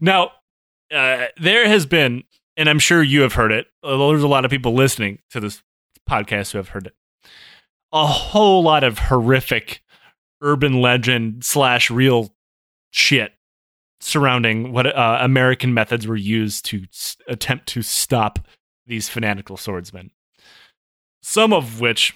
now, 0.00 0.32
uh, 0.92 1.26
there 1.40 1.66
has 1.66 1.86
been, 1.86 2.24
and 2.58 2.68
I'm 2.68 2.78
sure 2.78 3.02
you 3.02 3.22
have 3.22 3.32
heard 3.32 3.52
it. 3.52 3.68
although 3.82 4.10
There's 4.10 4.22
a 4.22 4.28
lot 4.28 4.44
of 4.44 4.50
people 4.50 4.74
listening 4.74 5.20
to 5.30 5.40
this 5.40 5.62
podcast 6.08 6.52
who 6.52 6.58
have 6.58 6.68
heard 6.68 6.88
it. 6.88 6.94
A 7.90 8.06
whole 8.06 8.62
lot 8.62 8.84
of 8.84 8.98
horrific 8.98 9.82
urban 10.44 10.80
legend 10.80 11.44
slash 11.44 11.90
real 11.90 12.32
shit 12.90 13.32
surrounding 14.00 14.70
what 14.72 14.86
uh, 14.86 15.18
American 15.20 15.72
methods 15.74 16.06
were 16.06 16.14
used 16.16 16.64
to 16.66 16.84
s- 16.92 17.16
attempt 17.26 17.66
to 17.66 17.82
stop 17.82 18.38
these 18.86 19.08
fanatical 19.08 19.56
swordsmen. 19.56 20.10
Some 21.22 21.52
of 21.52 21.80
which 21.80 22.14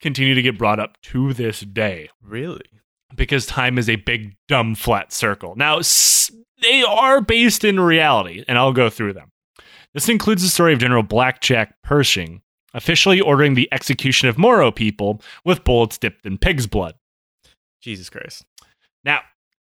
continue 0.00 0.34
to 0.34 0.42
get 0.42 0.58
brought 0.58 0.78
up 0.78 1.00
to 1.02 1.32
this 1.32 1.60
day 1.60 2.10
really? 2.22 2.64
because 3.16 3.44
time 3.44 3.76
is 3.76 3.88
a 3.88 3.96
big 3.96 4.36
dumb 4.46 4.74
flat 4.76 5.12
circle. 5.12 5.54
Now, 5.56 5.78
s- 5.78 6.30
they 6.62 6.84
are 6.84 7.20
based 7.20 7.64
in 7.64 7.80
reality, 7.80 8.44
and 8.46 8.56
I'll 8.56 8.72
go 8.72 8.88
through 8.88 9.14
them. 9.14 9.32
This 9.94 10.08
includes 10.08 10.42
the 10.42 10.48
story 10.48 10.72
of 10.74 10.78
General 10.78 11.02
Blackjack 11.02 11.74
Pershing 11.82 12.42
officially 12.72 13.20
ordering 13.20 13.54
the 13.54 13.68
execution 13.72 14.28
of 14.28 14.38
Moro 14.38 14.70
people 14.70 15.20
with 15.44 15.64
bullets 15.64 15.98
dipped 15.98 16.24
in 16.24 16.38
pig's 16.38 16.68
blood. 16.68 16.94
Jesus 17.80 18.10
Christ. 18.10 18.44
Now, 19.04 19.20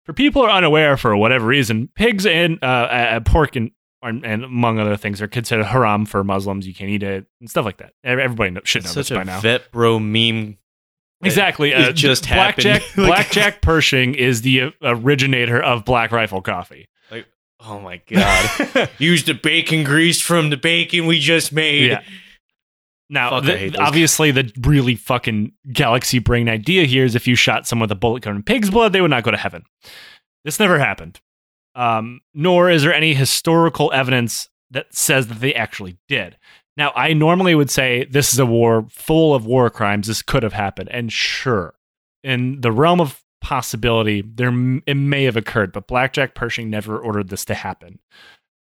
For 0.06 0.14
people 0.14 0.44
who 0.44 0.48
are 0.48 0.52
unaware, 0.58 0.98
for 0.98 1.16
whatever 1.18 1.46
reason, 1.48 1.90
pigs 1.96 2.26
and 2.26 2.60
uh, 2.62 2.66
uh, 2.66 3.20
pork 3.22 3.56
and, 3.56 3.72
and 4.04 4.44
among 4.44 4.78
other 4.80 4.98
things 4.98 5.20
are 5.22 5.28
considered 5.28 5.66
haram 5.66 6.06
for 6.06 6.24
Muslims. 6.24 6.68
You 6.68 6.76
can't 6.76 6.92
eat 6.92 7.02
it 7.02 7.26
and 7.42 7.50
stuff 7.50 7.66
like 7.66 7.78
that. 7.78 7.94
Everybody 8.04 8.56
should 8.66 8.84
know 8.84 8.90
Such 8.92 9.10
this 9.10 9.18
by 9.18 9.24
now. 9.24 9.38
Such 9.38 9.46
a 9.46 9.58
vet 9.60 9.72
bro 9.72 9.98
meme. 10.00 10.58
Exactly. 11.24 11.72
It 11.72 11.78
Uh, 11.90 11.92
just 11.92 12.28
Blackjack. 12.28 12.82
happened. 12.84 13.06
Blackjack 13.08 13.62
Pershing 13.62 14.14
is 14.14 14.42
the 14.44 14.62
uh, 14.64 14.70
originator 14.84 15.60
of 15.62 15.86
Black 15.86 16.12
Rifle 16.12 16.42
coffee. 16.42 16.88
Like, 17.10 17.26
oh 17.62 17.80
my 17.80 18.00
god! 18.08 18.90
Use 19.00 19.24
the 19.24 19.34
bacon 19.34 19.84
grease 19.84 20.22
from 20.22 20.52
the 20.52 20.58
bacon 20.58 21.08
we 21.08 21.20
just 21.20 21.52
made. 21.52 21.92
Yeah. 21.92 22.04
Now, 23.10 23.40
the- 23.40 23.78
obviously, 23.80 24.32
the 24.32 24.52
really 24.62 24.96
fucking 24.96 25.54
galaxy 25.72 26.20
brain 26.20 26.50
idea 26.50 26.86
here 26.86 27.06
is 27.06 27.16
if 27.16 27.28
you 27.28 27.36
shot 27.36 27.68
someone 27.68 27.86
with 27.86 27.92
a 27.92 28.00
bullet 28.00 28.24
covered 28.24 28.38
in 28.38 28.44
pig's 28.44 28.70
blood, 28.70 28.94
they 28.94 29.02
would 29.02 29.12
not 29.12 29.24
go 29.24 29.32
to 29.32 29.38
heaven. 29.38 29.64
This 30.44 30.60
never 30.60 30.80
happened. 30.80 31.20
Um, 31.76 32.22
nor 32.34 32.70
is 32.70 32.84
there 32.84 32.94
any 32.94 33.14
historical 33.14 33.92
evidence 33.94 34.50
that 34.72 34.94
says 34.94 35.28
that 35.28 35.40
they 35.40 35.54
actually 35.54 35.98
did. 36.08 36.38
Now, 36.78 36.92
I 36.96 37.14
normally 37.14 37.56
would 37.56 37.70
say 37.70 38.06
this 38.06 38.34
is 38.34 38.40
a 38.40 38.46
war 38.46 38.86
full 38.90 39.34
of 39.34 39.46
war 39.46 39.70
crimes. 39.70 40.08
This 40.08 40.22
could 40.22 40.44
have 40.44 40.54
happened, 40.54 40.90
and 40.92 41.12
sure, 41.12 41.76
in 42.24 42.60
the 42.62 42.72
realm 42.72 43.00
of 43.00 43.24
possibility, 43.42 44.22
there 44.22 44.50
it 44.86 44.96
may 44.96 45.24
have 45.24 45.38
occurred. 45.38 45.72
But 45.72 45.88
Blackjack 45.88 46.36
Pershing 46.36 46.70
never 46.70 46.98
ordered 46.98 47.30
this 47.30 47.46
to 47.46 47.54
happen. 47.54 48.00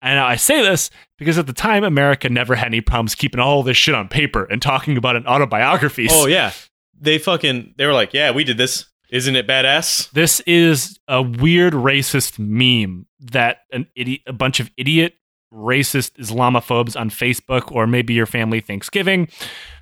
And 0.01 0.19
I 0.19 0.35
say 0.35 0.61
this 0.61 0.89
because 1.17 1.37
at 1.37 1.45
the 1.47 1.53
time, 1.53 1.83
America 1.83 2.27
never 2.29 2.55
had 2.55 2.67
any 2.67 2.81
problems 2.81 3.13
keeping 3.13 3.39
all 3.39 3.61
this 3.61 3.77
shit 3.77 3.93
on 3.93 4.07
paper 4.07 4.45
and 4.45 4.61
talking 4.61 4.97
about 4.97 5.15
an 5.15 5.27
autobiography. 5.27 6.07
Oh 6.09 6.25
yeah, 6.25 6.51
they 6.99 7.17
fucking 7.19 7.75
they 7.77 7.85
were 7.85 7.93
like, 7.93 8.13
yeah, 8.13 8.31
we 8.31 8.43
did 8.43 8.57
this. 8.57 8.85
Isn't 9.11 9.35
it 9.35 9.45
badass? 9.45 10.09
This 10.11 10.39
is 10.41 10.97
a 11.07 11.21
weird 11.21 11.73
racist 11.73 12.39
meme 12.39 13.05
that 13.19 13.59
an 13.71 13.87
idiot, 13.95 14.21
a 14.25 14.33
bunch 14.33 14.59
of 14.59 14.71
idiot 14.77 15.15
racist 15.53 16.13
Islamophobes 16.13 16.97
on 16.97 17.09
Facebook 17.09 17.71
or 17.71 17.85
maybe 17.85 18.13
your 18.13 18.25
family 18.25 18.61
Thanksgiving, 18.61 19.27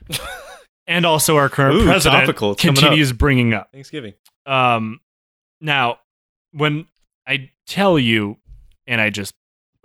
and 0.87 1.05
also 1.05 1.37
our 1.37 1.47
current 1.47 1.81
Ooh, 1.81 1.85
president 1.85 2.25
topical. 2.25 2.55
Coming 2.55 2.77
up. 2.77 2.81
continues 2.81 3.13
bringing 3.13 3.53
up. 3.53 3.71
Thanksgiving. 3.71 4.15
Um, 4.45 4.99
now, 5.61 5.99
when 6.51 6.87
I 7.27 7.51
tell 7.67 7.99
you, 7.99 8.37
and 8.87 8.99
I 8.99 9.11
just 9.11 9.33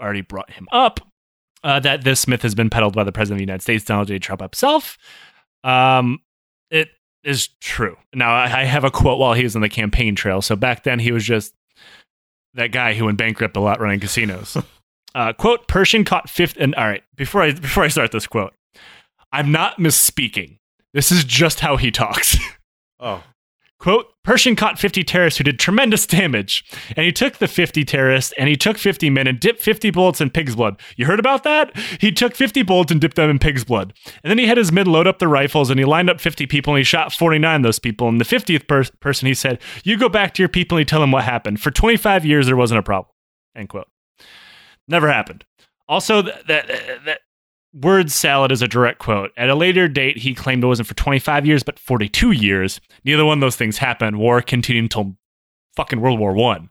already 0.05 0.21
brought 0.21 0.51
him 0.51 0.69
up, 0.71 1.01
uh, 1.63 1.81
that 1.81 2.05
this 2.05 2.29
myth 2.29 2.43
has 2.43 2.55
been 2.55 2.71
peddled 2.71 2.95
by 2.95 3.05
the 3.05 3.13
president 3.13 3.37
of 3.37 3.39
the 3.39 3.53
United 3.53 3.63
States, 3.63 3.85
Donald 3.85 4.09
J. 4.09 4.19
Trump 4.19 4.41
himself, 4.43 4.99
um, 5.65 6.21
it 6.71 6.91
is 7.25 7.49
true. 7.61 7.97
Now, 8.15 8.35
I 8.35 8.61
I 8.61 8.65
have 8.65 8.85
a 8.85 8.91
quote 8.91 9.19
while 9.19 9.33
he 9.33 9.43
was 9.43 9.57
on 9.57 9.63
the 9.63 9.69
campaign 9.69 10.15
trail. 10.15 10.43
So 10.43 10.55
back 10.55 10.85
then, 10.85 10.99
he 10.99 11.11
was 11.11 11.25
just 11.25 11.55
that 12.53 12.71
guy 12.71 12.95
who 12.95 13.07
went 13.07 13.19
bankrupt 13.19 13.57
a 13.57 13.61
lot 13.61 13.81
running 13.81 14.01
casinos. 14.01 14.57
uh, 15.15 15.33
quote: 15.33 15.67
Pershing 15.67 16.05
caught 16.05 16.29
fifth. 16.29 16.57
And 16.59 16.75
all 16.75 16.87
right, 16.87 17.03
before 17.17 17.43
I 17.43 17.53
before 17.53 17.83
I 17.83 17.89
start 17.89 18.13
this 18.13 18.27
quote, 18.27 18.53
I'm 19.33 19.51
not 19.51 19.79
misspeaking. 19.79 20.59
This 20.93 21.11
is 21.11 21.25
just 21.25 21.61
how 21.61 21.77
he 21.77 21.91
talks. 21.91 22.37
Oh, 23.01 23.23
Quote, 23.81 24.14
Pershing 24.25 24.57
caught 24.57 24.79
50 24.79 25.05
terrorists 25.05 25.39
who 25.39 25.45
did 25.45 25.59
tremendous 25.59 26.07
damage. 26.19 26.65
And 26.97 27.05
he 27.05 27.13
took 27.13 27.35
the 27.35 27.47
50 27.47 27.85
terrorists 27.85 28.33
and 28.39 28.49
he 28.49 28.57
took 28.57 28.79
50 28.79 29.11
men 29.11 29.27
and 29.27 29.39
dipped 29.39 29.61
50 29.61 29.91
bullets 29.91 30.21
in 30.21 30.31
pig's 30.31 30.57
blood. 30.57 30.81
You 30.97 31.07
heard 31.07 31.21
about 31.21 31.45
that? 31.45 31.77
He 32.01 32.11
took 32.11 32.35
50 32.35 32.63
bullets 32.63 32.91
and 32.91 33.01
dipped 33.01 33.17
them 33.17 33.31
in 33.31 33.39
pig's 33.39 33.65
blood. 33.65 33.93
And 34.23 34.31
then 34.31 34.39
he 34.39 34.47
had 34.47 34.57
his 34.57 34.73
men 34.73 34.87
load 34.87 35.07
up 35.07 35.19
the 35.19 35.29
rifles 35.29 35.71
and 35.71 35.79
he 35.79 35.85
lined 35.85 36.11
up 36.11 36.21
50 36.21 36.47
people 36.47 36.73
and 36.73 36.79
he 36.79 36.85
shot 36.85 37.13
49 37.13 37.57
of 37.57 37.63
those 37.63 37.79
people. 37.79 38.09
And 38.09 38.21
the 38.21 38.25
50th 38.25 38.67
per- 38.67 38.85
person, 39.01 39.27
he 39.27 39.35
said, 39.35 39.61
You 39.85 39.99
go 39.99 40.09
back 40.09 40.35
to 40.35 40.43
your 40.43 40.49
people 40.49 40.79
and 40.79 40.81
you 40.81 40.87
tell 40.87 41.01
them 41.01 41.13
what 41.13 41.25
happened. 41.25 41.61
For 41.61 41.71
25 41.71 42.25
years, 42.25 42.47
there 42.47 42.57
wasn't 42.57 42.81
a 42.81 42.83
problem. 42.83 43.13
End 43.55 43.69
quote. 43.69 43.89
Never 44.89 45.13
happened. 45.13 45.45
Also, 45.89 46.23
that, 46.23 46.47
that, 46.47 47.05
that 47.05 47.21
word 47.75 48.11
salad 48.11 48.53
is 48.53 48.63
a 48.63 48.69
direct 48.69 49.01
quote. 49.01 49.33
At 49.37 49.51
a 49.51 49.55
later 49.55 49.89
date, 49.89 50.19
he 50.19 50.35
claimed 50.35 50.63
it 50.63 50.67
wasn't 50.69 50.89
for 50.89 50.95
25 50.95 51.45
years, 51.45 51.63
but 51.63 51.79
42 51.79 52.31
years. 52.31 52.81
Neither 53.05 53.25
one 53.25 53.39
of 53.39 53.41
those 53.41 53.57
things 53.57 53.79
happened. 53.79 54.19
War 54.19 54.41
continued 54.41 54.85
until 54.85 55.17
fucking 55.77 56.01
World 56.01 56.21
War 56.21 56.33
One. 56.33 56.71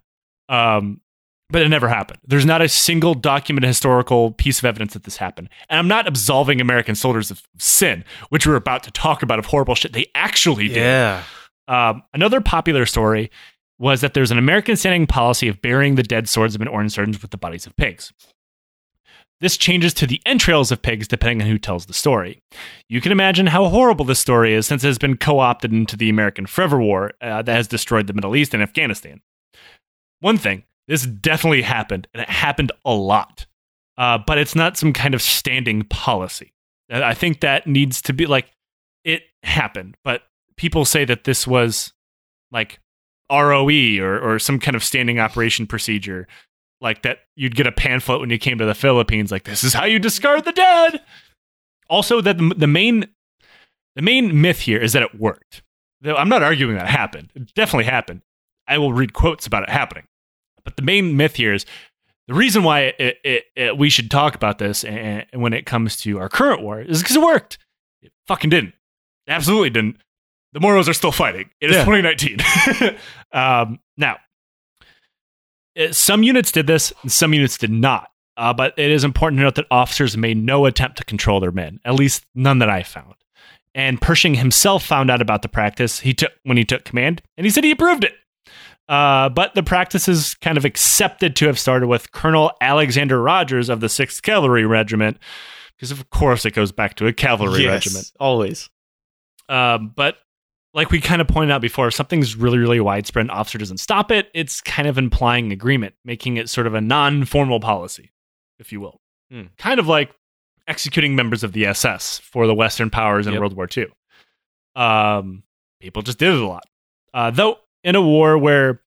Um, 0.49 1.01
but 1.49 1.61
it 1.61 1.69
never 1.69 1.87
happened. 1.87 2.19
There's 2.25 2.45
not 2.45 2.61
a 2.61 2.69
single 2.69 3.13
documented 3.13 3.67
historical 3.67 4.31
piece 4.31 4.59
of 4.59 4.65
evidence 4.65 4.93
that 4.93 5.03
this 5.03 5.17
happened. 5.17 5.49
And 5.69 5.77
I'm 5.77 5.87
not 5.87 6.07
absolving 6.07 6.59
American 6.59 6.95
soldiers 6.95 7.29
of 7.29 7.43
sin, 7.59 8.03
which 8.29 8.47
we're 8.47 8.55
about 8.55 8.83
to 8.83 8.91
talk 8.91 9.21
about 9.21 9.39
of 9.39 9.45
horrible 9.45 9.75
shit 9.75 9.93
they 9.93 10.07
actually 10.15 10.69
did. 10.69 10.77
yeah. 10.77 11.23
Um, 11.67 12.03
another 12.13 12.41
popular 12.41 12.85
story 12.85 13.29
was 13.77 14.01
that 14.01 14.13
there's 14.13 14.31
an 14.31 14.37
American 14.37 14.75
standing 14.75 15.07
policy 15.07 15.47
of 15.47 15.61
burying 15.61 15.95
the 15.95 16.03
dead 16.03 16.27
swordsmen 16.27 16.67
or 16.67 16.81
insurgents 16.81 17.21
with 17.21 17.31
the 17.31 17.37
bodies 17.37 17.65
of 17.65 17.75
pigs. 17.75 18.11
This 19.41 19.57
changes 19.57 19.93
to 19.95 20.07
the 20.07 20.21
entrails 20.25 20.71
of 20.71 20.81
pigs 20.81 21.07
depending 21.07 21.41
on 21.41 21.47
who 21.49 21.57
tells 21.57 21.85
the 21.85 21.93
story. 21.93 22.41
You 22.87 23.01
can 23.01 23.11
imagine 23.11 23.47
how 23.47 23.67
horrible 23.67 24.05
this 24.05 24.19
story 24.19 24.53
is 24.53 24.65
since 24.65 24.83
it 24.83 24.87
has 24.87 24.97
been 24.97 25.17
co 25.17 25.39
opted 25.39 25.73
into 25.73 25.97
the 25.97 26.09
American 26.09 26.45
Forever 26.45 26.79
War 26.79 27.11
uh, 27.21 27.41
that 27.41 27.55
has 27.55 27.67
destroyed 27.67 28.07
the 28.07 28.13
Middle 28.13 28.35
East 28.35 28.53
and 28.53 28.63
Afghanistan. 28.63 29.21
One 30.21 30.37
thing, 30.37 30.63
this 30.87 31.05
definitely 31.05 31.63
happened, 31.63 32.07
and 32.13 32.21
it 32.21 32.29
happened 32.29 32.71
a 32.85 32.93
lot, 32.93 33.45
uh, 33.97 34.17
but 34.17 34.37
it's 34.37 34.55
not 34.55 34.77
some 34.77 34.93
kind 34.93 35.13
of 35.13 35.21
standing 35.21 35.83
policy. 35.83 36.53
I 36.89 37.13
think 37.13 37.41
that 37.41 37.67
needs 37.67 38.01
to 38.03 38.13
be 38.13 38.25
like, 38.25 38.51
it 39.03 39.23
happened, 39.43 39.97
but 40.03 40.23
people 40.55 40.85
say 40.85 41.05
that 41.05 41.23
this 41.23 41.47
was 41.47 41.93
like 42.51 42.79
ROE 43.31 43.99
or, 43.99 44.19
or 44.19 44.39
some 44.39 44.59
kind 44.59 44.75
of 44.75 44.83
standing 44.83 45.19
operation 45.19 45.65
procedure, 45.67 46.27
like 46.83 47.01
that 47.03 47.19
you'd 47.35 47.55
get 47.55 47.65
a 47.65 47.71
pamphlet 47.71 48.19
when 48.19 48.29
you 48.29 48.37
came 48.37 48.59
to 48.59 48.65
the 48.65 48.75
Philippines, 48.75 49.31
like 49.31 49.45
this 49.45 49.63
is 49.63 49.73
how 49.73 49.85
you 49.85 49.97
discard 49.97 50.45
the 50.45 50.51
dead. 50.51 51.01
Also, 51.89 52.21
that 52.21 52.37
the, 52.37 52.53
the 52.55 52.67
main 52.67 53.05
the 53.95 54.01
main 54.01 54.39
myth 54.41 54.59
here 54.61 54.79
is 54.79 54.93
that 54.93 55.01
it 55.01 55.19
worked. 55.19 55.63
Though 56.01 56.15
I'm 56.15 56.29
not 56.29 56.43
arguing 56.43 56.75
that 56.75 56.85
it 56.85 56.91
happened. 56.91 57.31
It 57.33 57.53
definitely 57.55 57.85
happened. 57.85 58.21
I 58.67 58.77
will 58.77 58.93
read 58.93 59.13
quotes 59.13 59.47
about 59.47 59.63
it 59.63 59.69
happening. 59.69 60.05
But 60.63 60.75
the 60.75 60.81
main 60.81 61.17
myth 61.17 61.35
here 61.35 61.53
is 61.53 61.65
the 62.27 62.33
reason 62.33 62.63
why 62.63 62.93
it, 62.97 63.17
it, 63.23 63.43
it, 63.55 63.77
we 63.77 63.89
should 63.89 64.09
talk 64.09 64.35
about 64.35 64.57
this 64.57 64.83
and, 64.83 65.25
and 65.31 65.41
when 65.41 65.53
it 65.53 65.65
comes 65.65 65.97
to 65.97 66.19
our 66.19 66.29
current 66.29 66.61
war 66.61 66.81
is 66.81 67.01
because 67.01 67.15
it 67.15 67.21
worked. 67.21 67.57
It 68.01 68.11
fucking 68.27 68.49
didn't. 68.49 68.73
It 69.27 69.31
absolutely 69.31 69.69
didn't. 69.69 69.97
The 70.53 70.59
Moros 70.59 70.87
are 70.87 70.93
still 70.93 71.11
fighting. 71.11 71.49
It 71.59 71.69
is 71.71 71.77
Yeah. 71.77 71.85
2019. 71.85 72.97
um, 73.33 73.79
now, 73.97 74.17
some 75.91 76.23
units 76.23 76.51
did 76.51 76.67
this, 76.67 76.93
and 77.01 77.11
some 77.11 77.33
units 77.33 77.57
did 77.57 77.71
not. 77.71 78.09
Uh, 78.35 78.51
but 78.53 78.73
it 78.77 78.89
is 78.89 79.03
important 79.03 79.37
to 79.39 79.43
note 79.43 79.55
that 79.55 79.65
officers 79.69 80.17
made 80.17 80.37
no 80.37 80.65
attempt 80.65 80.97
to 80.97 81.05
control 81.05 81.39
their 81.39 81.51
men, 81.51 81.79
at 81.85 81.93
least 81.93 82.25
none 82.33 82.59
that 82.59 82.69
I 82.69 82.81
found. 82.81 83.13
And 83.75 84.01
Pershing 84.01 84.35
himself 84.35 84.83
found 84.83 85.11
out 85.11 85.21
about 85.21 85.41
the 85.43 85.49
practice 85.49 85.99
he 85.99 86.13
took 86.13 86.31
when 86.43 86.57
he 86.57 86.65
took 86.65 86.83
command, 86.83 87.21
and 87.37 87.45
he 87.45 87.51
said 87.51 87.63
he 87.63 87.71
approved 87.71 88.03
it. 88.03 88.13
Uh, 88.89 89.29
but 89.29 89.53
the 89.55 89.63
practice 89.63 90.07
is 90.07 90.33
kind 90.35 90.57
of 90.57 90.65
accepted 90.65 91.35
to 91.37 91.45
have 91.47 91.57
started 91.59 91.87
with 91.87 92.11
Colonel 92.11 92.51
Alexander 92.59 93.21
Rogers 93.21 93.69
of 93.69 93.79
the 93.79 93.87
6th 93.87 94.21
Cavalry 94.23 94.65
Regiment, 94.65 95.17
because 95.75 95.91
of 95.91 96.09
course 96.09 96.43
it 96.45 96.51
goes 96.55 96.71
back 96.71 96.95
to 96.95 97.07
a 97.07 97.13
cavalry 97.13 97.63
Yes, 97.63 97.85
regiment. 97.85 98.11
always. 98.19 98.69
Um, 99.47 99.91
but 99.95 100.17
like 100.73 100.89
we 100.91 100.99
kind 100.99 101.21
of 101.21 101.27
pointed 101.27 101.51
out 101.53 101.61
before, 101.61 101.87
if 101.87 101.93
something's 101.93 102.35
really, 102.35 102.57
really 102.57 102.79
widespread 102.79 103.23
and 103.23 103.31
officer 103.31 103.57
doesn't 103.57 103.77
stop 103.79 104.11
it, 104.11 104.29
it's 104.33 104.59
kind 104.61 104.87
of 104.87 104.97
implying 104.97 105.51
agreement, 105.51 105.93
making 106.03 106.37
it 106.37 106.49
sort 106.49 106.67
of 106.67 106.73
a 106.73 106.81
non 106.81 107.25
formal 107.25 107.59
policy, 107.59 108.11
if 108.59 108.71
you 108.71 108.79
will. 108.81 108.99
Hmm. 109.31 109.43
Kind 109.57 109.79
of 109.79 109.87
like 109.87 110.11
executing 110.67 111.15
members 111.15 111.43
of 111.43 111.51
the 111.53 111.65
SS 111.67 112.19
for 112.19 112.47
the 112.47 112.55
Western 112.55 112.89
powers 112.89 113.27
in 113.27 113.33
Yep. 113.33 113.39
World 113.39 113.55
War 113.55 113.67
II. 113.75 113.87
Um, 114.75 115.43
people 115.79 116.01
just 116.01 116.17
did 116.17 116.33
it 116.33 116.39
a 116.39 116.47
lot. 116.47 116.65
Uh, 117.13 117.29
though, 117.31 117.59
in 117.83 117.95
a 117.95 118.01
war 118.01 118.37
where 118.37 118.81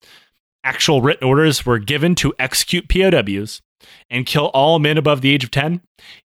actual 0.64 1.00
written 1.02 1.28
orders 1.28 1.64
were 1.64 1.78
given 1.78 2.14
to 2.16 2.34
execute 2.38 2.88
POWs 2.88 3.62
and 4.10 4.26
kill 4.26 4.46
all 4.46 4.78
men 4.78 4.98
above 4.98 5.20
the 5.20 5.32
age 5.32 5.44
of 5.44 5.50
10, 5.50 5.80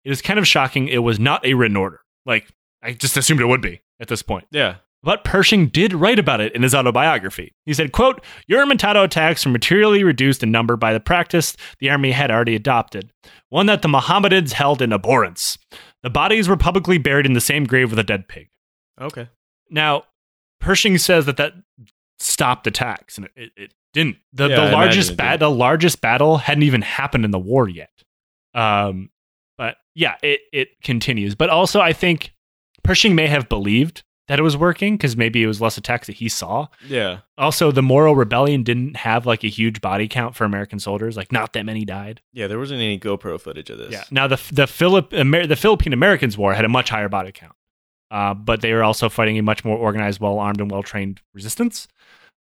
it 0.04 0.10
is 0.10 0.22
kind 0.22 0.38
of 0.38 0.46
shocking 0.46 0.88
it 0.88 0.98
was 0.98 1.18
not 1.18 1.44
a 1.44 1.54
written 1.54 1.76
order. 1.76 2.00
Like, 2.24 2.48
I 2.82 2.92
just 2.92 3.16
assumed 3.16 3.40
it 3.40 3.46
would 3.46 3.60
be 3.60 3.82
at 3.98 4.08
this 4.08 4.22
point. 4.22 4.46
Yeah. 4.50 4.76
But 5.02 5.24
Pershing 5.24 5.68
did 5.68 5.94
write 5.94 6.18
about 6.18 6.40
it 6.40 6.54
in 6.54 6.62
his 6.62 6.74
autobiography. 6.74 7.54
He 7.64 7.72
said, 7.72 7.92
quote, 7.92 8.22
Juramentado 8.50 9.02
attacks 9.04 9.46
were 9.46 9.52
materially 9.52 10.04
reduced 10.04 10.42
in 10.42 10.50
number 10.50 10.76
by 10.76 10.92
the 10.92 11.00
practice 11.00 11.56
the 11.78 11.88
army 11.88 12.10
had 12.10 12.30
already 12.30 12.54
adopted, 12.54 13.10
one 13.48 13.66
that 13.66 13.80
the 13.80 13.88
Mohammedans 13.88 14.52
held 14.52 14.82
in 14.82 14.92
abhorrence. 14.92 15.56
The 16.02 16.10
bodies 16.10 16.48
were 16.48 16.56
publicly 16.56 16.98
buried 16.98 17.24
in 17.26 17.32
the 17.32 17.40
same 17.40 17.64
grave 17.64 17.90
with 17.90 17.98
a 17.98 18.04
dead 18.04 18.28
pig. 18.28 18.48
Okay. 19.00 19.28
Now, 19.70 20.04
Pershing 20.60 20.98
says 20.98 21.24
that 21.26 21.38
that 21.38 21.54
stopped 22.18 22.66
attacks, 22.66 23.16
and 23.16 23.28
it, 23.36 23.50
it, 23.56 23.74
didn't. 23.92 24.18
The, 24.32 24.48
Yeah, 24.48 24.66
the 24.66 24.72
largest 24.72 25.10
imagine 25.10 25.14
it 25.14 25.16
bat, 25.16 25.30
didn't. 25.32 25.40
the 25.40 25.50
largest 25.50 26.00
battle 26.00 26.36
hadn't 26.36 26.62
even 26.62 26.82
happened 26.82 27.24
in 27.24 27.30
the 27.30 27.38
war 27.38 27.68
yet. 27.68 27.90
Um, 28.54 29.10
but 29.56 29.76
yeah, 29.94 30.16
it 30.22 30.40
it 30.52 30.68
continues. 30.84 31.34
But 31.34 31.50
also, 31.50 31.80
I 31.80 31.92
think 31.92 32.32
Pershing 32.84 33.14
may 33.14 33.26
have 33.26 33.48
believed 33.48 34.04
that 34.30 34.38
it 34.38 34.42
was 34.42 34.56
working 34.56 34.94
because 34.94 35.16
maybe 35.16 35.42
it 35.42 35.48
was 35.48 35.60
less 35.60 35.76
attacks 35.76 36.06
that 36.06 36.14
he 36.14 36.28
saw. 36.28 36.68
Yeah. 36.86 37.18
Also, 37.36 37.72
the 37.72 37.82
Moro 37.82 38.12
Rebellion 38.12 38.62
didn't 38.62 38.98
have 38.98 39.26
like 39.26 39.42
a 39.42 39.48
huge 39.48 39.80
body 39.80 40.06
count 40.06 40.36
for 40.36 40.44
American 40.44 40.78
soldiers. 40.78 41.16
Like, 41.16 41.32
not 41.32 41.52
that 41.54 41.66
many 41.66 41.84
died. 41.84 42.20
Yeah, 42.32 42.46
there 42.46 42.60
wasn't 42.60 42.80
any 42.80 42.96
GoPro 42.96 43.40
footage 43.40 43.70
of 43.70 43.78
this. 43.78 43.90
Yeah. 43.90 44.04
Now 44.12 44.28
the 44.28 44.40
the 44.52 44.68
Philip 44.68 45.12
Amer- 45.12 45.48
the 45.48 45.56
Philippine 45.56 45.92
Americans 45.92 46.38
War 46.38 46.54
had 46.54 46.64
a 46.64 46.68
much 46.68 46.90
higher 46.90 47.08
body 47.08 47.32
count, 47.32 47.56
uh, 48.12 48.34
but 48.34 48.60
they 48.60 48.72
were 48.72 48.84
also 48.84 49.08
fighting 49.08 49.36
a 49.36 49.42
much 49.42 49.64
more 49.64 49.76
organized, 49.76 50.20
well 50.20 50.38
armed, 50.38 50.60
and 50.60 50.70
well 50.70 50.84
trained 50.84 51.20
resistance. 51.34 51.88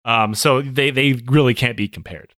Um, 0.04 0.34
so 0.34 0.62
they 0.62 0.90
they 0.90 1.12
really 1.26 1.54
can't 1.54 1.76
be 1.76 1.86
compared. 1.86 2.34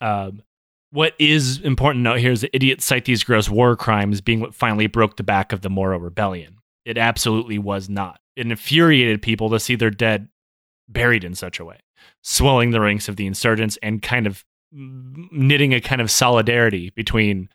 Um, 0.00 0.44
what 0.92 1.14
is 1.18 1.58
important 1.62 2.04
to 2.04 2.10
note 2.10 2.20
here 2.20 2.30
is 2.30 2.42
that 2.42 2.54
idiots 2.54 2.84
cite 2.84 3.06
these 3.06 3.24
gross 3.24 3.48
war 3.48 3.74
crimes 3.74 4.20
being 4.20 4.38
what 4.38 4.54
finally 4.54 4.86
broke 4.86 5.16
the 5.16 5.24
back 5.24 5.52
of 5.52 5.62
the 5.62 5.70
Moro 5.70 5.98
Rebellion. 5.98 6.58
It 6.84 6.96
absolutely 6.96 7.58
was 7.58 7.88
not. 7.88 8.20
It 8.36 8.46
infuriated 8.46 9.22
people 9.22 9.50
to 9.50 9.60
see 9.60 9.74
their 9.76 9.90
dead 9.90 10.28
buried 10.88 11.24
in 11.24 11.34
such 11.34 11.58
a 11.60 11.64
way, 11.64 11.78
swelling 12.22 12.70
the 12.70 12.80
ranks 12.80 13.08
of 13.08 13.16
the 13.16 13.26
insurgents 13.26 13.78
and 13.82 14.02
kind 14.02 14.26
of 14.26 14.44
knitting 14.72 15.72
a 15.72 15.80
kind 15.80 16.00
of 16.00 16.10
solidarity 16.10 16.90
between 16.90 17.48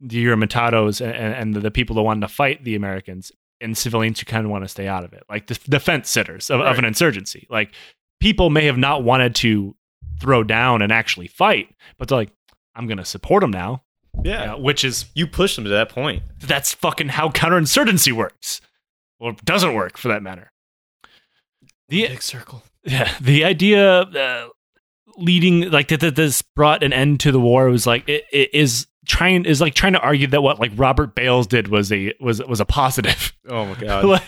the 0.00 0.24
Juramentados 0.24 1.00
and, 1.00 1.14
and 1.54 1.54
the 1.62 1.70
people 1.70 1.94
that 1.96 2.02
wanted 2.02 2.20
to 2.22 2.28
fight 2.28 2.64
the 2.64 2.74
Americans 2.74 3.30
and 3.60 3.78
civilians 3.78 4.18
who 4.18 4.26
kind 4.26 4.44
of 4.44 4.50
want 4.50 4.64
to 4.64 4.68
stay 4.68 4.88
out 4.88 5.04
of 5.04 5.12
it, 5.12 5.22
like 5.30 5.46
the 5.46 5.54
defense 5.68 6.10
sitters 6.10 6.50
of, 6.50 6.60
of 6.60 6.78
an 6.78 6.84
insurgency. 6.84 7.46
Like 7.48 7.72
people 8.20 8.50
may 8.50 8.66
have 8.66 8.76
not 8.78 9.04
wanted 9.04 9.36
to 9.36 9.76
throw 10.20 10.42
down 10.42 10.82
and 10.82 10.90
actually 10.90 11.28
fight, 11.28 11.68
but 11.96 12.08
they're 12.08 12.18
like, 12.18 12.32
I'm 12.74 12.88
going 12.88 12.98
to 12.98 13.04
support 13.04 13.42
them 13.42 13.52
now, 13.52 13.84
Yeah. 14.24 14.54
which 14.56 14.84
is 14.84 15.04
You 15.14 15.28
push 15.28 15.54
them 15.54 15.62
to 15.64 15.70
that 15.70 15.90
point. 15.90 16.24
that's 16.40 16.74
fucking 16.74 17.10
how 17.10 17.28
counterinsurgency 17.28 18.10
works, 18.12 18.60
or 19.22 19.32
doesn't 19.44 19.74
work 19.74 19.96
for 19.96 20.08
that 20.08 20.22
matter. 20.22 20.50
The 21.88 22.08
Big 22.08 22.22
circle. 22.22 22.62
yeah, 22.84 23.12
the 23.20 23.44
idea 23.44 24.00
uh, 24.00 24.48
leading 25.16 25.70
like 25.70 25.88
that, 25.88 26.00
that 26.00 26.16
this 26.16 26.42
brought 26.42 26.82
an 26.82 26.92
end 26.92 27.20
to 27.20 27.32
the 27.32 27.40
war 27.40 27.68
was 27.68 27.86
like 27.86 28.08
it, 28.08 28.24
it 28.32 28.50
is 28.54 28.86
trying 29.06 29.44
is 29.44 29.60
like 29.60 29.74
trying 29.74 29.92
to 29.92 30.00
argue 30.00 30.26
that 30.28 30.42
what 30.42 30.58
like 30.60 30.72
Robert 30.74 31.14
Bales 31.14 31.46
did 31.46 31.68
was 31.68 31.92
a 31.92 32.12
was 32.20 32.42
was 32.44 32.60
a 32.60 32.64
positive. 32.64 33.32
Oh 33.48 33.66
my 33.66 33.74
god. 33.80 34.22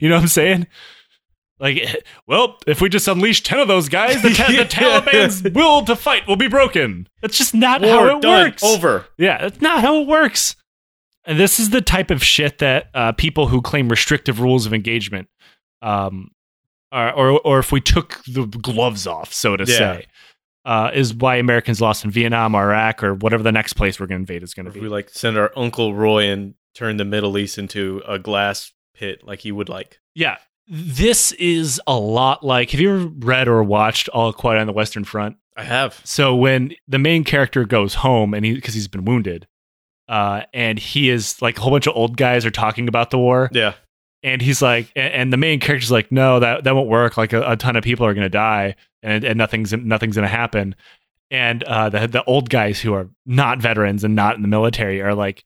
you 0.00 0.08
know 0.08 0.14
what 0.16 0.22
I'm 0.22 0.28
saying? 0.28 0.66
Like, 1.60 2.04
well, 2.26 2.58
if 2.66 2.80
we 2.80 2.88
just 2.88 3.06
unleash 3.06 3.42
ten 3.42 3.60
of 3.60 3.68
those 3.68 3.88
guys, 3.88 4.20
the, 4.22 4.30
ta- 4.30 4.48
the 4.48 4.64
Taliban's 4.64 5.42
will 5.54 5.84
to 5.84 5.94
fight 5.94 6.26
will 6.26 6.36
be 6.36 6.48
broken. 6.48 7.08
That's 7.20 7.38
just 7.38 7.54
not 7.54 7.84
how 7.84 8.16
it 8.16 8.22
done. 8.22 8.46
works. 8.46 8.64
Over. 8.64 9.06
Yeah, 9.18 9.38
that's 9.42 9.60
not 9.60 9.80
how 9.80 10.00
it 10.00 10.08
works. 10.08 10.56
And 11.24 11.38
this 11.38 11.60
is 11.60 11.70
the 11.70 11.80
type 11.80 12.10
of 12.10 12.22
shit 12.24 12.58
that 12.58 12.88
uh, 12.94 13.12
people 13.12 13.46
who 13.48 13.62
claim 13.62 13.88
restrictive 13.88 14.40
rules 14.40 14.66
of 14.66 14.74
engagement, 14.74 15.28
um, 15.80 16.30
are, 16.90 17.12
or 17.12 17.40
or 17.40 17.58
if 17.58 17.72
we 17.72 17.80
took 17.80 18.20
the 18.26 18.46
gloves 18.46 19.06
off, 19.06 19.32
so 19.32 19.56
to 19.56 19.64
Yeah. 19.64 19.76
say, 19.78 20.06
uh, 20.64 20.90
is 20.94 21.14
why 21.14 21.36
Americans 21.36 21.80
lost 21.80 22.04
in 22.04 22.10
Vietnam, 22.10 22.54
Iraq, 22.54 23.02
or 23.02 23.14
whatever 23.14 23.42
the 23.42 23.52
next 23.52 23.72
place 23.74 23.98
we're 23.98 24.06
going 24.06 24.18
to 24.24 24.32
invade 24.32 24.42
is 24.42 24.54
going 24.54 24.66
to 24.66 24.72
be. 24.72 24.80
we 24.80 24.88
like 24.88 25.08
send 25.10 25.36
our 25.38 25.50
Uncle 25.56 25.94
Roy 25.94 26.24
and 26.26 26.54
turn 26.74 26.96
the 26.96 27.04
Middle 27.04 27.36
East 27.38 27.58
into 27.58 28.02
a 28.06 28.18
glass 28.18 28.72
pit 28.94 29.22
like 29.24 29.40
he 29.40 29.52
would 29.52 29.68
like. 29.68 30.00
Yeah, 30.14 30.36
this 30.68 31.32
is 31.32 31.80
a 31.86 31.96
lot 31.98 32.44
like. 32.44 32.70
Have 32.70 32.80
you 32.80 32.94
ever 32.94 33.06
read 33.20 33.48
or 33.48 33.62
watched 33.62 34.08
All 34.10 34.32
Quiet 34.32 34.60
on 34.60 34.66
the 34.66 34.72
Western 34.72 35.04
Front? 35.04 35.36
I 35.56 35.64
have. 35.64 36.00
So 36.04 36.34
when 36.34 36.74
the 36.88 36.98
main 36.98 37.24
character 37.24 37.64
goes 37.64 37.94
home 37.94 38.32
and 38.34 38.44
he 38.44 38.54
because 38.54 38.74
he's 38.74 38.88
been 38.88 39.04
wounded, 39.04 39.46
uh, 40.12 40.42
and 40.52 40.78
he 40.78 41.08
is 41.08 41.40
like 41.40 41.56
a 41.58 41.60
whole 41.62 41.70
bunch 41.72 41.86
of 41.86 41.96
old 41.96 42.16
guys 42.16 42.44
are 42.46 42.50
talking 42.50 42.86
about 42.86 43.10
the 43.10 43.18
war, 43.18 43.48
Yeah. 43.52 43.72
and 44.22 44.42
he's 44.42 44.60
like, 44.60 44.92
and, 44.94 45.12
and 45.14 45.32
the 45.32 45.36
main 45.38 45.58
character's 45.58 45.90
like, 45.90 46.12
no, 46.12 46.38
that 46.40 46.64
that 46.64 46.74
won't 46.76 46.88
work. 46.88 47.16
Like 47.16 47.32
a, 47.32 47.52
a 47.52 47.56
ton 47.56 47.76
of 47.76 47.82
people 47.82 48.04
are 48.06 48.14
going 48.14 48.24
to 48.26 48.28
die, 48.28 48.76
and 49.02 49.24
and 49.24 49.38
nothing's 49.38 49.72
nothing's 49.72 50.14
going 50.16 50.28
to 50.28 50.36
happen. 50.36 50.74
And 51.30 51.62
uh, 51.64 51.88
the 51.88 52.06
the 52.06 52.24
old 52.24 52.50
guys 52.50 52.78
who 52.80 52.92
are 52.92 53.08
not 53.24 53.58
veterans 53.60 54.04
and 54.04 54.14
not 54.14 54.36
in 54.36 54.42
the 54.42 54.48
military 54.48 55.00
are 55.00 55.14
like, 55.14 55.44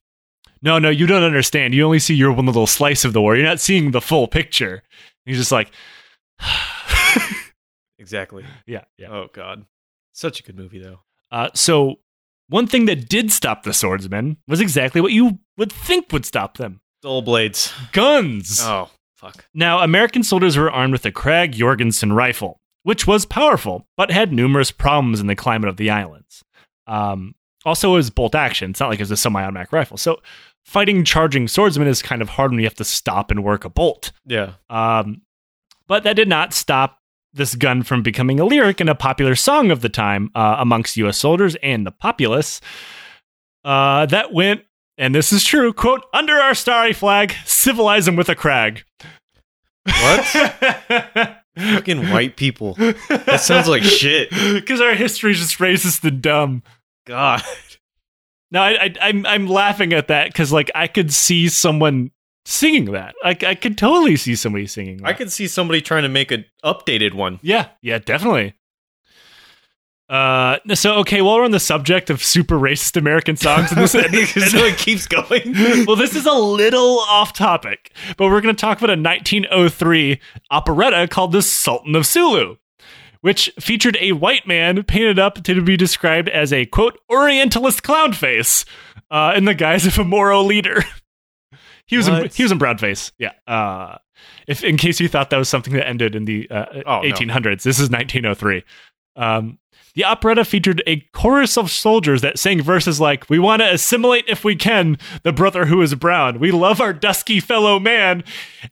no, 0.61 0.79
no, 0.79 0.89
you 0.89 1.07
don't 1.07 1.23
understand. 1.23 1.73
You 1.73 1.85
only 1.85 1.99
see 1.99 2.13
your 2.15 2.33
one 2.33 2.45
little 2.45 2.67
slice 2.67 3.05
of 3.05 3.13
the 3.13 3.21
war. 3.21 3.35
You're 3.37 3.45
not 3.45 3.61
seeing 3.61 3.91
the 3.91 4.01
full 4.01 4.27
picture. 4.27 4.73
And 4.73 4.81
he's 5.25 5.37
just 5.37 5.51
like, 5.51 5.71
Exactly. 7.99 8.45
yeah, 8.65 8.83
yeah. 8.97 9.07
Oh 9.09 9.27
god. 9.33 9.65
Such 10.13 10.39
a 10.39 10.43
good 10.43 10.55
movie 10.55 10.79
though. 10.79 10.99
Uh, 11.31 11.49
so 11.53 11.99
one 12.49 12.67
thing 12.67 12.85
that 12.85 13.09
did 13.09 13.31
stop 13.31 13.63
the 13.63 13.73
swordsmen 13.73 14.37
was 14.47 14.61
exactly 14.61 15.01
what 15.01 15.11
you 15.11 15.39
would 15.57 15.71
think 15.71 16.11
would 16.11 16.25
stop 16.25 16.57
them: 16.57 16.81
Dull 17.01 17.21
blades. 17.21 17.73
guns. 17.91 18.59
Oh 18.61 18.89
fuck. 19.15 19.45
Now, 19.53 19.79
American 19.79 20.23
soldiers 20.23 20.57
were 20.57 20.71
armed 20.71 20.93
with 20.93 21.05
a 21.05 21.11
Krag 21.11 21.53
Jorgensen 21.53 22.13
rifle, 22.13 22.59
which 22.83 23.07
was 23.07 23.25
powerful, 23.25 23.85
but 23.97 24.11
had 24.11 24.31
numerous 24.31 24.71
problems 24.71 25.19
in 25.19 25.27
the 25.27 25.35
climate 25.35 25.69
of 25.69 25.77
the 25.77 25.89
islands. 25.89 26.43
Um, 26.85 27.35
also, 27.65 27.91
it 27.91 27.95
was 27.95 28.09
bolt 28.09 28.35
action. 28.35 28.69
It's 28.71 28.79
not 28.79 28.89
like 28.89 28.99
it 28.99 29.03
was 29.03 29.11
a 29.11 29.17
semi 29.17 29.41
automatic 29.43 29.73
rifle. 29.73 29.97
So, 29.97 30.21
fighting 30.63 31.03
charging 31.03 31.47
swordsmen 31.47 31.87
is 31.87 32.01
kind 32.01 32.21
of 32.21 32.29
hard 32.29 32.51
when 32.51 32.59
you 32.59 32.65
have 32.65 32.75
to 32.75 32.83
stop 32.83 33.31
and 33.31 33.43
work 33.43 33.65
a 33.65 33.69
bolt. 33.69 34.11
Yeah. 34.25 34.53
Um, 34.69 35.21
but 35.87 36.03
that 36.03 36.15
did 36.15 36.27
not 36.27 36.53
stop 36.53 36.99
this 37.37 37.55
gun 37.55 37.83
from 37.83 38.03
becoming 38.03 38.39
a 38.39 38.45
lyric 38.45 38.79
and 38.79 38.89
a 38.89 38.95
popular 38.95 39.35
song 39.35 39.71
of 39.71 39.81
the 39.81 39.89
time 39.89 40.29
uh, 40.35 40.57
amongst 40.59 40.97
U.S. 40.97 41.17
soldiers 41.17 41.55
and 41.63 41.85
the 41.85 41.91
populace. 41.91 42.59
Uh, 43.63 44.05
that 44.07 44.33
went, 44.33 44.63
and 44.97 45.13
this 45.13 45.31
is 45.31 45.43
true, 45.43 45.73
quote, 45.73 46.05
under 46.13 46.33
our 46.33 46.53
starry 46.53 46.93
flag, 46.93 47.33
civilize 47.45 48.05
them 48.05 48.15
with 48.15 48.29
a 48.29 48.35
Krag. 48.35 48.83
What? 49.85 51.37
Fucking 51.57 52.09
white 52.09 52.35
people. 52.37 52.75
That 52.75 53.39
sounds 53.41 53.67
like 53.67 53.83
shit. 53.83 54.29
Because 54.53 54.81
our 54.81 54.93
history 54.93 55.31
is 55.31 55.39
just 55.39 55.57
racist 55.59 56.03
and 56.03 56.21
dumb. 56.21 56.63
God. 57.05 57.41
No, 58.51 58.61
I, 58.61 58.71
I, 58.71 58.93
I'm 59.01 59.25
I'm 59.25 59.47
laughing 59.47 59.91
at 59.93 60.07
that 60.07 60.27
because 60.27 60.53
like 60.53 60.71
I 60.73 60.87
could 60.87 61.11
see 61.13 61.49
someone 61.49 62.11
singing 62.47 62.85
that. 62.85 63.15
Like 63.23 63.43
I 63.43 63.55
could 63.55 63.77
totally 63.77 64.15
see 64.15 64.35
somebody 64.35 64.67
singing. 64.67 64.97
That. 64.97 65.07
I 65.07 65.13
could 65.13 65.31
see 65.31 65.47
somebody 65.47 65.81
trying 65.81 66.03
to 66.03 66.09
make 66.09 66.31
an 66.31 66.45
updated 66.63 67.13
one. 67.13 67.39
Yeah, 67.41 67.69
yeah, 67.81 67.99
definitely. 67.99 68.55
Uh, 70.09 70.57
so 70.73 70.95
okay, 70.99 71.21
while 71.21 71.35
we're 71.35 71.43
on 71.43 71.51
the 71.51 71.59
subject 71.59 72.09
of 72.09 72.23
super 72.23 72.57
racist 72.57 72.95
American 72.95 73.35
songs, 73.35 73.71
and 73.71 73.81
this, 73.81 73.93
and, 74.35 74.43
so 74.45 74.59
it 74.59 74.77
keeps 74.77 75.05
going. 75.05 75.53
well, 75.85 75.97
this 75.97 76.15
is 76.15 76.25
a 76.25 76.33
little 76.33 76.99
off 76.99 77.33
topic, 77.33 77.91
but 78.15 78.27
we're 78.27 78.39
going 78.39 78.55
to 78.55 78.59
talk 78.59 78.77
about 78.77 78.89
a 78.89 79.01
1903 79.01 80.19
operetta 80.49 81.09
called 81.09 81.33
"The 81.33 81.41
Sultan 81.41 81.93
of 81.93 82.05
Sulu," 82.05 82.55
which 83.19 83.51
featured 83.59 83.97
a 83.99 84.13
white 84.13 84.47
man 84.47 84.83
painted 84.83 85.19
up 85.19 85.43
to 85.43 85.61
be 85.61 85.75
described 85.75 86.29
as 86.29 86.53
a 86.53 86.65
quote 86.65 86.97
Orientalist 87.11 87.83
clown 87.83 88.13
face, 88.13 88.63
uh, 89.11 89.33
in 89.35 89.43
the 89.43 89.53
guise 89.53 89.85
of 89.85 89.99
a 89.99 90.05
Moro 90.05 90.41
leader. 90.41 90.85
he 91.87 91.97
was 91.97 92.07
in, 92.07 92.29
he 92.29 92.43
was 92.43 92.51
in 92.51 92.57
brown 92.57 92.77
face, 92.77 93.11
yeah. 93.17 93.31
Uh, 93.47 93.97
if 94.47 94.63
in 94.63 94.77
case 94.77 94.99
you 94.99 95.07
thought 95.07 95.29
that 95.29 95.37
was 95.37 95.49
something 95.49 95.73
that 95.73 95.87
ended 95.87 96.15
in 96.15 96.25
the 96.25 96.49
uh, 96.49 96.65
Oh, 96.85 97.01
no. 97.01 97.01
1800s, 97.01 97.63
this 97.63 97.79
is 97.79 97.89
1903. 97.89 98.63
Um, 99.15 99.57
the 99.95 100.03
operetta 100.03 100.45
featured 100.45 100.83
a 100.85 100.97
chorus 101.11 101.57
of 101.57 101.71
soldiers 101.71 102.21
that 102.21 102.37
sang 102.37 102.61
verses 102.61 103.01
like, 103.01 103.27
We 103.29 103.39
want 103.39 103.61
to 103.63 103.73
assimilate 103.73 104.25
if 104.27 104.43
we 104.43 104.55
can 104.55 104.97
the 105.23 105.33
brother 105.33 105.65
who 105.65 105.81
is 105.81 105.95
brown. 105.95 106.39
We 106.39 106.51
love 106.51 106.79
our 106.79 106.93
dusky 106.93 107.39
fellow 107.39 107.79
man, 107.79 108.23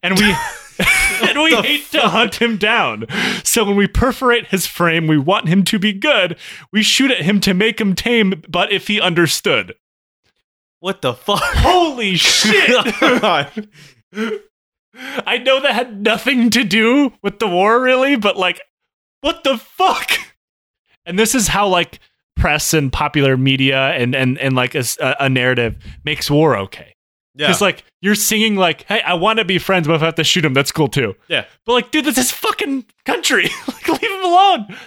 and 0.03 0.19
we. 0.19 0.35
and 1.21 1.41
we 1.41 1.55
hate 1.55 1.89
to 1.91 2.01
hunt 2.01 2.35
him 2.35 2.57
down. 2.57 3.05
So 3.45 3.63
when 3.63 3.77
we 3.77 3.87
perforate 3.87 4.47
his 4.47 4.67
frame, 4.67 5.07
we 5.07 5.17
want 5.17 5.47
him 5.47 5.63
to 5.63 5.79
be 5.79 5.93
good. 5.93 6.37
We 6.71 6.83
shoot 6.83 7.11
at 7.11 7.21
him 7.21 7.39
to 7.41 7.53
make 7.53 7.79
him 7.79 7.95
tame, 7.95 8.43
but 8.49 8.73
if 8.73 8.87
he 8.87 8.99
understood. 8.99 9.75
What 10.85 11.01
the 11.01 11.15
fuck? 11.15 11.41
Holy 11.41 12.15
shit! 12.15 12.69
God. 12.99 13.69
I 14.93 15.39
know 15.39 15.59
that 15.59 15.73
had 15.73 16.03
nothing 16.03 16.51
to 16.51 16.63
do 16.63 17.11
with 17.23 17.39
the 17.39 17.47
war, 17.47 17.81
really, 17.81 18.15
but 18.17 18.37
like, 18.37 18.61
what 19.21 19.43
the 19.43 19.57
fuck? 19.57 20.11
And 21.03 21.17
this 21.17 21.33
is 21.33 21.47
how 21.47 21.67
like 21.67 21.99
press 22.35 22.71
and 22.71 22.93
popular 22.93 23.35
media 23.35 23.93
and 23.93 24.13
and 24.13 24.37
and 24.37 24.55
like 24.55 24.75
a 24.75 25.27
narrative 25.27 25.75
makes 26.03 26.29
war 26.29 26.55
okay. 26.55 26.93
Yeah. 27.33 27.47
Because 27.47 27.61
like 27.61 27.83
you're 28.03 28.13
singing 28.13 28.55
like, 28.55 28.83
"Hey, 28.83 29.01
I 29.01 29.15
want 29.15 29.39
to 29.39 29.45
be 29.45 29.57
friends, 29.57 29.87
but 29.87 29.95
if 29.95 30.03
I 30.03 30.05
have 30.05 30.15
to 30.15 30.23
shoot 30.23 30.45
him, 30.45 30.53
that's 30.53 30.71
cool 30.71 30.87
too." 30.87 31.15
yeah. 31.27 31.45
But 31.65 31.73
like, 31.73 31.89
dude, 31.89 32.05
this 32.05 32.19
is 32.19 32.29
fucking 32.31 32.85
country. 33.05 33.49
like, 33.67 33.87
leave 33.87 34.01
him 34.03 34.23
alone. 34.23 34.77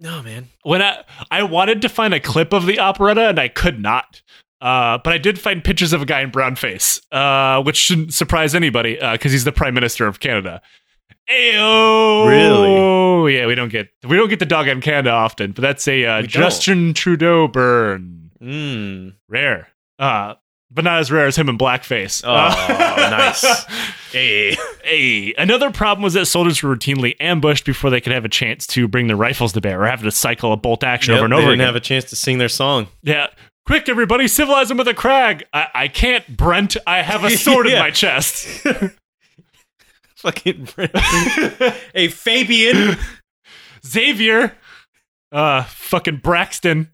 No, 0.00 0.22
man. 0.22 0.50
When 0.64 0.82
I 0.82 1.02
I 1.30 1.44
wanted 1.44 1.80
to 1.80 1.88
find 1.88 2.12
a 2.12 2.20
clip 2.20 2.52
of 2.52 2.66
the 2.66 2.78
operetta 2.78 3.22
and 3.30 3.38
I 3.38 3.48
could 3.48 3.80
not. 3.80 4.20
Uh, 4.60 4.98
but 5.02 5.12
I 5.12 5.18
did 5.18 5.38
find 5.38 5.64
pictures 5.64 5.92
of 5.92 6.02
a 6.02 6.04
guy 6.06 6.20
in 6.20 6.30
brown 6.30 6.54
face, 6.56 7.00
uh, 7.12 7.62
which 7.62 7.76
shouldn't 7.76 8.12
surprise 8.14 8.54
anybody 8.54 8.98
because 9.12 9.32
he's 9.32 9.44
the 9.44 9.52
prime 9.52 9.72
minister 9.74 10.06
of 10.06 10.20
Canada. 10.20 10.60
Ayo! 11.30 12.26
Really? 12.28 13.36
Yeah, 13.36 13.46
we 13.46 13.54
don't 13.54 13.68
get 13.70 13.88
we 14.06 14.16
don't 14.16 14.28
get 14.28 14.38
the 14.38 14.46
dog 14.46 14.68
in 14.68 14.80
Canada 14.80 15.10
often, 15.10 15.52
but 15.52 15.62
that's 15.62 15.86
a 15.88 16.04
uh, 16.04 16.20
don't. 16.20 16.28
Justin 16.28 16.94
Trudeau 16.94 17.46
burn. 17.48 18.30
Mm. 18.42 19.14
Rare. 19.28 19.68
Uh, 19.98 20.34
but 20.72 20.84
not 20.84 21.00
as 21.00 21.10
rare 21.10 21.26
as 21.26 21.36
him 21.36 21.48
in 21.48 21.58
blackface. 21.58 22.22
Oh, 22.24 22.30
nice. 23.10 23.64
Hey. 24.12 24.56
Hey, 24.82 25.34
another 25.36 25.70
problem 25.70 26.02
was 26.02 26.14
that 26.14 26.26
soldiers 26.26 26.62
were 26.62 26.74
routinely 26.74 27.14
ambushed 27.20 27.64
before 27.64 27.90
they 27.90 28.00
could 28.00 28.12
have 28.12 28.24
a 28.24 28.28
chance 28.28 28.66
to 28.68 28.88
bring 28.88 29.06
their 29.08 29.16
rifles 29.16 29.52
to 29.52 29.60
bear 29.60 29.82
or 29.82 29.86
have 29.86 30.02
to 30.02 30.10
cycle 30.10 30.52
a 30.52 30.56
bolt 30.56 30.82
action 30.84 31.12
Yep, 31.12 31.18
over 31.18 31.24
and 31.26 31.32
they 31.32 31.36
over 31.36 31.42
didn't 31.46 31.54
again. 31.60 31.66
have 31.66 31.76
a 31.76 31.80
chance 31.80 32.04
to 32.06 32.16
sing 32.16 32.38
their 32.38 32.48
song. 32.48 32.88
yeah. 33.02 33.26
Quick, 33.70 33.88
everybody, 33.88 34.26
civilize 34.26 34.66
them 34.66 34.78
with 34.78 34.88
a 34.88 34.94
Krag. 34.94 35.44
I, 35.52 35.68
I 35.72 35.86
can't, 35.86 36.36
Brent. 36.36 36.76
I 36.88 37.02
have 37.02 37.22
a 37.22 37.30
sword 37.36 37.68
in 37.68 37.78
my 37.78 37.92
chest. 37.92 38.44
Fucking 40.16 40.64
Brent. 40.74 40.90
Hey, 41.94 42.08
Fabian. 42.08 42.96
Xavier. 43.86 44.56
Uh, 45.30 45.62
fucking 45.62 46.16
Braxton. 46.16 46.90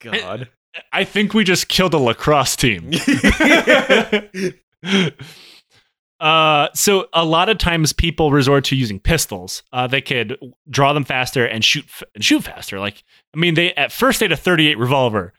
God. 0.00 0.48
I 0.92 1.02
think 1.02 1.34
we 1.34 1.42
just 1.42 1.66
killed 1.66 1.94
a 1.94 1.98
lacrosse 1.98 2.54
team. 2.54 2.92
uh, 6.20 6.68
so 6.74 7.08
a 7.12 7.24
lot 7.24 7.48
of 7.48 7.58
times 7.58 7.92
people 7.92 8.30
resort 8.30 8.62
to 8.66 8.76
using 8.76 9.00
pistols. 9.00 9.64
Uh, 9.72 9.88
they 9.88 10.00
could 10.00 10.38
draw 10.70 10.92
them 10.92 11.04
faster 11.04 11.44
and 11.44 11.64
shoot 11.64 11.86
f- 11.86 12.04
and 12.14 12.24
shoot 12.24 12.44
faster. 12.44 12.78
Like 12.78 13.02
I 13.34 13.38
mean, 13.40 13.54
they 13.54 13.74
at 13.74 13.90
first 13.90 14.20
they 14.20 14.26
had 14.26 14.32
a 14.32 14.36
38 14.36 14.78
revolver, 14.78 15.32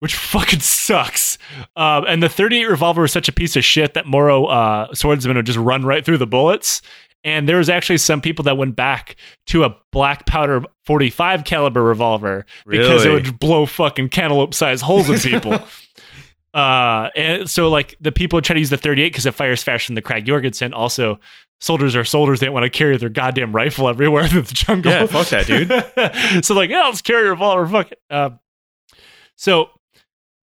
which 0.00 0.14
fucking 0.16 0.60
sucks. 0.60 1.38
Um, 1.76 2.04
and 2.06 2.22
the 2.22 2.28
38 2.28 2.66
revolver 2.66 3.02
was 3.02 3.12
such 3.12 3.28
a 3.28 3.32
piece 3.32 3.56
of 3.56 3.64
shit 3.64 3.94
that 3.94 4.06
Moro 4.06 4.46
uh, 4.46 4.94
swordsmen 4.94 5.36
would 5.36 5.46
just 5.46 5.58
run 5.58 5.84
right 5.84 6.04
through 6.04 6.18
the 6.18 6.26
bullets. 6.26 6.82
And 7.24 7.48
there 7.48 7.58
was 7.58 7.68
actually 7.68 7.98
some 7.98 8.20
people 8.20 8.44
that 8.44 8.56
went 8.56 8.76
back 8.76 9.16
to 9.46 9.64
a 9.64 9.76
black 9.90 10.24
powder 10.26 10.62
45 10.86 11.44
caliber 11.44 11.82
revolver 11.82 12.46
because 12.66 13.04
it 13.04 13.10
would 13.10 13.40
blow 13.40 13.66
fucking 13.66 14.10
cantaloupe 14.10 14.54
sized 14.54 14.82
holes 14.82 15.10
in 15.10 15.18
people. 15.18 15.52
uh, 16.54 17.10
and 17.16 17.50
so 17.50 17.68
like 17.68 17.96
the 18.00 18.12
people 18.12 18.40
try 18.40 18.54
to 18.54 18.60
use 18.60 18.70
the 18.70 18.76
38 18.76 19.08
because 19.08 19.26
it 19.26 19.34
fires 19.34 19.64
faster 19.64 19.88
than 19.88 19.96
the 19.96 20.02
Krag 20.02 20.26
Jorgensen. 20.26 20.72
Also, 20.72 21.18
soldiers 21.60 21.96
are 21.96 22.04
soldiers; 22.04 22.38
they 22.38 22.46
don't 22.46 22.54
want 22.54 22.64
to 22.64 22.70
carry 22.70 22.96
their 22.96 23.08
goddamn 23.08 23.52
rifle 23.52 23.88
everywhere 23.88 24.24
in 24.30 24.36
the 24.36 24.42
jungle. 24.54 24.92
Yeah, 24.92 25.06
fuck 25.06 25.26
that, 25.28 25.46
dude. 25.46 26.44
so 26.44 26.54
like, 26.54 26.70
yeah, 26.70 26.84
let's 26.84 27.02
carry 27.02 27.26
a 27.26 27.30
revolver. 27.30 27.66
Fuck 27.66 27.90
it. 27.92 28.00
Uh, 28.08 28.30
so, 29.34 29.70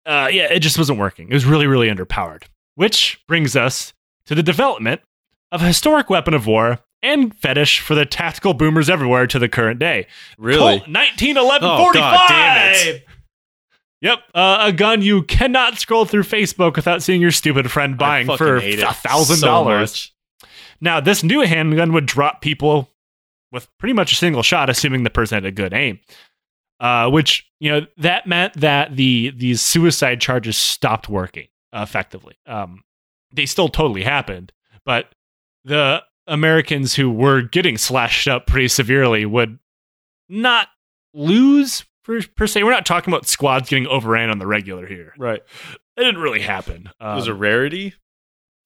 uh, 0.09 0.27
yeah, 0.31 0.51
it 0.51 0.59
just 0.59 0.77
wasn't 0.77 0.99
working. 0.99 1.29
It 1.29 1.33
was 1.33 1.45
really, 1.45 1.67
really 1.67 1.87
underpowered. 1.89 2.43
Which 2.75 3.21
brings 3.27 3.55
us 3.55 3.93
to 4.25 4.35
the 4.35 4.43
development 4.43 5.01
of 5.51 5.61
a 5.61 5.65
historic 5.67 6.09
weapon 6.09 6.33
of 6.33 6.45
war 6.47 6.79
and 7.01 7.33
fetish 7.35 7.79
for 7.79 7.95
the 7.95 8.05
tactical 8.05 8.53
boomers 8.53 8.89
everywhere 8.89 9.27
to 9.27 9.39
the 9.39 9.47
current 9.49 9.79
day. 9.79 10.07
Really? 10.37 10.79
Colt 10.79 10.87
1911 10.89 11.69
Oh, 11.69 11.77
45. 11.77 11.93
God 12.13 12.27
damn 12.29 12.95
it. 12.95 13.05
Yep, 14.01 14.19
uh, 14.33 14.57
a 14.61 14.71
gun 14.71 15.01
you 15.01 15.23
cannot 15.23 15.77
scroll 15.77 16.05
through 16.05 16.23
Facebook 16.23 16.75
without 16.77 17.03
seeing 17.03 17.19
your 17.21 17.31
stupid 17.31 17.69
friend 17.69 17.97
buying 17.97 18.27
for 18.37 18.57
a 18.57 18.93
thousand 18.93 19.41
dollars. 19.41 20.11
Now, 20.79 21.01
this 21.01 21.21
new 21.21 21.41
handgun 21.41 21.91
would 21.91 22.05
drop 22.05 22.39
people 22.41 22.89
with 23.51 23.67
pretty 23.77 23.91
much 23.93 24.13
a 24.13 24.15
single 24.15 24.41
shot, 24.43 24.69
assuming 24.69 25.03
the 25.03 25.09
person 25.09 25.35
had 25.35 25.45
a 25.45 25.51
good 25.51 25.73
aim. 25.73 25.99
Uh, 26.79 27.09
which 27.09 27.45
you 27.59 27.69
know 27.69 27.85
that 27.97 28.25
meant 28.25 28.53
that 28.53 28.95
the 28.95 29.33
these 29.35 29.61
suicide 29.61 30.21
charges 30.21 30.57
stopped 30.57 31.09
working 31.09 31.47
effectively. 31.73 32.37
Um, 32.45 32.83
they 33.33 33.45
still 33.45 33.67
totally 33.67 34.03
happened, 34.03 34.53
but 34.85 35.13
the 35.65 36.01
Americans 36.25 36.95
who 36.95 37.11
were 37.11 37.41
getting 37.41 37.77
slashed 37.77 38.27
up 38.27 38.47
pretty 38.47 38.69
severely 38.69 39.25
would 39.25 39.59
not 40.29 40.69
lose 41.13 41.83
per, 42.05 42.21
per 42.35 42.47
se. 42.47 42.63
We're 42.63 42.71
not 42.71 42.85
talking 42.85 43.13
about 43.13 43.27
squads 43.27 43.67
getting 43.69 43.87
overran 43.87 44.29
on 44.29 44.39
the 44.39 44.47
regular 44.47 44.85
here. 44.87 45.13
Right. 45.17 45.41
It 45.97 46.03
didn't 46.03 46.21
really 46.21 46.41
happen. 46.41 46.89
It 46.99 47.03
was 47.03 47.27
a 47.27 47.31
Um, 47.33 47.39
rarity. 47.39 47.93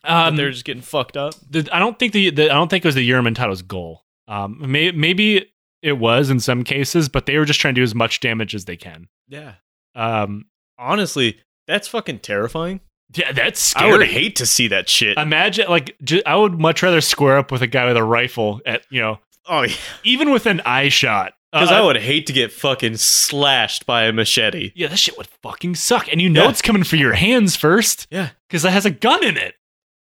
um, 0.04 0.36
they're 0.36 0.52
just 0.52 0.66
getting 0.66 0.84
fucked 0.84 1.18
up. 1.18 1.34
the, 1.50 1.68
I 1.72 1.80
don't 1.80 1.98
think 1.98 2.14
the, 2.14 2.30
the 2.30 2.44
I 2.52 2.54
don't 2.54 2.70
think 2.70 2.86
it 2.86 2.88
was 2.88 2.96
the 2.96 3.10
Juramentado's 3.10 3.62
goal. 3.64 4.04
Um, 4.28 4.58
may, 4.72 4.92
maybe 4.92 5.53
it 5.84 6.00
was 6.00 6.30
in 6.32 6.40
some 6.40 6.64
cases, 6.64 7.10
but 7.10 7.28
they 7.28 7.38
were 7.38 7.46
just 7.46 7.60
trying 7.60 7.76
to 7.76 7.80
do 7.80 7.84
as 7.84 7.94
much 7.94 8.20
damage 8.22 8.56
as 8.56 8.66
they 8.66 8.78
can. 8.78 9.08
Yeah. 9.28 9.56
Um, 9.94 10.46
Honestly, 10.80 11.40
that's 11.68 11.88
fucking 11.88 12.20
terrifying. 12.20 12.80
yeah, 13.16 13.32
that's 13.32 13.76
I 13.76 13.92
would 13.92 14.08
hate 14.08 14.36
to 14.38 14.46
see 14.48 14.68
that 14.70 14.90
shit. 14.90 15.18
Imagine 15.18 15.68
like 15.70 15.96
I 16.26 16.36
would 16.36 16.60
much 16.60 16.82
rather 16.82 17.00
square 17.02 17.38
up 17.38 17.52
with 17.52 17.62
a 17.62 17.68
guy 17.68 17.86
with 17.86 17.98
a 17.98 18.04
rifle 18.04 18.60
at 18.66 18.86
you 18.90 19.00
know 19.02 19.20
oh, 19.48 19.62
yeah. 19.62 19.76
even 20.04 20.32
with 20.32 20.46
an 20.48 20.62
eye 20.66 20.90
shot 20.90 21.34
Because 21.52 21.70
Uh, 21.70 21.76
I 21.76 21.82
would 21.82 21.98
hate 21.98 22.26
to 22.28 22.34
get 22.34 22.52
fucking 22.52 22.98
slashed 22.98 23.86
by 23.86 24.06
a 24.06 24.14
machete. 24.14 24.72
Yeah, 24.76 24.88
that 24.88 24.98
shit 24.98 25.16
would 25.18 25.28
fucking 25.44 25.76
suck, 25.76 26.08
and 26.12 26.20
you 26.22 26.30
know 26.30 26.44
Yeah. 26.46 26.50
it's 26.50 26.62
coming 26.64 26.84
for 26.84 26.96
your 26.96 27.14
hands 27.14 27.56
first 27.56 28.08
Yeah. 28.10 28.30
because 28.50 28.66
it 28.66 28.72
has 28.72 28.86
a 28.86 28.92
gun 28.92 29.24
in 29.24 29.38
it. 29.38 29.56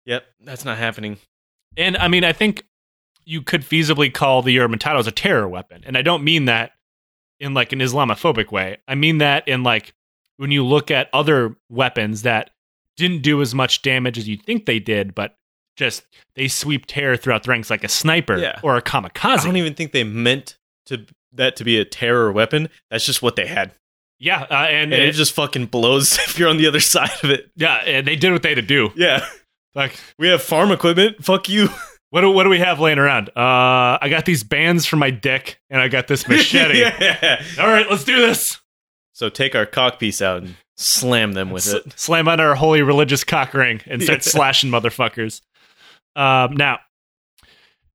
Yep. 0.06 0.24
That's 0.46 0.64
not 0.64 0.78
happening. 0.78 1.18
And 1.76 1.98
I 1.98 2.08
mean, 2.08 2.24
I 2.24 2.32
think 2.34 2.64
you 3.32 3.42
could 3.42 3.62
feasibly 3.62 4.14
call 4.14 4.42
the 4.42 4.58
Juramentados 4.58 5.08
a 5.08 5.12
terror 5.12 5.48
weapon. 5.48 5.84
And 5.86 5.98
I 5.98 6.02
don't 6.02 6.24
mean 6.24 6.46
that 6.46 6.72
in 7.40 7.54
like 7.54 7.72
an 7.72 7.80
Islamophobic 7.80 8.52
way. 8.52 8.78
I 8.88 8.96
mean 8.96 9.20
that 9.20 9.48
in 9.48 9.64
like 9.64 9.94
when 10.38 10.52
you 10.52 10.66
look 10.66 10.92
at 10.92 11.10
other 11.14 11.56
weapons 11.70 12.24
that 12.24 12.50
didn't 12.98 13.22
do 13.22 13.42
as 13.42 13.56
much 13.56 13.82
damage 13.84 14.18
as 14.18 14.28
you 14.28 14.36
think 14.38 14.66
they 14.66 14.80
did, 14.80 15.16
but 15.16 15.36
just 15.78 16.04
they 16.36 16.48
sweep 16.50 16.86
terror 16.88 17.16
throughout 17.16 17.44
the 17.44 17.50
ranks 17.52 17.70
like 17.70 17.84
a 17.86 17.88
sniper 17.88 18.38
Yeah. 18.38 18.60
or 18.64 18.76
a 18.76 18.82
kamikaze. 18.82 19.40
I 19.40 19.44
don't 19.46 19.56
even 19.56 19.76
think 19.76 19.94
they 19.94 20.04
meant 20.04 20.58
to 20.88 21.06
that 21.32 21.56
to 21.56 21.64
be 21.64 21.80
a 21.80 21.86
terror 21.86 22.32
weapon. 22.34 22.68
That's 22.90 23.06
just 23.06 23.22
what 23.22 23.38
they 23.38 23.48
had. 23.48 23.72
yeah, 24.20 24.42
uh, 24.52 24.68
and, 24.70 24.92
And 24.94 25.02
it 25.04 25.14
just 25.14 25.32
fucking 25.34 25.68
blows 25.68 26.14
if 26.28 26.38
you're 26.38 26.50
on 26.50 26.58
the 26.58 26.68
other 26.68 26.82
side 26.82 27.12
of 27.24 27.30
it. 27.30 27.50
yeah, 27.56 27.76
and 27.78 28.06
they 28.06 28.18
did 28.18 28.34
what 28.34 28.44
they 28.44 28.50
had 28.50 28.56
to 28.56 28.62
do. 28.62 28.92
Yeah. 28.98 29.26
Like, 29.74 29.98
We 30.20 30.28
have 30.28 30.42
farm 30.44 30.70
equipment. 30.74 31.24
Fuck 31.24 31.48
you. 31.48 31.70
What 32.12 32.22
do, 32.22 32.30
what 32.30 32.44
do 32.44 32.50
we 32.50 32.60
have 32.60 32.80
laying 32.80 33.00
around? 33.00 33.30
Uh, 33.30 33.98
I 34.02 34.08
got 34.10 34.26
these 34.26 34.44
bands 34.44 34.86
for 34.86 34.98
my 34.98 35.10
dick, 35.10 35.60
and 35.70 35.82
I 35.82 35.88
got 35.88 36.08
this 36.08 36.28
machete. 36.28 36.80
yeah. 36.80 37.42
All 37.58 37.68
right, 37.68 37.90
let's 37.90 38.04
do 38.04 38.18
this. 38.18 38.60
So 39.14 39.30
take 39.30 39.56
our 39.56 39.66
cock 39.66 39.98
piece 39.98 40.22
out 40.22 40.44
and 40.44 40.56
slam 40.76 41.32
them 41.34 41.52
with 41.52 41.66
S- 41.68 41.74
it. 41.74 41.94
Slam 41.98 42.28
on 42.28 42.42
our 42.42 42.54
holy 42.56 42.82
religious 42.82 43.24
cock 43.24 43.54
ring 43.54 43.82
and 43.86 44.04
start 44.04 44.24
slashing 44.26 44.70
motherfuckers. 44.70 45.42
Um, 46.16 46.58
now, 46.58 46.80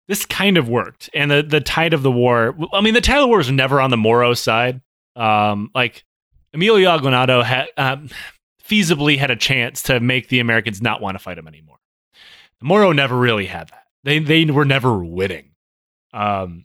this 0.08 0.24
kind 0.24 0.56
of 0.56 0.68
worked, 0.68 1.10
and 1.12 1.30
the 1.30 1.42
the 1.42 1.60
tide 1.60 1.92
of 1.92 2.02
the 2.02 2.12
war. 2.12 2.56
I 2.72 2.80
mean, 2.80 2.94
the 2.94 3.00
tide 3.02 3.16
of 3.18 3.22
the 3.22 3.28
war 3.28 3.38
was 3.38 3.50
never 3.50 3.80
on 3.80 3.90
the 3.90 3.96
Moro 3.96 4.32
side. 4.34 4.80
Um, 5.14 5.70
like 5.74 6.04
Emilio 6.54 6.88
Aguinaldo 6.88 7.42
had 7.42 7.66
um, 7.76 8.08
feasibly 8.66 9.18
had 9.18 9.30
a 9.30 9.36
chance 9.36 9.82
to 9.84 10.00
make 10.00 10.28
the 10.28 10.40
Americans 10.40 10.80
not 10.80 11.02
want 11.02 11.16
to 11.16 11.18
fight 11.18 11.36
him 11.36 11.48
anymore. 11.48 11.78
The 12.60 12.66
Moro 12.66 12.92
never 12.92 13.16
really 13.16 13.46
had 13.46 13.68
that. 13.68 13.85
They 14.06 14.20
they 14.20 14.44
were 14.44 14.64
never 14.64 15.04
winning, 15.04 15.50
um, 16.14 16.64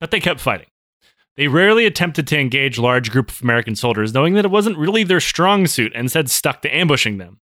but 0.00 0.10
they 0.10 0.18
kept 0.18 0.40
fighting. 0.40 0.66
They 1.36 1.46
rarely 1.46 1.84
attempted 1.84 2.26
to 2.28 2.38
engage 2.38 2.78
large 2.78 3.10
group 3.10 3.30
of 3.30 3.42
American 3.42 3.76
soldiers, 3.76 4.14
knowing 4.14 4.32
that 4.34 4.46
it 4.46 4.50
wasn't 4.50 4.78
really 4.78 5.04
their 5.04 5.20
strong 5.20 5.66
suit, 5.66 5.92
and 5.94 6.06
instead 6.06 6.30
stuck 6.30 6.62
to 6.62 6.74
ambushing 6.74 7.18
them. 7.18 7.38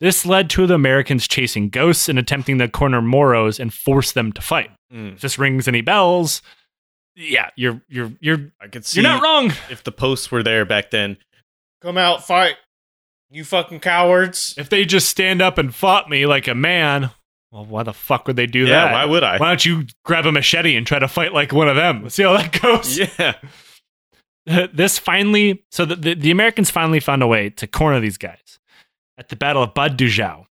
This 0.00 0.24
led 0.24 0.48
to 0.50 0.66
the 0.66 0.74
Americans 0.74 1.28
chasing 1.28 1.68
ghosts 1.68 2.08
and 2.08 2.18
attempting 2.18 2.56
to 2.56 2.68
corner 2.68 3.02
Moros 3.02 3.60
and 3.60 3.72
force 3.72 4.12
them 4.12 4.32
to 4.32 4.40
fight. 4.40 4.70
Mm. 4.90 5.12
If 5.12 5.20
this 5.20 5.38
rings 5.38 5.68
any 5.68 5.82
bells, 5.82 6.40
yeah, 7.14 7.50
you're 7.56 7.82
you're 7.86 8.12
you're 8.18 8.50
I 8.62 8.68
could 8.68 8.86
see 8.86 9.02
you're 9.02 9.10
not 9.10 9.22
wrong. 9.22 9.52
if 9.70 9.84
the 9.84 9.92
posts 9.92 10.30
were 10.30 10.42
there 10.42 10.64
back 10.64 10.90
then. 10.90 11.18
Come 11.82 11.98
out, 11.98 12.26
fight. 12.26 12.56
You 13.28 13.44
fucking 13.44 13.80
cowards. 13.80 14.54
If 14.56 14.70
they 14.70 14.86
just 14.86 15.08
stand 15.08 15.42
up 15.42 15.58
and 15.58 15.74
fought 15.74 16.08
me 16.08 16.24
like 16.24 16.48
a 16.48 16.54
man, 16.54 17.10
well, 17.50 17.64
why 17.64 17.82
the 17.82 17.92
fuck 17.92 18.26
would 18.26 18.36
they 18.36 18.46
do 18.46 18.60
yeah, 18.60 18.86
that? 18.86 18.92
why 18.92 19.04
would 19.04 19.24
I? 19.24 19.38
Why 19.38 19.48
don't 19.48 19.64
you 19.64 19.86
grab 20.04 20.26
a 20.26 20.32
machete 20.32 20.76
and 20.76 20.86
try 20.86 20.98
to 20.98 21.08
fight 21.08 21.32
like 21.32 21.52
one 21.52 21.68
of 21.68 21.76
them? 21.76 22.08
See 22.08 22.22
how 22.22 22.36
that 22.36 22.60
goes. 22.60 22.98
Yeah. 23.18 23.34
this 24.72 24.98
finally, 24.98 25.64
so 25.70 25.84
the, 25.84 25.96
the, 25.96 26.14
the 26.14 26.30
Americans 26.30 26.70
finally 26.70 26.98
found 26.98 27.22
a 27.22 27.26
way 27.26 27.50
to 27.50 27.66
corner 27.66 28.00
these 28.00 28.16
guys 28.16 28.58
at 29.18 29.28
the 29.28 29.36
Battle 29.36 29.62
of 29.62 29.74
Bud 29.74 29.98
Dajo. 29.98 30.46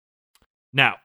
Now, 0.72 0.98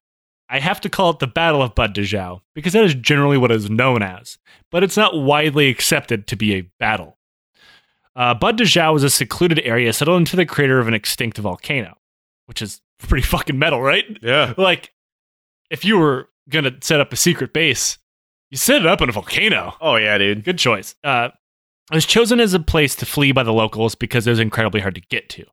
I 0.48 0.60
have 0.60 0.80
to 0.82 0.90
call 0.90 1.10
it 1.10 1.18
the 1.18 1.26
Battle 1.26 1.62
of 1.62 1.74
Bud 1.74 1.94
Dajo 1.94 2.42
because 2.54 2.74
that 2.74 2.84
is 2.84 2.94
generally 2.94 3.38
what 3.38 3.50
it 3.50 3.56
is 3.56 3.70
known 3.70 4.02
as, 4.02 4.38
but 4.70 4.84
it's 4.84 4.96
not 4.96 5.16
widely 5.18 5.68
accepted 5.68 6.26
to 6.26 6.36
be 6.36 6.54
a 6.54 6.70
battle. 6.78 7.18
Uh, 8.14 8.34
Bud 8.34 8.58
Dajo 8.58 8.92
was 8.92 9.02
a 9.02 9.10
secluded 9.10 9.60
area 9.60 9.92
settled 9.92 10.18
into 10.18 10.36
the 10.36 10.46
crater 10.46 10.78
of 10.78 10.86
an 10.86 10.94
extinct 10.94 11.38
volcano, 11.38 11.96
which 12.46 12.62
is 12.62 12.80
pretty 12.98 13.26
fucking 13.26 13.58
metal, 13.58 13.80
right? 13.82 14.04
Yeah. 14.22 14.54
Like, 14.58 14.92
if 15.70 15.84
you 15.84 15.98
were 15.98 16.28
gonna 16.48 16.72
set 16.80 17.00
up 17.00 17.12
a 17.12 17.16
secret 17.16 17.52
base, 17.52 17.98
you 18.50 18.56
set 18.58 18.82
it 18.82 18.86
up 18.86 19.00
in 19.00 19.08
a 19.08 19.12
volcano. 19.12 19.74
Oh 19.80 19.96
yeah, 19.96 20.18
dude. 20.18 20.44
Good 20.44 20.58
choice. 20.58 20.94
Uh, 21.02 21.30
it 21.90 21.94
was 21.94 22.06
chosen 22.06 22.40
as 22.40 22.54
a 22.54 22.60
place 22.60 22.94
to 22.96 23.06
flee 23.06 23.32
by 23.32 23.42
the 23.42 23.52
locals 23.52 23.94
because 23.94 24.26
it 24.26 24.30
was 24.30 24.40
incredibly 24.40 24.80
hard 24.80 24.94
to 24.94 25.02
get 25.02 25.28
to. 25.30 25.44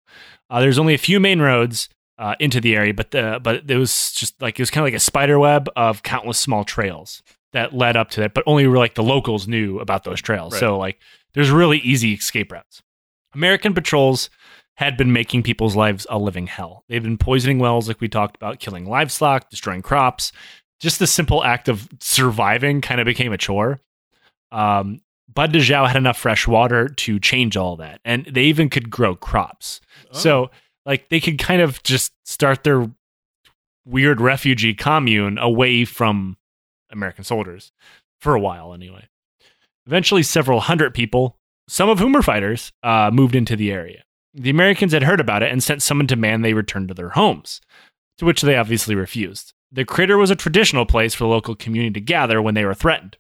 Uh, 0.50 0.62
there's 0.62 0.80
only 0.80 0.94
a 0.94 1.00
few 1.00 1.20
main 1.20 1.42
roads 1.42 1.90
uh, 2.18 2.36
into 2.40 2.62
the 2.62 2.76
area, 2.76 2.94
but 2.94 3.12
the 3.12 3.40
but 3.42 3.70
it 3.70 3.78
was 3.78 4.12
just 4.12 4.40
like 4.42 4.60
it 4.60 4.62
was 4.62 4.70
kind 4.70 4.84
of 4.84 4.88
like 4.88 4.98
a 4.98 5.00
spider 5.00 5.40
web 5.40 5.68
of 5.76 6.04
countless 6.04 6.38
small 6.38 6.64
trails 6.64 7.24
that 7.54 7.74
led 7.74 7.98
up 7.98 8.10
to 8.12 8.24
it. 8.24 8.34
But 8.34 8.44
only 8.46 8.68
like 8.68 8.96
the 8.96 9.04
locals 9.04 9.48
knew 9.48 9.80
about 9.80 10.04
those 10.04 10.22
trails. 10.22 10.54
Right. 10.54 10.60
So 10.60 10.78
like 10.78 11.00
there's 11.34 11.50
really 11.50 11.80
easy 11.80 12.14
escape 12.14 12.52
routes. 12.52 12.82
American 13.34 13.74
patrols 13.74 14.30
had 14.76 14.98
been 14.98 15.14
making 15.14 15.44
people's 15.44 15.76
lives 15.76 16.08
a 16.10 16.18
living 16.18 16.48
hell. 16.48 16.84
They've 16.90 17.04
been 17.04 17.18
poisoning 17.18 17.60
wells, 17.60 17.88
like 17.88 18.02
we 18.02 18.08
talked 18.08 18.36
about, 18.36 18.60
killing 18.60 18.86
livestock, 18.86 19.50
destroying 19.50 19.82
crops. 19.82 20.32
Just 20.80 20.98
the 21.00 21.08
simple 21.08 21.44
act 21.44 21.70
of 21.70 21.88
surviving 22.00 22.82
kind 22.82 23.00
of 23.00 23.06
became 23.06 23.34
a 23.34 23.38
chore. 23.38 23.82
Um, 24.52 25.02
Bud 25.34 25.54
Dajo 25.54 25.88
had 25.88 25.98
enough 25.98 26.18
fresh 26.18 26.48
water 26.48 26.90
to 26.90 27.20
change 27.20 27.56
all 27.56 27.76
that, 27.78 28.02
and 28.04 28.26
they 28.26 28.44
even 28.44 28.70
could 28.70 28.90
grow 28.90 29.16
crops. 29.16 29.80
Oh. 30.14 30.18
So, 30.18 30.52
like, 30.86 31.10
they 31.10 31.20
could 31.20 31.38
kind 31.38 31.62
of 31.62 31.82
just 31.84 32.14
start 32.26 32.64
their 32.64 32.90
weird 33.86 34.20
refugee 34.20 34.74
commune 34.74 35.38
away 35.38 35.86
from 35.86 36.38
American 36.92 37.24
soldiers 37.24 37.72
for 38.20 38.36
a 38.36 38.40
while, 38.40 38.74
anyway. 38.74 39.08
Eventually, 39.86 40.24
several 40.24 40.60
hundred 40.62 40.94
people, 40.94 41.38
some 41.68 41.90
of 41.90 42.00
whom 42.00 42.14
were 42.14 42.22
fighters, 42.22 42.72
uh, 42.84 43.10
moved 43.14 43.36
into 43.36 43.56
the 43.56 43.72
area. 43.72 44.04
The 44.34 44.50
Americans 44.50 44.94
had 44.94 45.04
heard 45.04 45.20
about 45.20 45.44
it 45.44 45.52
and 45.52 45.62
sent 45.64 45.82
someone 45.82 46.08
to 46.08 46.16
demand 46.16 46.44
they 46.46 46.54
return 46.54 46.88
to 46.88 46.94
their 46.94 47.10
homes, 47.10 47.60
to 48.18 48.26
which 48.26 48.42
they 48.42 48.56
obviously 48.56 48.96
refused. 48.96 49.54
The 49.72 49.86
crater 49.86 50.18
was 50.18 50.30
a 50.32 50.36
traditional 50.36 50.86
place 50.86 51.14
for 51.14 51.24
the 51.26 51.30
local 51.30 51.56
community 51.56 51.94
to 51.94 52.02
gather 52.02 52.42
when 52.42 52.54
they 52.54 52.66
were 52.66 52.74
threatened. 52.74 53.18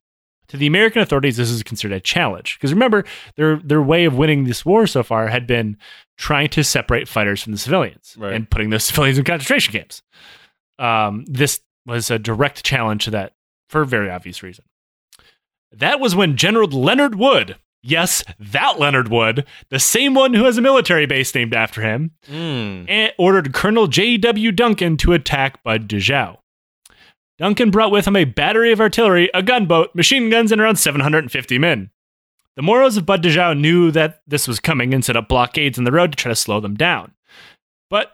To 0.49 0.57
the 0.57 0.67
American 0.67 1.01
authorities, 1.01 1.37
this 1.37 1.49
is 1.49 1.63
considered 1.63 1.95
a 1.95 2.01
challenge 2.01 2.57
because 2.57 2.73
remember, 2.73 3.05
their 3.37 3.55
their 3.57 3.81
way 3.81 4.03
of 4.03 4.15
winning 4.17 4.43
this 4.43 4.65
war 4.65 4.85
so 4.85 5.01
far 5.01 5.27
had 5.27 5.47
been 5.47 5.77
trying 6.17 6.49
to 6.49 6.63
separate 6.63 7.07
fighters 7.07 7.41
from 7.41 7.53
the 7.53 7.57
civilians 7.57 8.15
Right. 8.17 8.33
and 8.33 8.49
putting 8.49 8.69
those 8.69 8.83
civilians 8.85 9.17
in 9.17 9.23
concentration 9.23 9.71
camps. 9.71 10.01
Um, 10.77 11.23
this 11.25 11.61
was 11.85 12.11
a 12.11 12.19
direct 12.19 12.63
challenge 12.65 13.05
to 13.05 13.11
that 13.11 13.33
for 13.69 13.81
a 13.81 13.85
very 13.87 14.09
obvious 14.09 14.43
reason. 14.43 14.65
That 15.71 16.01
was 16.01 16.15
when 16.15 16.35
General 16.35 16.67
Leonard 16.67 17.15
Wood, 17.15 17.55
yes, 17.83 18.23
that 18.39 18.79
Leonard 18.79 19.09
Wood, 19.09 19.45
the 19.69 19.79
same 19.79 20.13
one 20.13 20.33
who 20.33 20.45
has 20.45 20.57
a 20.57 20.61
military 20.61 21.05
base 21.05 21.33
named 21.35 21.53
after 21.53 21.81
him, 21.81 22.11
Mm. 22.29 23.11
ordered 23.17 23.53
Colonel 23.53 23.87
J.W. 23.87 24.51
Duncan 24.51 24.97
to 24.97 25.13
attack 25.13 25.63
Bud 25.63 25.87
Dajo. 25.87 26.37
Duncan 27.37 27.71
brought 27.71 27.91
with 27.91 28.05
him 28.07 28.15
a 28.15 28.25
battery 28.25 28.71
of 28.71 28.79
artillery, 28.79 29.29
a 29.33 29.41
gunboat, 29.41 29.95
machine 29.95 30.29
guns, 30.29 30.51
and 30.51 30.61
around 30.61 30.75
750 30.75 31.57
men. 31.57 31.89
The 32.55 32.61
Moros 32.61 32.97
of 32.97 33.05
Bud 33.05 33.23
Dajo 33.23 33.57
knew 33.59 33.91
that 33.91 34.21
this 34.27 34.47
was 34.47 34.59
coming 34.59 34.93
and 34.93 35.03
set 35.03 35.15
up 35.17 35.27
blockades 35.27 35.77
on 35.79 35.83
the 35.85 35.91
road 35.91 36.11
to 36.11 36.15
try 36.17 36.29
to 36.31 36.35
slow 36.35 36.59
them 36.59 36.75
down. 36.75 37.13
But 37.89 38.13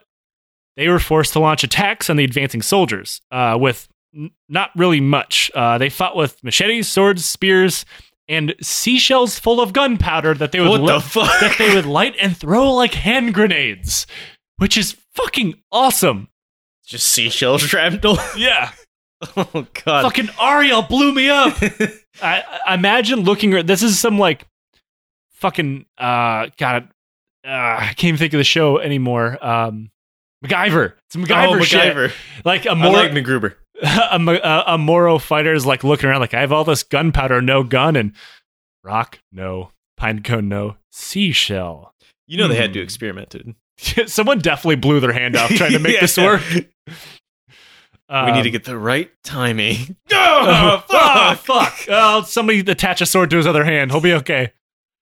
they 0.78 0.88
were 0.88 1.00
forced 1.00 1.34
to 1.34 1.40
launch 1.40 1.64
attacks 1.64 2.10
on 2.10 2.18
the 2.18 2.24
advancing 2.24 2.62
soldiers 2.62 3.20
uh, 3.32 3.58
with 3.60 3.90
n- 4.16 4.32
not 4.48 4.70
really 4.76 5.02
much. 5.02 5.52
Uh, 5.56 5.78
they 5.78 5.90
fought 5.90 6.16
with 6.16 6.42
machetes, 6.44 6.88
swords, 6.88 7.26
spears, 7.26 7.84
and 8.28 8.56
seashells 8.62 9.40
full 9.40 9.62
of 9.62 9.74
gunpowder 9.74 10.34
that 10.36 10.52
they 10.52 10.60
would 10.60 10.82
li- 10.82 10.88
the 10.88 11.00
that 11.42 11.56
they 11.58 11.74
would 11.74 11.86
light 11.86 12.16
and 12.22 12.36
throw 12.36 12.74
like 12.74 12.94
hand 12.94 13.34
grenades, 13.34 14.06
which 14.58 14.78
is 14.78 14.98
fucking 15.14 15.56
awesome. 15.72 16.30
Just 16.86 17.08
seashell 17.08 17.58
shrapnel. 17.58 18.18
Yeah, 18.38 18.72
oh 19.36 19.68
god. 19.86 20.04
fucking 20.04 20.30
Ariel 20.42 20.84
blew 20.84 21.14
me 21.14 21.30
up. 21.30 21.58
I, 22.22 22.44
I 22.66 22.74
imagine 22.76 23.22
looking. 23.22 23.54
at 23.54 23.68
This 23.68 23.84
is 23.84 24.00
some 24.00 24.20
like 24.20 24.46
fucking 25.34 25.86
uh, 25.98 26.48
God, 26.58 26.90
uh, 27.46 27.50
I 27.50 27.94
can't 27.96 28.06
even 28.06 28.18
think 28.18 28.34
of 28.34 28.40
the 28.40 28.44
show 28.44 28.78
anymore. 28.80 29.44
Um, 29.46 29.92
MacGyver. 30.46 30.94
It's 31.08 31.16
MacGyver, 31.16 31.60
oh, 31.60 31.64
shit. 31.64 31.96
MacGyver. 31.96 32.12
Like 32.46 32.66
a 32.66 32.72
I 32.72 32.74
Moro, 32.76 32.92
like 32.92 33.12
MacGruber. 33.12 33.56
a, 33.84 34.18
a, 34.20 34.64
a 34.74 34.78
Moro 34.78 35.18
fighter 35.20 35.54
is 35.54 35.66
like 35.66 35.84
looking 35.84 36.10
around, 36.10 36.22
like 36.22 36.34
I 36.34 36.42
have 36.42 36.52
all 36.52 36.64
this 36.64 36.84
gunpowder, 36.84 37.42
no 37.42 37.64
gun, 37.64 37.96
and 37.96 38.14
rock, 38.84 39.20
no 39.32 39.72
pine 39.98 40.24
cone, 40.24 40.50
no 40.50 40.78
seashell. 40.92 41.94
You 42.28 42.38
know 42.38 42.48
they 42.48 42.56
had 42.56 42.74
to 42.74 42.80
Hmm. 42.80 42.84
experiment 42.84 43.36
it. 43.36 44.10
Someone 44.10 44.40
definitely 44.40 44.76
blew 44.78 45.00
their 45.00 45.14
hand 45.14 45.36
off 45.36 45.50
trying 45.52 45.72
to 45.74 45.80
make 45.80 46.00
this 46.02 46.18
Yeah. 46.18 46.26
work. 46.26 46.42
we 46.52 46.56
need 48.32 48.44
to 48.44 48.48
Um, 48.48 48.52
get 48.52 48.64
the 48.64 48.78
right 48.78 49.12
timing. 49.24 49.96
Oh, 50.12 50.84
Oh, 50.90 51.36
fuck! 51.36 51.40
fuck! 51.40 51.86
Oh, 51.90 52.22
somebody 52.24 52.60
attach 52.60 53.02
a 53.02 53.06
sword 53.06 53.30
to 53.32 53.38
his 53.38 53.48
other 53.48 53.66
hand. 53.66 53.92
He'll 53.92 54.02
be 54.02 54.14
okay. 54.14 54.54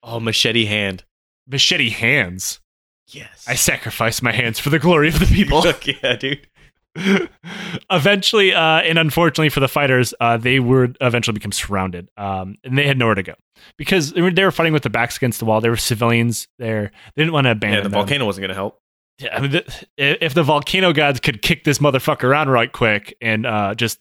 Oh, 0.04 0.20
machete 0.20 0.66
hand. 0.66 1.04
Machete 1.48 1.90
hands. 1.90 2.60
Yes. 3.08 3.46
I 3.48 3.54
sacrifice 3.56 4.22
my 4.22 4.32
hands 4.32 4.60
for 4.60 4.70
the 4.72 4.80
glory 4.80 5.10
of 5.10 5.20
the 5.20 5.26
people. 5.28 5.62
Fuck 5.62 5.86
yeah, 5.88 6.16
dude. 6.16 6.48
eventually, 7.90 8.54
uh, 8.54 8.60
and 8.82 8.98
unfortunately 8.98 9.50
for 9.50 9.60
the 9.60 9.68
fighters, 9.68 10.14
uh, 10.20 10.38
they 10.38 10.60
would 10.60 10.98
eventually 11.02 11.34
become 11.34 11.52
surrounded, 11.52 12.10
um, 12.18 12.56
and 12.64 12.78
they 12.78 12.88
had 12.88 12.98
nowhere 12.98 13.16
to 13.16 13.24
go 13.24 13.34
because 13.78 14.14
they 14.14 14.22
were, 14.22 14.32
they 14.32 14.44
were 14.44 14.52
fighting 14.52 14.74
with 14.74 14.84
their 14.84 14.90
backs 14.92 15.18
against 15.18 15.40
the 15.40 15.46
wall. 15.46 15.62
They 15.62 15.70
were 15.70 15.78
civilians. 15.78 16.48
There, 16.60 16.92
they 17.16 17.22
didn't 17.24 17.34
want 17.34 17.46
to 17.46 17.52
abandon 17.52 17.78
Yeah, 17.80 17.84
the 17.84 17.90
them. 17.90 17.92
volcano 17.94 18.26
wasn't 18.26 18.44
gonna 18.44 18.54
help. 18.54 18.80
Yeah, 19.20 19.38
I 19.38 19.42
mean, 19.42 19.52
the, 19.52 19.86
if 19.98 20.34
the 20.34 20.44
volcano 20.44 20.92
gods 20.94 21.20
could 21.22 21.42
kick 21.42 21.64
this 21.64 21.80
motherfucker 21.80 22.24
around 22.26 22.50
right 22.50 22.72
quick 22.72 23.16
and 23.22 23.46
uh, 23.46 23.74
just 23.76 24.00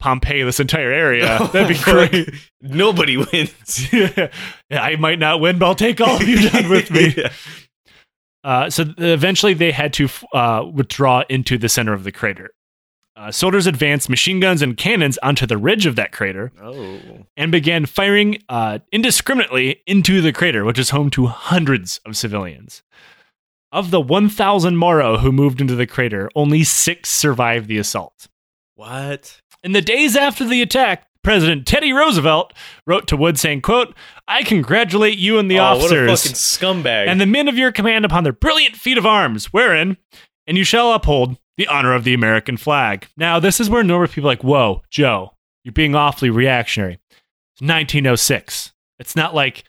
Pompeii 0.00 0.42
this 0.42 0.60
entire 0.60 0.92
area, 0.92 1.38
that'd 1.52 1.68
be 1.68 1.78
great. 1.82 2.28
Nobody 2.60 3.16
wins. 3.16 3.90
yeah, 3.92 4.30
I 4.70 4.96
might 4.96 5.18
not 5.18 5.40
win, 5.40 5.58
but 5.58 5.66
I'll 5.66 5.74
take 5.74 6.00
all 6.00 6.16
of 6.16 6.28
you 6.28 6.48
done 6.50 6.68
with 6.68 6.90
me. 6.90 7.14
Yeah. 7.16 7.32
Uh, 8.42 8.70
so 8.70 8.84
eventually, 8.98 9.54
they 9.54 9.72
had 9.72 9.92
to 9.94 10.08
uh, 10.32 10.64
withdraw 10.72 11.22
into 11.28 11.58
the 11.58 11.68
center 11.68 11.92
of 11.92 12.04
the 12.04 12.12
crater. 12.12 12.50
Uh, 13.16 13.30
soldiers 13.30 13.66
advanced 13.66 14.08
machine 14.08 14.40
guns 14.40 14.62
and 14.62 14.76
cannons 14.78 15.18
onto 15.18 15.44
the 15.44 15.58
ridge 15.58 15.84
of 15.84 15.96
that 15.96 16.10
crater 16.12 16.52
Oh. 16.62 16.98
and 17.36 17.52
began 17.52 17.84
firing 17.84 18.42
uh, 18.48 18.78
indiscriminately 18.92 19.82
into 19.86 20.22
the 20.22 20.32
crater, 20.32 20.64
which 20.64 20.78
is 20.78 20.90
home 20.90 21.10
to 21.10 21.26
hundreds 21.26 21.98
of 22.06 22.16
civilians. 22.16 22.82
Of 23.72 23.90
the 23.90 24.00
1,000 24.00 24.76
Moro 24.76 25.18
who 25.18 25.32
moved 25.32 25.60
into 25.60 25.74
the 25.76 25.86
crater, 25.86 26.30
only 26.34 26.64
six 26.64 27.10
survived 27.10 27.68
the 27.68 27.78
assault. 27.78 28.26
What? 28.74 29.40
In 29.62 29.72
the 29.72 29.82
days 29.82 30.16
after 30.16 30.44
the 30.46 30.62
attack, 30.62 31.06
President 31.22 31.66
Teddy 31.66 31.92
Roosevelt 31.92 32.52
wrote 32.86 33.06
to 33.08 33.16
Wood 33.16 33.38
saying, 33.38 33.62
quote, 33.62 33.94
I 34.26 34.42
congratulate 34.42 35.18
you 35.18 35.38
and 35.38 35.50
the 35.50 35.58
oh, 35.58 35.64
officers 35.64 36.08
What 36.08 36.14
a 36.14 36.22
fucking 36.22 36.34
scumbag. 36.34 37.06
and 37.08 37.20
the 37.20 37.26
men 37.26 37.48
of 37.48 37.58
your 37.58 37.72
command 37.72 38.04
upon 38.04 38.24
their 38.24 38.32
brilliant 38.32 38.76
feat 38.76 38.96
of 38.96 39.04
arms, 39.04 39.46
wherein, 39.46 39.96
and 40.46 40.56
you 40.56 40.64
shall 40.64 40.92
uphold 40.92 41.36
the 41.56 41.66
honor 41.66 41.92
of 41.92 42.04
the 42.04 42.14
American 42.14 42.56
flag. 42.56 43.06
Now, 43.16 43.38
this 43.38 43.60
is 43.60 43.68
where 43.68 43.82
normal 43.82 44.08
people 44.08 44.28
are 44.28 44.32
like, 44.32 44.44
whoa, 44.44 44.82
Joe, 44.90 45.34
you're 45.62 45.72
being 45.72 45.94
awfully 45.94 46.30
reactionary. 46.30 46.94
It's 47.54 47.60
1906. 47.60 48.72
It's 48.98 49.14
not 49.14 49.34
like 49.34 49.64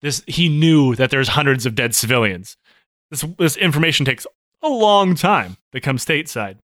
this. 0.00 0.22
He 0.26 0.48
knew 0.48 0.94
that 0.94 1.10
there's 1.10 1.28
hundreds 1.28 1.66
of 1.66 1.74
dead 1.74 1.94
civilians. 1.94 2.56
This 3.10 3.24
this 3.38 3.56
information 3.56 4.06
takes 4.06 4.26
a 4.62 4.68
long 4.68 5.14
time 5.14 5.58
to 5.72 5.80
come 5.80 5.98
stateside. 5.98 6.56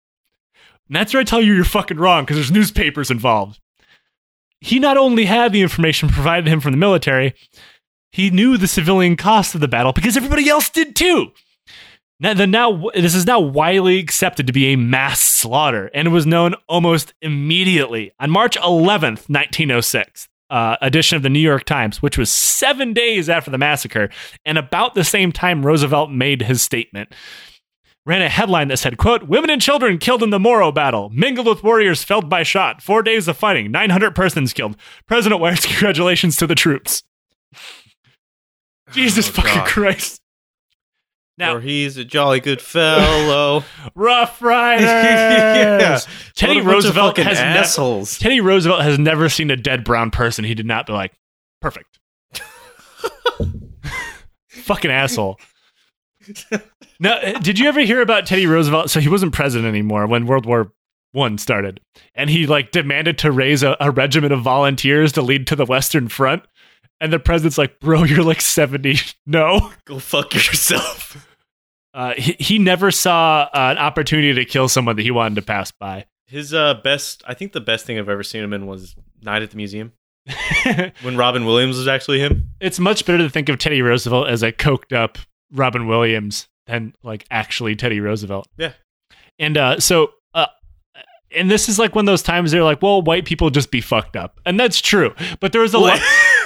And 0.89 0.97
that's 0.97 1.13
where 1.13 1.21
I 1.21 1.25
tell 1.25 1.41
you 1.41 1.53
you're 1.53 1.65
fucking 1.65 1.99
wrong 1.99 2.25
because 2.25 2.37
there's 2.37 2.51
newspapers 2.51 3.11
involved. 3.11 3.61
He 4.61 4.79
not 4.79 4.97
only 4.97 5.25
had 5.25 5.53
the 5.53 5.63
information 5.63 6.09
provided 6.09 6.47
him 6.47 6.61
from 6.61 6.73
the 6.73 6.79
military, 6.79 7.35
he 8.13 8.31
knew 8.31 8.57
the 8.57 8.67
civilian 8.67 9.17
cost 9.17 9.55
of 9.55 9.61
the 9.61 9.69
battle 9.69 9.93
because 9.93 10.17
everybody 10.17 10.49
else 10.49 10.69
did 10.69 10.95
too. 10.95 11.33
Now, 12.19 12.35
the 12.35 12.47
now 12.47 12.91
this 12.95 13.15
is 13.15 13.27
now 13.27 13.41
widely 13.41 13.99
accepted 13.99 14.47
to 14.47 14.53
be 14.53 14.67
a 14.67 14.77
mass 14.77 15.21
slaughter, 15.21 15.91
and 15.95 16.07
it 16.07 16.11
was 16.11 16.27
known 16.27 16.55
almost 16.69 17.15
immediately 17.23 18.13
on 18.21 18.31
March 18.31 18.59
11th, 18.59 19.29
1906. 19.29 20.29
Uh, 20.51 20.77
edition 20.83 21.15
of 21.15 21.23
the 21.23 21.31
New 21.31 21.39
York 21.39 21.63
Times, 21.63 22.03
which 22.03 22.19
was 22.19 22.29
seven 22.29 22.93
days 22.93 23.31
after 23.31 23.53
the 23.53 23.57
massacre, 23.57 24.11
and 24.45 24.59
about 24.59 24.97
the 24.97 25.05
same 25.05 25.31
time 25.31 25.65
Roosevelt 25.65 26.11
made 26.11 26.43
his 26.43 26.61
statement, 26.61 27.15
ran 28.07 28.23
a 28.23 28.29
headline 28.29 28.69
that 28.69 28.79
said, 28.79 28.97
"quote 28.97 29.25
Women 29.25 29.51
and 29.51 29.61
children 29.63 29.99
killed 29.99 30.23
in 30.23 30.31
the 30.31 30.39
Moro 30.39 30.73
battle, 30.73 31.11
mingled 31.13 31.47
with 31.47 31.63
warriors 31.63 32.03
felled 32.03 32.29
by 32.29 32.43
shot. 32.43 32.83
Four 32.83 33.03
days 33.03 33.29
of 33.29 33.37
fighting, 33.37 33.71
900 33.71 34.15
persons 34.15 34.53
killed. 34.53 34.77
President 35.07 35.41
wires 35.41 35.65
congratulations 35.67 36.37
to 36.37 36.47
the 36.47 36.55
troops." 36.55 37.03
Jesus 38.93 39.29
Oh, 39.29 39.33
fucking 39.33 39.55
God. 39.55 39.69
Christ! 39.69 40.21
Now, 41.39 41.55
or 41.57 41.61
he's 41.61 41.97
a 41.97 42.05
jolly 42.05 42.41
good 42.41 42.61
fellow. 42.61 43.65
Rough 43.95 44.43
Riders. 44.43 44.85
Yeah. 44.91 45.99
Teddy 46.35 46.57
What 46.57 46.61
a 46.61 46.65
bunch 46.65 46.85
of 46.85 46.97
Roosevelt 46.97 47.17
has 47.19 47.39
assholes. 47.39 48.19
Teddy 48.19 48.41
Roosevelt 48.41 48.83
has 48.83 48.99
never 48.99 49.29
seen 49.31 49.51
a 49.51 49.57
dead 49.57 49.85
brown 49.85 50.11
person. 50.11 50.45
He 50.45 50.55
did 50.55 50.67
not 50.67 50.87
be 50.87 50.93
like, 50.93 51.13
perfect. 51.63 51.99
Fucking 54.51 54.91
asshole. 54.91 55.39
Now, 57.03 57.15
uh, 57.15 57.39
did 57.39 57.59
you 57.59 57.67
ever 57.67 57.81
hear 57.81 58.03
about 58.03 58.27
Teddy 58.27 58.47
Roosevelt? 58.47 58.91
So 58.91 59.01
he 59.01 59.09
wasn't 59.09 59.33
president 59.33 59.67
anymore 59.67 60.07
when 60.07 60.27
World 60.27 60.45
War 60.45 60.71
One 61.13 61.39
started, 61.39 61.81
and 62.15 62.29
he 62.29 62.47
like 62.47 62.73
demanded 62.73 63.17
to 63.19 63.33
raise 63.33 63.63
a, 63.63 63.75
a 63.81 63.91
regiment 63.91 64.35
of 64.35 64.43
volunteers 64.43 65.13
to 65.13 65.23
lead 65.23 65.47
to 65.47 65.57
the 65.57 65.65
Western 65.65 66.09
Front. 66.09 66.43
And 67.01 67.11
the 67.11 67.19
president's 67.19 67.57
like, 67.57 67.81
"Bro, 67.81 68.05
you're 68.05 68.23
like 68.23 68.43
seventy. 68.43 68.97
No." 69.27 69.73
Go 69.87 69.99
fuck 69.99 70.35
yourself. 70.35 71.27
Uh, 71.95 72.13
he, 72.19 72.37
he 72.39 72.59
never 72.59 72.91
saw 72.91 73.49
uh, 73.53 73.69
an 73.73 73.79
opportunity 73.79 74.35
to 74.35 74.45
kill 74.45 74.69
someone 74.69 74.97
that 74.97 75.03
he 75.03 75.11
wanted 75.11 75.37
to 75.37 75.43
pass 75.43 75.71
by. 75.73 76.05
His 76.27 76.53
uh, 76.55 76.75
best, 76.85 77.23
I 77.27 77.35
think 77.35 77.53
the 77.53 77.61
best 77.61 77.87
thing 77.87 77.99
I've 77.99 78.09
ever 78.09 78.23
seen 78.23 78.45
him 78.45 78.53
in 78.53 78.67
was 78.67 78.95
Night 79.23 79.43
at 79.43 79.51
the 79.51 79.57
Museum 79.57 79.93
when 81.03 81.17
Robin 81.17 81.45
Williams 81.47 81.77
was 81.77 81.89
actually 81.89 82.21
him. 82.21 82.51
it's 82.61 82.79
much 82.79 83.05
better 83.07 83.19
to 83.19 83.31
think 83.31 83.49
of 83.49 83.59
Teddy 83.59 83.83
Roosevelt 83.83 84.29
as 84.29 84.43
a 84.45 84.53
coked 84.53 84.95
up 84.95 85.19
Robin 85.53 85.87
Williams 85.87 86.49
than 86.67 86.95
like 87.03 87.27
actually 87.31 87.77
Teddy 87.77 88.01
Roosevelt. 88.01 88.49
Yeah. 88.57 88.73
And 89.39 89.57
uh, 89.57 89.81
so, 89.81 90.13
uh, 90.35 90.47
and 91.35 91.51
this 91.51 91.69
is 91.69 91.79
like 91.79 91.95
one 91.95 92.05
of 92.05 92.07
those 92.07 92.23
times 92.23 92.53
they're 92.53 92.65
like, 92.65 92.83
well, 92.83 93.03
white 93.03 93.25
people 93.25 93.51
just 93.51 93.71
be 93.71 93.81
fucked 93.81 94.17
up, 94.17 94.41
and 94.45 94.59
that's 94.59 94.81
true. 94.81 95.15
But 95.41 95.53
there's 95.53 95.75
a 95.75 95.79
lot, 95.79 96.01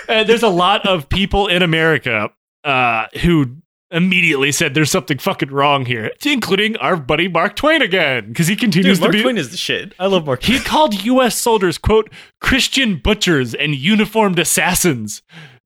uh, 0.08 0.24
there's 0.24 0.42
a 0.42 0.48
lot 0.48 0.86
of 0.86 1.08
people 1.08 1.48
in 1.48 1.62
America 1.62 2.30
uh, 2.62 3.06
who 3.22 3.56
immediately 3.90 4.50
said 4.50 4.74
there's 4.74 4.90
something 4.90 5.18
fucking 5.18 5.50
wrong 5.50 5.86
here, 5.86 6.10
including 6.24 6.76
our 6.78 6.96
buddy 6.96 7.28
Mark 7.28 7.56
Twain 7.56 7.80
again, 7.80 8.28
because 8.28 8.46
he 8.46 8.56
continues 8.56 8.98
Dude, 8.98 9.02
Mark 9.02 9.12
to 9.12 9.18
be. 9.18 9.22
Twain 9.22 9.38
is 9.38 9.50
the 9.50 9.56
shit. 9.56 9.94
I 9.98 10.06
love 10.06 10.26
Mark. 10.26 10.42
He 10.42 10.58
called 10.58 11.02
U.S. 11.04 11.36
soldiers, 11.36 11.78
quote, 11.78 12.10
Christian 12.40 12.96
butchers 12.96 13.54
and 13.54 13.74
uniformed 13.74 14.38
assassins. 14.38 15.22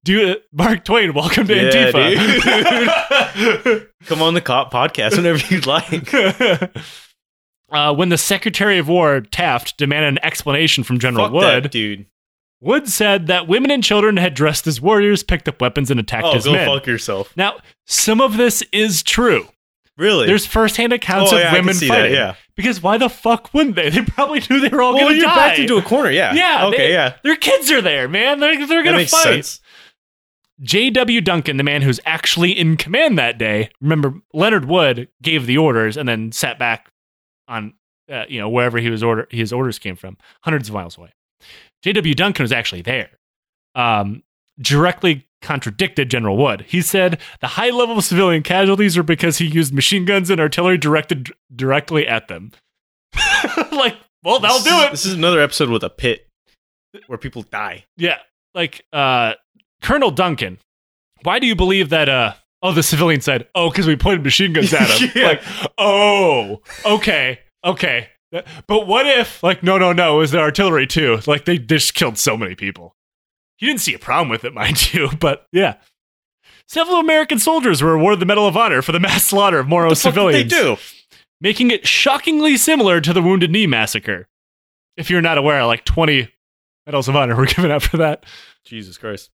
Dude, 0.08 0.40
Mark 0.52 0.84
Twain, 0.86 1.12
welcome 1.12 1.46
to 1.48 1.54
Yeah, 1.54 1.92
Antifa. 1.92 3.86
Come 4.06 4.22
on 4.22 4.32
the 4.32 4.40
cop 4.40 4.72
podcast 4.72 5.18
whenever 5.18 5.38
you'd 5.54 5.66
like. 5.66 6.14
uh, 7.70 7.94
when 7.94 8.08
the 8.08 8.16
Secretary 8.16 8.78
of 8.78 8.88
War, 8.88 9.20
Taft, 9.20 9.76
demanded 9.76 10.08
an 10.14 10.18
explanation 10.24 10.82
from 10.82 10.98
General 10.98 11.26
Fuck 11.26 11.34
Wood, 11.34 11.64
that, 11.64 11.70
dude. 11.72 12.06
Wood 12.62 12.88
said 12.88 13.26
that 13.26 13.48
women 13.48 13.70
and 13.70 13.84
children 13.84 14.16
had 14.16 14.32
dressed 14.32 14.66
as 14.66 14.80
warriors, 14.80 15.22
picked 15.22 15.46
up 15.46 15.60
weapons, 15.60 15.90
and 15.90 16.00
attacked 16.00 16.24
Oh, 16.24 16.32
his 16.32 16.46
go 16.46 16.52
men. 16.52 16.66
fuck 16.66 16.86
yourself. 16.86 17.36
Now, 17.36 17.58
some 17.86 18.22
of 18.22 18.38
this 18.38 18.62
is 18.72 19.02
true. 19.02 19.46
Really? 19.98 20.26
There's 20.26 20.46
firsthand 20.46 20.94
accounts 20.94 21.34
oh, 21.34 21.36
of 21.36 21.42
yeah, 21.42 21.52
women 21.52 21.74
see 21.74 21.88
fighting. 21.88 22.12
that, 22.12 22.16
yeah. 22.16 22.34
Because 22.56 22.82
why 22.82 22.96
the 22.96 23.10
fuck 23.10 23.52
wouldn't 23.52 23.76
they? 23.76 23.90
They 23.98 24.00
probably 24.00 24.40
knew 24.48 24.60
they 24.60 24.68
were 24.70 24.80
all 24.80 24.94
Well, 24.94 25.02
going 25.04 25.16
to 25.16 25.20
die. 25.20 25.26
you're 25.26 25.34
die. 25.36 25.48
backed 25.48 25.58
into 25.58 25.76
a 25.76 25.82
corner, 25.82 26.10
yeah. 26.10 26.32
Yeah, 26.32 26.66
Okay, 26.68 26.76
they- 26.78 26.92
yeah. 26.94 27.16
Their 27.22 27.36
kids 27.36 27.70
are 27.70 27.82
there, 27.82 28.08
man. 28.08 28.40
They're, 28.40 28.66
they're 28.66 28.84
going 28.84 29.04
to 29.04 29.06
fight. 29.06 29.44
sense. 29.44 29.60
J.W. 30.60 31.20
Duncan, 31.20 31.56
the 31.56 31.62
man 31.64 31.82
who's 31.82 32.00
actually 32.04 32.50
in 32.52 32.76
command 32.76 33.18
that 33.18 33.38
day, 33.38 33.70
remember 33.80 34.14
Leonard 34.32 34.64
Wood 34.64 35.08
gave 35.22 35.46
the 35.46 35.58
orders 35.58 35.96
and 35.96 36.08
then 36.08 36.32
sat 36.32 36.58
back 36.58 36.90
on, 37.46 37.74
uh, 38.10 38.24
you 38.28 38.40
know, 38.40 38.48
wherever 38.48 38.78
he 38.78 38.90
was 38.90 39.02
order 39.02 39.28
his 39.30 39.52
orders 39.52 39.78
came 39.78 39.94
from, 39.96 40.16
hundreds 40.42 40.68
of 40.68 40.74
miles 40.74 40.98
away. 40.98 41.12
J.W. 41.82 42.14
Duncan 42.14 42.42
was 42.42 42.52
actually 42.52 42.82
there. 42.82 43.10
Um, 43.74 44.22
directly 44.60 45.28
contradicted 45.40 46.10
General 46.10 46.36
Wood. 46.36 46.62
He 46.66 46.82
said 46.82 47.20
the 47.40 47.46
high 47.46 47.70
level 47.70 47.98
of 47.98 48.04
civilian 48.04 48.42
casualties 48.42 48.98
are 48.98 49.04
because 49.04 49.38
he 49.38 49.46
used 49.46 49.72
machine 49.72 50.04
guns 50.04 50.30
and 50.30 50.40
artillery 50.40 50.78
directed 50.78 51.30
directly 51.54 52.08
at 52.08 52.26
them. 52.26 52.50
like, 53.72 53.96
well, 54.24 54.40
that'll 54.40 54.58
This 54.58 54.64
do 54.66 54.74
is- 54.74 54.84
it. 54.86 54.90
This 54.90 55.06
is 55.06 55.14
another 55.14 55.40
episode 55.40 55.68
with 55.70 55.84
a 55.84 55.90
pit 55.90 56.26
where 57.06 57.18
people 57.18 57.42
die. 57.42 57.84
Yeah, 57.96 58.18
like 58.54 58.84
uh, 58.92 59.34
Colonel 59.82 60.10
Duncan. 60.10 60.58
Why 61.22 61.38
do 61.38 61.46
you 61.46 61.54
believe 61.56 61.88
that? 61.90 62.08
Uh, 62.08 62.34
oh, 62.62 62.72
the 62.72 62.82
civilian 62.82 63.20
said, 63.20 63.48
"Oh, 63.54 63.70
because 63.70 63.86
we 63.86 63.96
pointed 63.96 64.24
machine 64.24 64.52
guns 64.52 64.72
at 64.72 64.88
him." 64.88 65.10
Yeah. 65.16 65.26
Like, 65.28 65.42
oh, 65.78 66.60
okay, 66.84 67.40
okay. 67.64 68.08
But 68.30 68.86
what 68.86 69.06
if, 69.06 69.42
like, 69.42 69.62
no, 69.62 69.78
no, 69.78 69.92
no, 69.92 70.16
it 70.16 70.18
was 70.18 70.30
the 70.32 70.38
artillery 70.38 70.86
too? 70.86 71.20
Like, 71.26 71.46
they 71.46 71.56
just 71.58 71.94
killed 71.94 72.18
so 72.18 72.36
many 72.36 72.54
people. 72.54 72.94
He 73.56 73.66
didn't 73.66 73.80
see 73.80 73.94
a 73.94 73.98
problem 73.98 74.28
with 74.28 74.44
it, 74.44 74.52
mind 74.54 74.92
you, 74.92 75.08
but 75.18 75.46
yeah. 75.52 75.76
Several 76.68 76.98
American 76.98 77.38
soldiers 77.38 77.80
were 77.82 77.94
awarded 77.94 78.20
the 78.20 78.26
Medal 78.26 78.46
of 78.46 78.56
Honor 78.56 78.82
for 78.82 78.92
the 78.92 79.00
mass 79.08 79.24
slaughter 79.24 79.58
of 79.58 79.68
Moro 79.68 79.86
What 79.86 79.90
the 79.90 79.96
civilians, 79.96 80.52
they 80.52 80.60
do? 80.60 80.76
making 81.40 81.70
it 81.70 81.86
shockingly 81.86 82.56
similar 82.58 83.00
to 83.00 83.12
the 83.14 83.22
Wounded 83.22 83.50
Knee 83.50 83.66
massacre. 83.66 84.28
If 84.98 85.08
you're 85.08 85.22
not 85.22 85.38
aware, 85.38 85.64
like 85.64 85.84
20 85.86 86.28
Medals 86.84 87.08
of 87.08 87.16
Honor 87.16 87.34
were 87.36 87.46
given 87.46 87.70
out 87.70 87.82
for 87.82 87.96
that. 87.98 88.24
Jesus 88.64 88.98
Christ. 88.98 89.30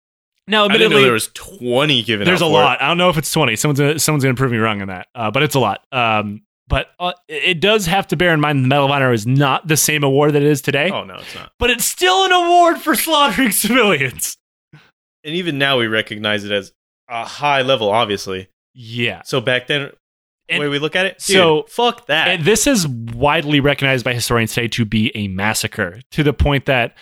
Now, 0.51 0.65
I 0.65 0.67
didn't 0.67 0.79
know 0.79 0.85
admittedly, 0.85 1.03
there 1.05 1.13
was 1.13 1.29
20 1.33 2.03
given 2.03 2.25
there's 2.25 2.41
out 2.41 2.47
a 2.47 2.49
for 2.49 2.59
it. 2.59 2.63
lot. 2.63 2.81
I 2.81 2.87
don't 2.89 2.97
know 2.97 3.09
if 3.09 3.17
it's 3.17 3.31
20. 3.31 3.55
Someone's 3.55 3.79
gonna, 3.79 3.99
someone's 3.99 4.23
going 4.23 4.35
to 4.35 4.39
prove 4.39 4.51
me 4.51 4.57
wrong 4.57 4.81
on 4.81 4.89
that, 4.89 5.07
uh, 5.15 5.31
but 5.31 5.43
it's 5.43 5.55
a 5.55 5.59
lot. 5.59 5.85
Um, 5.91 6.41
but 6.67 6.87
uh, 6.99 7.13
it 7.27 7.43
it 7.43 7.59
does 7.61 7.85
have 7.85 8.07
to 8.07 8.15
bear 8.17 8.33
in 8.33 8.39
mind 8.41 8.63
the 8.63 8.67
Medal 8.67 8.85
of 8.85 8.91
Honor 8.91 9.11
is 9.13 9.25
not 9.25 9.67
the 9.67 9.77
same 9.77 10.03
award 10.03 10.33
that 10.33 10.41
it 10.41 10.47
is 10.49 10.61
today, 10.61 10.89
Oh, 10.91 11.03
no, 11.05 11.15
it's 11.15 11.33
not. 11.35 11.51
but 11.57 11.69
it's 11.69 11.85
still 11.85 12.25
an 12.25 12.31
award 12.33 12.79
for 12.79 12.95
slaughtering 12.95 13.51
civilians. 13.51 14.37
And 15.23 15.35
even 15.35 15.57
now 15.57 15.77
we 15.79 15.87
recognize 15.87 16.43
it 16.43 16.51
as 16.51 16.73
a 17.09 17.23
high 17.25 17.61
level, 17.61 17.89
obviously. 17.89 18.49
Yeah. 18.73 19.21
So 19.23 19.39
back 19.41 19.67
then, 19.67 19.91
the 20.47 20.53
And- 20.53 20.61
way 20.61 20.67
we 20.69 20.79
look 20.79 20.95
at 20.95 21.05
it, 21.05 21.17
dude, 21.19 21.35
so- 21.37 21.63
fuck 21.69 22.07
that. 22.07 22.27
And 22.29 22.43
this 22.45 22.67
is 22.67 22.87
widely 22.87 23.59
recognized 23.59 24.03
by 24.05 24.13
historians 24.13 24.53
today 24.53 24.67
to 24.69 24.85
be 24.85 25.11
a 25.15 25.27
massacre 25.27 26.01
to 26.11 26.23
the 26.23 26.33
point 26.33 26.65
that 26.65 26.95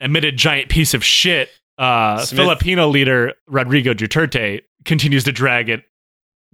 amid 0.00 0.24
a 0.24 0.30
giant 0.32 0.68
piece 0.68 0.92
of 0.94 1.04
shit, 1.04 1.50
uh, 1.78 2.24
Filipino 2.26 2.88
leader 2.88 3.34
Rodrigo 3.46 3.94
Duterte 3.94 4.62
continues 4.84 5.24
to 5.24 5.32
drag 5.32 5.68
it, 5.68 5.84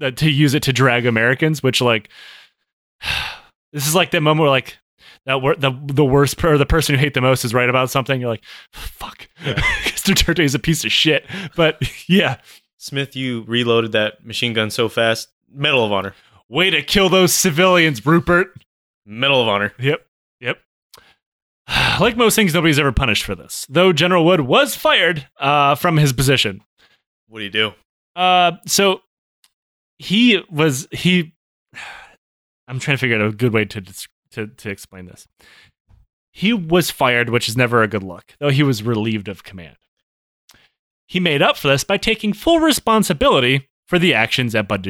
uh, 0.03 0.11
to 0.13 0.31
use 0.31 0.55
it 0.55 0.63
to 0.65 0.73
drag 0.73 1.07
Americans, 1.07 1.63
which 1.63 1.81
like, 1.81 2.09
this 3.73 3.87
is 3.87 3.95
like 3.95 4.11
the 4.11 4.21
moment 4.21 4.43
where 4.43 4.51
like, 4.51 4.79
that 5.27 5.41
wor- 5.41 5.57
the 5.57 5.73
the 5.87 6.05
worst 6.05 6.37
per- 6.37 6.53
or 6.55 6.59
the 6.59 6.67
person 6.67 6.95
you 6.95 6.99
hate 6.99 7.15
the 7.15 7.21
most 7.23 7.45
is 7.47 7.55
right 7.55 7.69
about 7.71 7.89
something. 7.91 8.21
You're 8.21 8.29
like, 8.29 8.45
fuck, 8.73 9.27
Yeah. 9.45 9.55
Duterte 10.05 10.41
is 10.45 10.55
a 10.55 10.59
piece 10.59 10.85
of 10.85 10.93
shit. 10.93 11.25
But 11.57 11.81
yeah, 12.09 12.41
Smith, 12.77 13.17
you 13.17 13.43
reloaded 13.47 13.93
that 13.93 14.25
machine 14.27 14.53
gun 14.53 14.69
so 14.71 14.89
fast. 14.91 15.29
Medal 15.51 15.85
of 15.87 15.93
Honor. 15.93 16.15
way 16.51 16.69
to 16.69 16.83
kill 16.83 17.09
those 17.09 17.33
civilians, 17.33 18.05
Rupert. 18.05 18.49
Medal 19.07 19.41
of 19.41 19.49
Honor. 19.49 19.73
Yep. 19.79 20.05
Like 22.01 22.17
most 22.17 22.35
things, 22.35 22.53
nobody's 22.53 22.79
ever 22.79 22.93
punished 22.93 23.23
for 23.23 23.37
this. 23.37 23.67
Though 23.69 23.93
General 23.93 24.25
Wood 24.25 24.41
was 24.41 24.75
fired 24.75 25.29
uh, 25.39 25.77
from 25.77 25.97
his 25.97 26.13
position. 26.13 26.61
What 27.29 27.39
do 27.39 27.45
you 27.45 27.51
do? 27.51 27.73
Uh, 28.17 28.53
so 28.67 29.03
he 29.99 30.43
was 30.51 30.89
he. 30.91 31.35
I'm 32.69 32.81
trying 32.81 32.97
to 32.97 33.01
figure 33.01 33.17
out 33.17 33.29
a 33.29 33.33
good 33.33 33.53
way 33.53 33.65
to 33.67 33.83
to 34.33 34.49
to 34.49 34.71
explain 34.71 35.07
this. 35.07 35.27
He 36.33 36.53
was 36.53 36.91
fired, 36.91 37.31
which 37.31 37.49
is 37.49 37.57
never 37.57 37.83
a 37.83 37.89
good 37.89 38.03
look. 38.03 38.35
Though 38.41 38.51
he 38.51 38.65
was 38.65 38.83
relieved 38.83 39.29
of 39.29 39.45
command. 39.45 39.77
He 41.07 41.21
made 41.21 41.43
up 41.43 41.57
for 41.57 41.69
this 41.69 41.85
by 41.85 41.97
taking 41.97 42.33
full 42.33 42.59
responsibility 42.59 43.69
for 43.87 43.99
the 43.99 44.15
actions 44.15 44.55
at 44.55 44.67
Bud. 44.67 44.85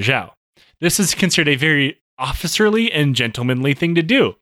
This 0.81 1.01
is 1.01 1.14
considered 1.14 1.53
a 1.53 1.57
very 1.57 1.99
officerly 2.18 2.91
and 2.93 3.14
gentlemanly 3.14 3.75
thing 3.75 3.95
to 3.97 4.03
do, 4.03 4.37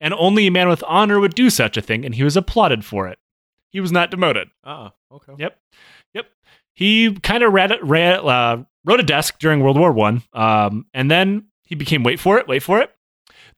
and 0.00 0.14
only 0.14 0.46
a 0.46 0.50
man 0.50 0.68
with 0.68 0.82
honor 0.86 1.20
would 1.20 1.34
do 1.34 1.50
such 1.50 1.76
a 1.76 1.82
thing, 1.82 2.04
and 2.04 2.14
he 2.14 2.24
was 2.24 2.36
applauded 2.36 2.84
for 2.84 3.08
it. 3.08 3.18
He 3.70 3.80
was 3.80 3.92
not 3.92 4.10
demoted. 4.10 4.48
Ah, 4.64 4.92
okay. 5.12 5.32
Yep, 5.38 5.58
yep. 6.14 6.26
He 6.74 7.14
kind 7.20 7.42
of 7.42 7.52
read, 7.52 7.72
read 7.82 8.18
uh, 8.20 8.64
wrote 8.84 9.00
a 9.00 9.04
desk 9.04 9.38
during 9.38 9.60
World 9.60 9.78
War 9.78 9.92
One, 9.92 10.22
um, 10.32 10.86
and 10.94 11.10
then 11.10 11.46
he 11.64 11.74
became 11.74 12.02
wait 12.02 12.18
for 12.18 12.38
it, 12.38 12.48
wait 12.48 12.62
for 12.62 12.80
it, 12.80 12.90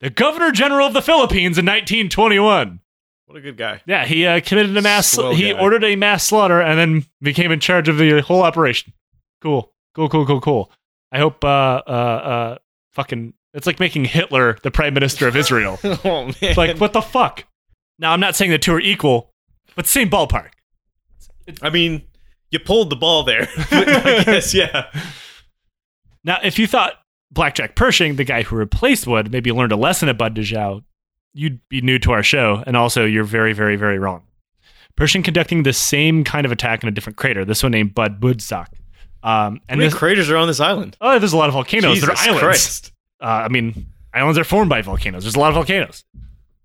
the 0.00 0.10
Governor 0.10 0.50
General 0.50 0.86
of 0.86 0.94
the 0.94 1.02
Philippines 1.02 1.58
in 1.58 1.64
1921. 1.64 2.80
What 3.26 3.38
a 3.38 3.40
good 3.40 3.56
guy. 3.56 3.80
Yeah, 3.86 4.04
he 4.04 4.26
uh, 4.26 4.40
committed 4.40 4.76
a 4.76 4.82
mass. 4.82 5.14
He 5.14 5.52
ordered 5.54 5.84
a 5.84 5.96
mass 5.96 6.24
slaughter 6.24 6.60
and 6.60 6.78
then 6.78 7.06
became 7.22 7.50
in 7.50 7.60
charge 7.60 7.88
of 7.88 7.96
the 7.96 8.20
whole 8.20 8.42
operation. 8.42 8.92
Cool, 9.40 9.72
cool, 9.94 10.08
cool, 10.08 10.26
cool, 10.26 10.40
cool. 10.40 10.70
I 11.10 11.18
hope. 11.18 11.42
Uh, 11.42 11.82
uh, 11.86 11.90
uh, 11.90 12.58
fucking. 12.92 13.32
It's 13.54 13.66
like 13.66 13.78
making 13.80 14.06
Hitler 14.06 14.56
the 14.62 14.70
prime 14.70 14.94
minister 14.94 15.28
of 15.28 15.36
Israel. 15.36 15.78
oh 15.84 16.24
man. 16.26 16.34
It's 16.40 16.56
like 16.56 16.78
what 16.78 16.92
the 16.92 17.02
fuck? 17.02 17.44
Now 17.98 18.12
I'm 18.12 18.20
not 18.20 18.34
saying 18.34 18.50
the 18.50 18.58
two 18.58 18.74
are 18.74 18.80
equal, 18.80 19.30
but 19.76 19.86
same 19.86 20.08
ballpark. 20.08 20.50
I 21.60 21.70
mean, 21.70 22.02
you 22.50 22.58
pulled 22.58 22.90
the 22.90 22.96
ball 22.96 23.24
there. 23.24 23.48
I 23.70 24.22
guess, 24.24 24.54
yeah. 24.54 24.86
Now, 26.24 26.38
if 26.44 26.56
you 26.56 26.68
thought 26.68 26.92
Blackjack 27.32 27.74
Pershing, 27.74 28.14
the 28.14 28.22
guy 28.22 28.42
who 28.44 28.54
replaced 28.54 29.08
Wood, 29.08 29.32
maybe 29.32 29.50
learned 29.50 29.72
a 29.72 29.76
lesson 29.76 30.08
at 30.08 30.16
Bud 30.16 30.36
Dajo, 30.36 30.84
you'd 31.32 31.58
be 31.68 31.80
new 31.80 31.98
to 31.98 32.12
our 32.12 32.22
show, 32.22 32.62
and 32.64 32.76
also 32.76 33.04
you're 33.04 33.24
very, 33.24 33.52
very, 33.52 33.74
very 33.74 33.98
wrong. 33.98 34.22
Pershing 34.94 35.24
conducting 35.24 35.64
the 35.64 35.72
same 35.72 36.22
kind 36.22 36.46
of 36.46 36.52
attack 36.52 36.84
in 36.84 36.88
a 36.88 36.92
different 36.92 37.16
crater, 37.16 37.44
this 37.44 37.60
one 37.60 37.72
named 37.72 37.92
Bud 37.92 38.22
Woodstock. 38.22 38.70
Um, 39.24 39.60
and 39.68 39.80
this, 39.80 39.94
craters 39.94 40.30
are 40.30 40.36
on 40.36 40.46
this 40.46 40.60
island? 40.60 40.96
oh, 41.00 41.18
there's 41.18 41.32
a 41.32 41.36
lot 41.36 41.48
of 41.48 41.54
volcanoes. 41.54 41.94
Jesus 41.94 42.08
They're 42.08 42.34
islands. 42.34 42.40
Christ. 42.40 42.91
Uh, 43.22 43.44
I 43.44 43.48
mean, 43.48 43.86
islands 44.12 44.38
are 44.38 44.44
formed 44.44 44.68
by 44.68 44.82
volcanoes. 44.82 45.22
There's 45.22 45.36
a 45.36 45.40
lot 45.40 45.48
of 45.48 45.54
volcanoes. 45.54 46.04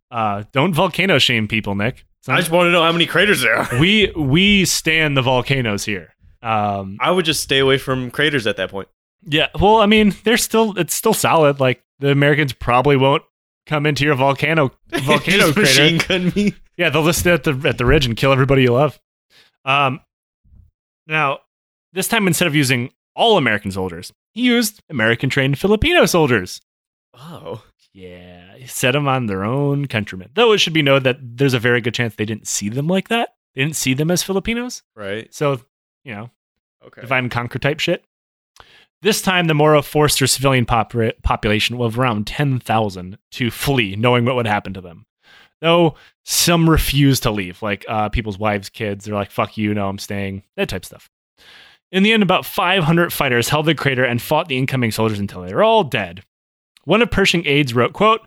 Uh, 0.09 0.43
don't 0.53 0.73
volcano 0.73 1.19
shame 1.19 1.47
people, 1.47 1.75
Nick. 1.75 2.03
I 2.27 2.39
just 2.39 2.51
want 2.51 2.67
to 2.67 2.71
know 2.71 2.83
how 2.83 2.91
many 2.91 3.05
craters 3.05 3.41
there 3.41 3.55
are. 3.57 3.79
we 3.79 4.11
we 4.17 4.65
stand 4.65 5.15
the 5.15 5.21
volcanoes 5.21 5.85
here. 5.85 6.13
Um, 6.41 6.97
I 6.99 7.11
would 7.11 7.25
just 7.25 7.41
stay 7.41 7.59
away 7.59 7.77
from 7.77 8.11
craters 8.11 8.45
at 8.47 8.57
that 8.57 8.69
point. 8.69 8.87
Yeah, 9.23 9.47
well, 9.59 9.77
I 9.77 9.85
mean, 9.85 10.13
they're 10.23 10.37
still 10.37 10.77
it's 10.77 10.93
still 10.93 11.13
solid. 11.13 11.59
Like 11.59 11.81
the 11.99 12.09
Americans 12.11 12.53
probably 12.53 12.97
won't 12.97 13.23
come 13.65 13.85
into 13.85 14.03
your 14.03 14.15
volcano 14.15 14.71
volcano 14.89 15.51
Just 15.51 15.53
crater. 15.55 15.61
machine 15.61 15.97
gun 16.07 16.33
me. 16.35 16.53
Yeah, 16.77 16.89
they'll 16.89 17.05
just 17.05 17.19
stay 17.19 17.31
at 17.31 17.43
the 17.43 17.53
at 17.65 17.77
the 17.77 17.85
ridge 17.85 18.05
and 18.05 18.15
kill 18.17 18.31
everybody 18.33 18.63
you 18.63 18.73
love. 18.73 18.99
Um, 19.65 20.01
now 21.07 21.39
this 21.93 22.07
time 22.07 22.27
instead 22.27 22.47
of 22.47 22.55
using 22.55 22.91
all 23.17 23.37
American 23.37 23.71
soldiers, 23.71 24.13
he 24.33 24.43
used 24.43 24.81
American 24.89 25.29
trained 25.29 25.59
Filipino 25.59 26.05
soldiers. 26.05 26.61
Oh. 27.13 27.63
Yeah, 27.93 28.55
he 28.55 28.67
set 28.67 28.91
them 28.91 29.07
on 29.07 29.25
their 29.25 29.43
own 29.43 29.87
countrymen. 29.87 30.29
Though 30.35 30.51
it 30.53 30.59
should 30.59 30.73
be 30.73 30.83
noted 30.83 31.03
that 31.05 31.17
there's 31.21 31.55
a 31.55 31.59
very 31.59 31.81
good 31.81 31.95
chance 31.95 32.13
they 32.15 32.25
didn't 32.25 32.47
see 32.47 32.69
them 32.69 32.87
like 32.87 33.07
that. 33.09 33.29
They 33.55 33.63
didn't 33.63 33.75
see 33.75 33.95
them 33.95 34.11
as 34.11 34.21
Filipinos. 34.21 34.83
Right. 34.95 35.33
So 35.33 35.61
you 36.03 36.13
know, 36.13 36.29
Okay. 36.85 37.01
divide 37.01 37.19
and 37.23 37.31
conquer 37.31 37.57
type 37.59 37.79
shit. 37.79 38.05
This 39.01 39.21
time, 39.21 39.45
the 39.47 39.53
Moro 39.53 39.81
forced 39.81 40.19
their 40.19 40.27
civilian 40.27 40.65
pop- 40.65 40.93
population 41.23 41.79
of 41.81 41.99
around 41.99 42.25
10,000 42.27 43.17
to 43.31 43.51
flee, 43.51 43.95
knowing 43.95 44.25
what 44.25 44.35
would 44.35 44.47
happen 44.47 44.73
to 44.73 44.81
them. 44.81 45.05
Though 45.59 45.95
some 46.23 46.69
refused 46.69 47.23
to 47.23 47.31
leave, 47.31 47.61
like 47.61 47.83
uh, 47.87 48.09
people's 48.09 48.37
wives, 48.39 48.69
kids. 48.69 49.05
They're 49.05 49.15
like, 49.15 49.31
fuck 49.31 49.57
you, 49.57 49.73
no, 49.73 49.87
I'm 49.89 49.97
staying, 49.99 50.43
that 50.55 50.69
type 50.69 50.81
of 50.83 50.85
stuff. 50.85 51.09
In 51.91 52.03
the 52.03 52.11
end, 52.11 52.23
about 52.23 52.45
500 52.45 53.13
fighters 53.13 53.49
held 53.49 53.65
the 53.65 53.75
crater 53.75 54.03
and 54.03 54.21
fought 54.21 54.47
the 54.47 54.57
incoming 54.57 54.91
soldiers 54.91 55.19
until 55.19 55.41
they 55.41 55.53
were 55.53 55.63
all 55.63 55.83
dead. 55.83 56.23
One 56.83 57.01
of 57.01 57.11
Pershing 57.11 57.45
aides 57.45 57.73
wrote, 57.73 57.93
quote, 57.93 58.21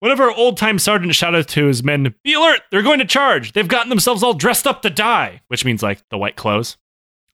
one 0.00 0.10
of 0.10 0.18
our 0.18 0.32
old 0.32 0.56
time 0.56 0.80
sergeants 0.80 1.16
shouted 1.16 1.46
to 1.48 1.66
his 1.66 1.84
men, 1.84 2.14
Be 2.24 2.32
alert! 2.32 2.62
They're 2.70 2.82
going 2.82 2.98
to 2.98 3.04
charge! 3.04 3.52
They've 3.52 3.68
gotten 3.68 3.88
themselves 3.88 4.22
all 4.22 4.34
dressed 4.34 4.66
up 4.66 4.82
to 4.82 4.90
die! 4.90 5.42
Which 5.46 5.64
means 5.64 5.82
like 5.82 6.02
the 6.08 6.18
white 6.18 6.34
clothes. 6.34 6.76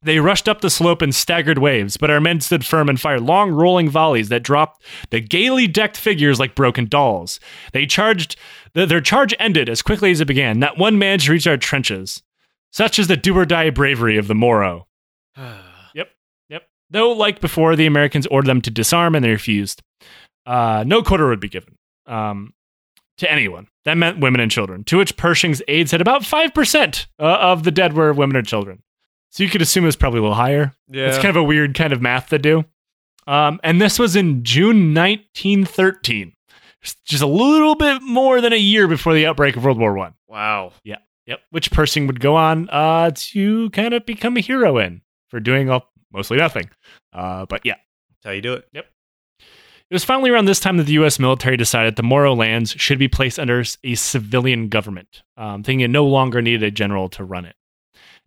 They 0.03 0.21
rushed 0.21 0.49
up 0.49 0.61
the 0.61 0.69
slope 0.69 1.01
in 1.01 1.13
staggered 1.13 1.59
waves, 1.59 1.97
but 1.97 2.11
our 2.11 2.21
men 2.21 2.41
stood 2.41 2.65
firm 2.67 2.89
and 2.89 3.01
fired 3.01 3.23
long 3.23 3.51
rolling 3.51 3.89
volleys 3.89 4.29
that 4.29 4.43
dropped 4.43 4.85
the 5.11 5.21
gaily 5.21 5.67
decked 5.67 5.97
figures 5.97 6.39
like 6.39 6.55
broken 6.55 6.87
dolls. 6.87 7.41
They 7.73 7.87
charged, 7.87 8.37
their 8.75 9.01
charge 9.01 9.35
ended 9.39 9.69
as 9.69 9.83
quickly 9.83 10.11
as 10.11 10.21
it 10.21 10.27
began. 10.27 10.59
Not 10.59 10.79
one 10.79 10.99
managed 10.99 11.27
to 11.27 11.33
reach 11.33 11.47
our 11.47 11.57
trenches. 11.57 12.23
Such 12.71 12.99
is 12.99 13.09
the 13.09 13.17
do 13.17 13.37
or 13.37 13.47
die 13.47 13.71
bravery 13.71 14.19
of 14.19 14.29
the 14.29 14.35
Moro. 14.35 14.87
Though, 16.91 17.13
like 17.13 17.41
before, 17.41 17.77
the 17.77 17.87
Americans 17.87 18.27
ordered 18.27 18.49
them 18.49 18.63
to 18.63 18.71
disarm 18.71 19.15
and 19.15 19.25
they 19.25 19.31
refused. 19.31 19.83
Uh, 20.47 20.85
no 20.87 21.03
quarter 21.03 21.29
would 21.29 21.41
be 21.41 21.49
given. 21.49 21.77
Um, 22.07 22.55
to 23.19 23.31
anyone. 23.31 23.69
That 23.85 23.99
meant 23.99 24.21
women 24.21 24.41
and 24.41 24.51
children, 24.51 24.85
to 24.85 24.99
which 24.99 25.17
Pershing's 25.17 25.61
aides 25.69 25.91
said 25.91 26.01
about 26.01 26.23
5% 26.23 27.07
uh, 27.19 27.23
of 27.23 27.65
the 27.65 27.71
dead 27.71 27.93
were 27.93 28.13
women 28.13 28.37
or 28.37 28.43
children. 28.43 28.83
So 29.31 29.43
you 29.43 29.51
could 29.51 29.63
assume 29.63 29.85
it 29.85 29.89
was 29.89 29.97
probably 29.97 30.21
a 30.21 30.23
little 30.23 30.37
higher. 30.37 30.75
Yeah. 30.89 31.09
It's 31.09 31.17
kind 31.19 31.29
of 31.29 31.37
a 31.37 31.43
weird 31.43 31.75
kind 31.75 31.93
of 31.93 32.01
math 32.01 32.31
to 32.31 32.39
do. 32.39 32.65
Um, 33.27 33.61
and 33.63 33.81
this 33.81 33.99
was 33.99 34.17
in 34.17 34.43
June 34.43 34.95
1913, 34.95 36.33
just 37.05 37.23
a 37.23 37.27
little 37.27 37.75
bit 37.75 38.03
more 38.03 38.41
than 38.41 38.55
a 38.55 38.57
year 38.57 38.89
before 38.89 39.13
the 39.13 39.27
outbreak 39.27 39.57
of 39.57 39.65
World 39.65 39.79
War 39.79 39.95
One. 39.95 40.15
Wow. 40.29 40.73
Yeah. 40.83 40.97
Yep. 41.27 41.41
Which 41.51 41.71
Pershing 41.71 42.07
would 42.07 42.21
go 42.21 42.37
on 42.37 42.71
uh, 42.71 43.11
to 43.15 43.69
kind 43.71 43.93
of 43.93 44.07
become 44.07 44.39
a 44.39 44.41
hero 44.41 44.79
in 44.79 45.03
for 45.29 45.41
doing 45.41 45.69
all, 45.69 45.93
mostly 46.13 46.39
nothing. 46.39 46.71
Uh, 47.13 47.47
but 47.47 47.63
yeah. 47.65 47.77
That's 48.11 48.25
how 48.25 48.31
you 48.33 48.43
do 48.43 48.55
it. 48.55 48.69
Yep. 48.73 48.87
It 49.91 49.95
was 49.95 50.05
finally 50.05 50.29
around 50.29 50.45
this 50.45 50.61
time 50.61 50.77
that 50.77 50.85
the 50.85 50.93
U.S. 50.95 51.19
military 51.19 51.57
decided 51.57 51.97
the 51.97 52.03
Moro 52.03 52.35
lands 52.35 52.73
should 52.73 52.99
be 52.99 53.09
placed 53.09 53.39
under 53.39 53.65
a 53.83 53.95
civilian 53.95 54.69
government, 54.69 55.23
um, 55.39 55.63
thinking 55.63 55.81
it 55.81 55.89
no 55.89 56.05
longer 56.05 56.43
needed 56.43 56.63
a 56.63 56.71
general 56.71 57.09
to 57.11 57.25
run 57.25 57.47
it. 57.47 57.57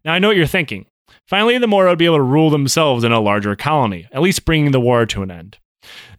Now, 0.04 0.14
I 0.14 0.20
know 0.20 0.30
what 0.30 0.38
you're 0.38 0.48
thinking. 0.48 0.88
Finally, 1.28 1.60
the 1.60 1.68
Moro 1.68 1.92
would 1.92 2.00
be 2.00 2.06
able 2.06 2.18
to 2.18 2.24
rule 2.24 2.50
themselves 2.50 3.04
in 3.04 3.12
a 3.12 3.20
larger 3.20 3.56
colony, 3.56 4.08
at 4.12 4.22
least 4.22 4.44
bringing 4.44 4.72
the 4.72 4.80
war 4.80 5.06
to 5.06 5.22
an 5.22 5.30
end. 5.30 5.60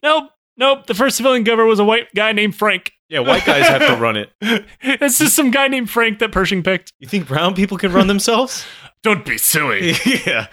Nope, 0.02 0.30
nope. 0.56 0.86
The 0.86 0.94
first 0.94 1.16
civilian 1.16 1.42
governor 1.42 1.66
was 1.66 1.80
a 1.80 1.84
white 1.84 2.14
guy 2.14 2.30
named 2.32 2.54
Frank. 2.54 2.92
Yeah, 3.08 3.20
white 3.20 3.44
guys 3.44 3.66
have 3.66 3.86
to 3.88 3.96
run 3.96 4.16
it. 4.16 4.30
it's 4.80 5.18
just 5.18 5.34
some 5.34 5.50
guy 5.50 5.68
named 5.68 5.90
Frank 5.90 6.20
that 6.20 6.32
Pershing 6.32 6.62
picked. 6.62 6.92
You 7.00 7.08
think 7.08 7.26
brown 7.26 7.54
people 7.54 7.78
can 7.78 7.92
run 7.92 8.06
themselves? 8.06 8.64
Don't 9.02 9.24
be 9.24 9.38
silly. 9.38 9.92
yeah. 10.06 10.46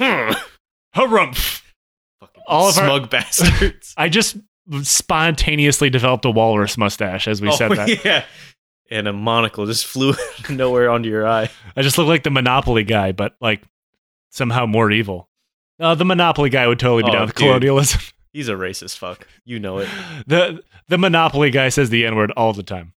Hmm. 0.00 0.32
Harumph. 0.96 1.62
Fucking 2.20 2.42
All 2.46 2.68
of 2.68 2.76
our- 2.78 2.84
smug 2.84 3.10
bastards. 3.10 3.94
I 3.98 4.08
just 4.08 4.36
spontaneously 4.82 5.90
developed 5.90 6.24
a 6.24 6.30
walrus 6.30 6.76
mustache 6.76 7.28
as 7.28 7.40
we 7.40 7.52
said 7.52 7.70
that. 7.72 7.88
Oh, 7.90 7.94
yeah. 8.04 8.24
And 8.90 9.06
a 9.08 9.12
monocle 9.12 9.66
just 9.66 9.84
flew 9.86 10.14
nowhere 10.50 10.90
onto 10.90 11.08
your 11.08 11.26
eye. 11.26 11.50
I 11.76 11.82
just 11.82 11.98
look 11.98 12.06
like 12.08 12.22
the 12.22 12.30
Monopoly 12.30 12.84
guy, 12.84 13.12
but 13.12 13.34
like 13.40 13.62
somehow 14.30 14.66
more 14.66 14.90
evil. 14.92 15.28
Uh, 15.80 15.94
the 15.96 16.04
Monopoly 16.04 16.50
guy 16.50 16.66
would 16.68 16.78
totally 16.78 17.02
be 17.02 17.08
Oh, 17.10 17.12
down 17.12 17.26
with 17.26 17.34
dude. 17.34 17.46
colonialism. 17.46 18.00
He's 18.32 18.48
a 18.48 18.54
racist 18.54 18.96
fuck. 18.98 19.26
You 19.44 19.58
know 19.58 19.78
it. 19.78 19.88
the 20.26 20.62
The 20.88 20.98
Monopoly 20.98 21.50
guy 21.50 21.68
says 21.68 21.90
the 21.90 22.06
N 22.06 22.14
word 22.16 22.30
all 22.36 22.52
the 22.52 22.62
time. 22.62 22.92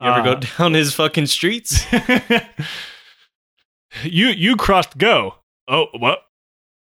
You 0.00 0.08
ever 0.08 0.20
Uh, 0.20 0.34
go 0.34 0.40
down 0.58 0.74
his 0.74 0.94
fucking 0.94 1.26
streets? 1.26 1.84
you 4.04 4.28
you 4.28 4.56
crossed 4.56 4.98
go. 4.98 5.36
Oh, 5.68 5.86
what? 5.98 6.20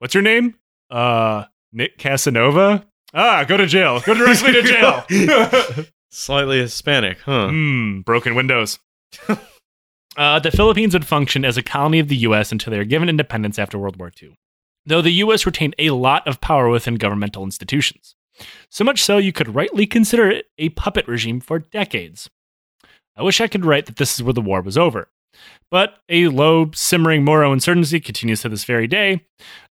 What's 0.01 0.15
your 0.15 0.23
name? 0.23 0.55
Uh, 0.91 1.45
Nick 1.75 1.99
Casanova. 1.99 2.87
Ah, 3.13 3.45
go 3.45 3.59
to 3.59 3.67
jail. 3.67 4.01
Go 4.01 4.15
directly 4.15 4.53
to 4.55 4.63
jail. 4.63 5.85
Slightly 6.11 6.59
Hispanic, 6.59 7.21
huh? 7.21 7.49
Hmm, 7.49 8.01
broken 8.01 8.35
windows. 8.35 8.79
uh, 10.17 10.39
the 10.39 10.51
Philippines 10.51 10.95
would 10.95 11.05
function 11.05 11.45
as 11.45 11.59
a 11.59 11.63
colony 11.63 11.99
of 11.99 12.09
the 12.09 12.17
U.S. 12.17 12.51
until 12.51 12.71
they 12.71 12.79
were 12.79 12.85
given 12.85 13.11
independence 13.11 13.59
after 13.59 13.79
World 13.79 13.99
War 13.99 14.11
II. 14.23 14.35
Though 14.87 15.03
the 15.03 15.11
U.S. 15.11 15.45
retained 15.45 15.75
a 15.79 15.91
lot 15.91 16.27
of 16.27 16.41
power 16.41 16.71
within 16.71 16.95
governmental 16.95 17.45
institutions. 17.45 18.15
So 18.71 18.85
much 18.85 19.03
so 19.03 19.19
you 19.19 19.35
could 19.35 19.55
rightly 19.55 19.87
consider 19.87 20.31
it 20.31 20.47
a 20.57 20.71
puppet 20.71 21.07
regime 21.09 21.41
for 21.41 21.59
decades. 21.59 22.31
I 23.19 23.23
wish 23.23 23.39
I 23.43 23.49
could 23.49 23.67
write 23.67 23.85
that 23.85 23.97
this 23.97 24.15
is 24.15 24.23
where 24.23 24.33
the 24.33 24.41
war 24.41 24.63
was 24.63 24.79
over. 24.79 25.09
But 25.71 25.99
a 26.09 26.29
low, 26.29 26.71
simmering 26.75 27.23
Moro 27.23 27.53
insurgency 27.53 28.01
continues 28.01 28.41
to 28.43 28.49
this 28.49 28.65
very 28.65 28.87
day, 28.87 29.27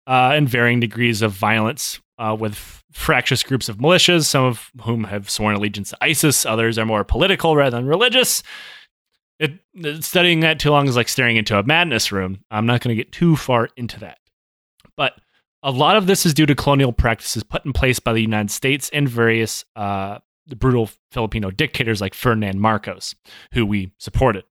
uh, 0.06 0.34
in 0.36 0.46
varying 0.46 0.80
degrees 0.80 1.22
of 1.22 1.32
violence, 1.32 2.00
uh, 2.18 2.36
with 2.38 2.82
fractious 2.92 3.42
groups 3.42 3.68
of 3.68 3.78
militias, 3.78 4.24
some 4.24 4.44
of 4.44 4.70
whom 4.82 5.04
have 5.04 5.28
sworn 5.28 5.54
allegiance 5.54 5.90
to 5.90 5.98
ISIS, 6.00 6.46
others 6.46 6.78
are 6.78 6.86
more 6.86 7.04
political 7.04 7.56
rather 7.56 7.76
than 7.76 7.86
religious. 7.86 8.42
It, 9.38 9.60
studying 10.02 10.40
that 10.40 10.58
too 10.58 10.70
long 10.70 10.88
is 10.88 10.96
like 10.96 11.08
staring 11.08 11.36
into 11.36 11.58
a 11.58 11.62
madness 11.62 12.10
room. 12.10 12.42
I'm 12.50 12.64
not 12.64 12.80
going 12.80 12.96
to 12.96 13.02
get 13.02 13.12
too 13.12 13.36
far 13.36 13.68
into 13.76 14.00
that. 14.00 14.18
But 14.96 15.12
a 15.62 15.70
lot 15.70 15.96
of 15.96 16.06
this 16.06 16.24
is 16.24 16.32
due 16.32 16.46
to 16.46 16.54
colonial 16.54 16.92
practices 16.92 17.42
put 17.42 17.66
in 17.66 17.74
place 17.74 17.98
by 17.98 18.14
the 18.14 18.22
United 18.22 18.50
States 18.50 18.88
and 18.94 19.06
various 19.06 19.64
uh, 19.74 20.18
brutal 20.54 20.88
Filipino 21.10 21.50
dictators 21.50 22.00
like 22.00 22.14
Ferdinand 22.14 22.60
Marcos, 22.60 23.14
who 23.52 23.66
we 23.66 23.92
supported. 23.98 24.44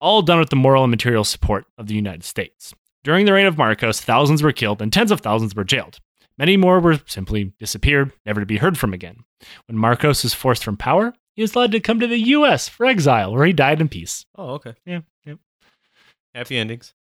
All 0.00 0.22
done 0.22 0.40
with 0.40 0.50
the 0.50 0.56
moral 0.56 0.82
and 0.82 0.90
material 0.90 1.22
support 1.22 1.66
of 1.78 1.86
the 1.86 1.94
United 1.94 2.24
States. 2.24 2.74
During 3.04 3.26
the 3.26 3.32
reign 3.32 3.46
of 3.46 3.58
Marcos, 3.58 4.00
thousands 4.00 4.42
were 4.42 4.52
killed 4.52 4.80
and 4.80 4.92
tens 4.92 5.10
of 5.10 5.20
thousands 5.20 5.54
were 5.54 5.64
jailed. 5.64 5.98
Many 6.38 6.56
more 6.56 6.80
were 6.80 7.00
simply 7.06 7.52
disappeared, 7.58 8.12
never 8.24 8.40
to 8.40 8.46
be 8.46 8.56
heard 8.58 8.78
from 8.78 8.94
again. 8.94 9.24
When 9.66 9.76
Marcos 9.76 10.22
was 10.22 10.34
forced 10.34 10.64
from 10.64 10.76
power, 10.76 11.12
he 11.34 11.42
was 11.42 11.54
allowed 11.54 11.72
to 11.72 11.80
come 11.80 12.00
to 12.00 12.06
the 12.06 12.18
U.S. 12.18 12.68
for 12.68 12.86
exile, 12.86 13.32
where 13.32 13.44
he 13.46 13.52
died 13.52 13.80
in 13.80 13.88
peace. 13.88 14.24
Oh, 14.36 14.50
okay. 14.54 14.74
Yeah, 14.86 15.00
yeah. 15.24 15.34
Happy 16.34 16.56
endings. 16.56 16.94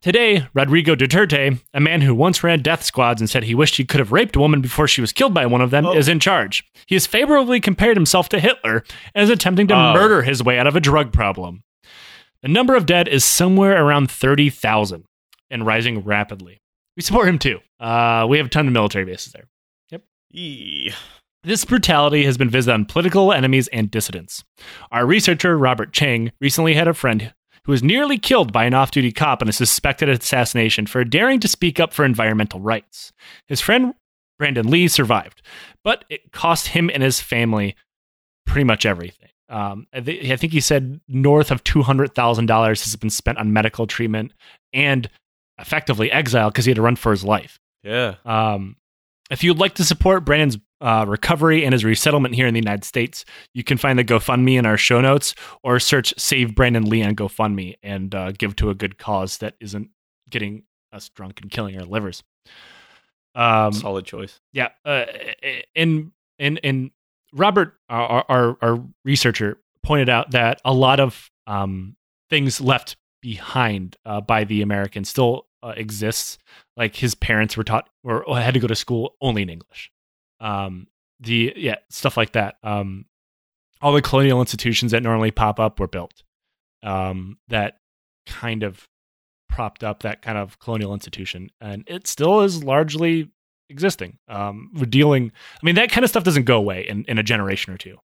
Today, 0.00 0.46
Rodrigo 0.52 0.96
Duterte, 0.96 1.60
a 1.72 1.80
man 1.80 2.00
who 2.00 2.12
once 2.14 2.42
ran 2.42 2.60
death 2.60 2.82
squads 2.82 3.20
and 3.20 3.30
said 3.30 3.44
he 3.44 3.54
wished 3.54 3.76
he 3.76 3.84
could 3.84 4.00
have 4.00 4.10
raped 4.12 4.34
a 4.34 4.40
woman 4.40 4.60
before 4.60 4.88
she 4.88 5.00
was 5.00 5.12
killed 5.12 5.32
by 5.32 5.46
one 5.46 5.60
of 5.60 5.70
them, 5.70 5.86
Oh. 5.86 5.96
is 5.96 6.08
in 6.08 6.18
charge. 6.18 6.64
He 6.86 6.96
has 6.96 7.06
favorably 7.06 7.60
compared 7.60 7.96
himself 7.96 8.28
to 8.30 8.40
Hitler 8.40 8.82
and 9.14 9.22
is 9.22 9.30
attempting 9.30 9.68
to 9.68 9.74
Oh. 9.74 9.92
murder 9.94 10.22
his 10.22 10.42
way 10.42 10.58
out 10.58 10.66
of 10.66 10.74
a 10.76 10.80
drug 10.80 11.12
problem. 11.12 11.62
The 12.42 12.48
number 12.48 12.74
of 12.74 12.84
dead 12.86 13.06
is 13.06 13.24
somewhere 13.24 13.80
around 13.84 14.10
30,000 14.10 15.04
and 15.52 15.64
rising 15.66 16.00
rapidly. 16.00 16.60
We 16.96 17.02
support 17.02 17.28
him 17.28 17.38
too. 17.38 17.60
Uh, 17.78 18.26
we 18.28 18.38
have 18.38 18.46
a 18.46 18.50
ton 18.50 18.66
of 18.66 18.72
military 18.72 19.04
bases 19.04 19.32
there. 19.32 19.44
Eee. 20.34 20.92
This 21.44 21.64
brutality 21.64 22.24
has 22.24 22.38
been 22.38 22.48
visited 22.48 22.72
on 22.72 22.84
political 22.86 23.32
enemies 23.32 23.68
and 23.68 23.90
dissidents. 23.90 24.42
Our 24.90 25.04
researcher, 25.04 25.58
Robert 25.58 25.92
Chang, 25.92 26.32
recently 26.40 26.72
had 26.74 26.88
a 26.88 26.94
friend 26.94 27.34
who 27.64 27.72
was 27.72 27.82
nearly 27.82 28.16
killed 28.16 28.52
by 28.52 28.64
an 28.64 28.74
off 28.74 28.90
duty 28.92 29.12
cop 29.12 29.42
in 29.42 29.48
a 29.48 29.52
suspected 29.52 30.08
assassination 30.08 30.86
for 30.86 31.04
daring 31.04 31.38
to 31.40 31.48
speak 31.48 31.78
up 31.78 31.92
for 31.92 32.04
environmental 32.04 32.60
rights. 32.60 33.12
His 33.46 33.60
friend, 33.60 33.94
Brandon 34.38 34.70
Lee, 34.70 34.88
survived, 34.88 35.42
but 35.84 36.04
it 36.08 36.32
cost 36.32 36.68
him 36.68 36.90
and 36.94 37.02
his 37.02 37.20
family 37.20 37.76
pretty 38.46 38.64
much 38.64 38.86
everything. 38.86 39.28
Um, 39.48 39.86
I, 39.92 40.00
thi- 40.00 40.32
I 40.32 40.36
think 40.36 40.52
he 40.54 40.60
said 40.60 41.00
north 41.08 41.50
of 41.50 41.62
$200,000 41.64 42.68
has 42.68 42.96
been 42.96 43.10
spent 43.10 43.36
on 43.38 43.52
medical 43.52 43.86
treatment 43.86 44.32
and 44.72 45.10
effectively 45.62 46.12
exile 46.12 46.50
because 46.50 46.66
he 46.66 46.70
had 46.70 46.76
to 46.76 46.82
run 46.82 46.96
for 46.96 47.10
his 47.12 47.24
life. 47.24 47.58
Yeah. 47.82 48.16
Um, 48.24 48.76
if 49.30 49.42
you'd 49.42 49.58
like 49.58 49.74
to 49.76 49.84
support 49.84 50.24
Brandon's 50.26 50.58
uh, 50.80 51.06
recovery 51.08 51.64
and 51.64 51.72
his 51.72 51.84
resettlement 51.84 52.34
here 52.34 52.46
in 52.46 52.52
the 52.52 52.60
United 52.60 52.84
States, 52.84 53.24
you 53.54 53.64
can 53.64 53.78
find 53.78 53.98
the 53.98 54.04
GoFundMe 54.04 54.58
in 54.58 54.66
our 54.66 54.76
show 54.76 55.00
notes 55.00 55.34
or 55.62 55.78
search 55.78 56.12
Save 56.18 56.54
Brandon 56.54 56.84
Lee 56.84 57.02
on 57.02 57.16
GoFundMe 57.16 57.76
and 57.82 58.14
uh, 58.14 58.32
give 58.32 58.56
to 58.56 58.68
a 58.68 58.74
good 58.74 58.98
cause 58.98 59.38
that 59.38 59.54
isn't 59.60 59.88
getting 60.28 60.64
us 60.92 61.08
drunk 61.08 61.40
and 61.40 61.50
killing 61.50 61.78
our 61.78 61.86
livers. 61.86 62.22
Um, 63.34 63.72
Solid 63.72 64.04
choice. 64.04 64.40
yeah, 64.52 64.68
uh, 64.84 65.06
and 65.74 66.12
and 66.38 66.60
and 66.62 66.90
Robert, 67.32 67.74
our, 67.88 68.24
our 68.28 68.56
our 68.60 68.84
researcher, 69.06 69.56
pointed 69.82 70.10
out 70.10 70.32
that 70.32 70.60
a 70.66 70.74
lot 70.74 71.00
of 71.00 71.30
um, 71.46 71.96
things 72.28 72.60
left 72.60 72.96
behind 73.22 73.96
uh, 74.04 74.20
by 74.20 74.44
the 74.44 74.60
Americans 74.60 75.08
still 75.08 75.46
uh, 75.62 75.74
exists. 75.76 76.38
Like 76.76 76.96
his 76.96 77.14
parents 77.14 77.56
were 77.56 77.64
taught 77.64 77.88
or 78.04 78.24
had 78.38 78.54
to 78.54 78.60
go 78.60 78.66
to 78.66 78.74
school 78.74 79.14
only 79.20 79.42
in 79.42 79.48
English. 79.50 79.90
Um, 80.40 80.86
the 81.20 81.52
yeah 81.56 81.76
stuff 81.90 82.16
like 82.16 82.32
that. 82.32 82.56
Um, 82.62 83.06
all 83.80 83.92
the 83.92 84.02
colonial 84.02 84.40
institutions 84.40 84.92
that 84.92 85.02
normally 85.02 85.30
pop 85.30 85.58
up 85.60 85.78
were 85.80 85.88
built. 85.88 86.22
Um, 86.82 87.38
that 87.48 87.78
kind 88.26 88.62
of 88.62 88.88
propped 89.48 89.84
up 89.84 90.02
that 90.02 90.22
kind 90.22 90.38
of 90.38 90.58
colonial 90.58 90.94
institution, 90.94 91.50
and 91.60 91.84
it 91.86 92.06
still 92.06 92.40
is 92.40 92.64
largely 92.64 93.30
existing. 93.70 94.18
Um, 94.28 94.70
we're 94.74 94.86
dealing. 94.86 95.30
I 95.62 95.64
mean, 95.66 95.74
that 95.76 95.90
kind 95.90 96.04
of 96.04 96.10
stuff 96.10 96.24
doesn't 96.24 96.44
go 96.44 96.56
away 96.56 96.86
in, 96.88 97.04
in 97.04 97.18
a 97.18 97.22
generation 97.22 97.72
or 97.72 97.76
two. 97.78 97.98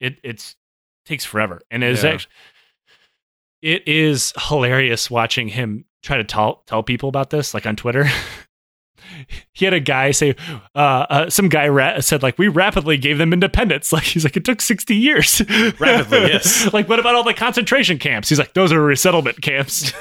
It 0.00 0.18
it's 0.22 0.56
takes 1.04 1.24
forever, 1.24 1.60
and 1.70 1.82
it 1.84 1.90
is 1.90 2.02
Yeah. 2.04 2.10
actually 2.12 2.32
it 3.62 3.86
is 3.88 4.32
hilarious 4.48 5.10
watching 5.10 5.48
him 5.48 5.86
try 6.04 6.18
to 6.18 6.24
tell 6.24 6.62
tell 6.66 6.82
people 6.82 7.08
about 7.08 7.30
this, 7.30 7.54
like 7.54 7.66
on 7.66 7.76
Twitter. 7.76 8.06
he 9.52 9.64
had 9.64 9.74
a 9.74 9.80
guy 9.80 10.10
say, 10.10 10.36
uh, 10.74 10.78
uh, 10.78 11.30
some 11.30 11.48
guy 11.48 11.68
ra- 11.68 12.00
said 12.00 12.22
like, 12.22 12.38
we 12.38 12.48
rapidly 12.48 12.96
gave 12.96 13.18
them 13.18 13.32
independence. 13.32 13.92
Like 13.92 14.04
he's 14.04 14.24
like, 14.24 14.36
it 14.36 14.44
took 14.44 14.60
sixty 14.60 14.96
years. 14.96 15.40
Rapidly, 15.78 16.28
yes. 16.28 16.72
like, 16.72 16.88
what 16.88 16.98
about 16.98 17.14
all 17.14 17.22
the 17.22 17.34
concentration 17.34 17.98
camps? 17.98 18.28
He's 18.28 18.38
like, 18.38 18.54
those 18.54 18.72
are 18.72 18.80
resettlement 18.80 19.40
camps. 19.40 19.92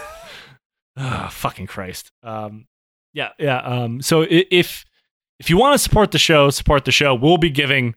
Ah, 0.98 1.30
fucking 1.32 1.68
Christ. 1.68 2.12
Um, 2.24 2.66
yeah, 3.14 3.30
yeah. 3.40 3.58
Um, 3.60 4.02
so 4.02 4.26
if 4.30 4.86
if 5.40 5.50
you 5.50 5.58
want 5.58 5.74
to 5.74 5.80
support 5.80 6.12
the 6.12 6.20
show, 6.20 6.50
support 6.50 6.86
the 6.86 6.92
show. 6.92 7.14
We'll 7.16 7.38
be 7.38 7.50
giving 7.50 7.96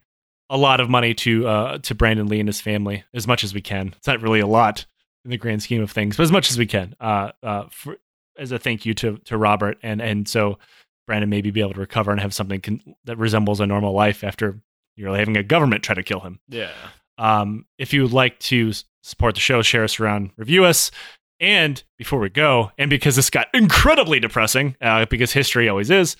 a 0.51 0.57
lot 0.57 0.81
of 0.81 0.89
money 0.89 1.15
to 1.15 1.47
uh, 1.47 1.79
to 1.79 1.95
Brandon 1.95 2.27
Lee 2.27 2.41
and 2.41 2.49
his 2.49 2.61
family 2.61 3.05
as 3.15 3.27
much 3.27 3.43
as 3.43 3.55
we 3.55 3.61
can. 3.61 3.95
It's 3.97 4.07
not 4.07 4.21
really 4.21 4.41
a 4.41 4.47
lot 4.47 4.87
in 5.27 5.31
the 5.31 5.37
grand 5.37 5.63
scheme 5.63 5.83
of 5.83 5.91
things, 5.91 6.17
but 6.17 6.23
as 6.23 6.33
much 6.33 6.51
as 6.51 6.57
we 6.57 6.67
can. 6.67 6.95
Uh, 7.01 7.33
uh, 7.43 7.65
for, 7.71 7.97
as 8.39 8.53
a 8.53 8.59
thank 8.59 8.87
you 8.87 8.95
to 8.95 9.19
to 9.25 9.37
Robert, 9.37 9.77
and 9.83 10.01
and 10.01 10.29
so 10.29 10.59
Brandon 11.07 11.29
maybe 11.29 11.51
be 11.51 11.61
able 11.61 11.75
to 11.75 11.81
recover 11.81 12.11
and 12.11 12.21
have 12.21 12.33
something 12.33 12.61
con- 12.61 12.95
that 13.05 13.19
resembles 13.19 13.61
a 13.61 13.67
normal 13.67 13.93
life 13.93 14.25
after 14.25 14.61
you're 14.97 15.15
having 15.15 15.37
a 15.37 15.43
government 15.43 15.83
try 15.83 15.95
to 15.95 16.03
kill 16.03 16.21
him. 16.21 16.41
Yeah. 16.49 16.73
Um, 17.19 17.67
if 17.79 17.93
you 17.93 18.03
would 18.03 18.13
like 18.13 18.39
to 18.41 18.73
support 19.03 19.35
the 19.35 19.41
show, 19.41 19.63
share 19.63 19.85
us 19.85 20.01
around, 20.01 20.31
review 20.37 20.65
us. 20.65 20.91
And 21.39 21.83
before 21.99 22.19
we 22.19 22.31
go, 22.31 22.73
and 22.79 22.89
because 22.89 23.17
this 23.17 23.29
got 23.29 23.49
incredibly 23.53 24.21
depressing, 24.21 24.75
uh, 24.81 25.05
because 25.05 25.33
history 25.33 25.69
always 25.69 25.91
is, 25.91 26.17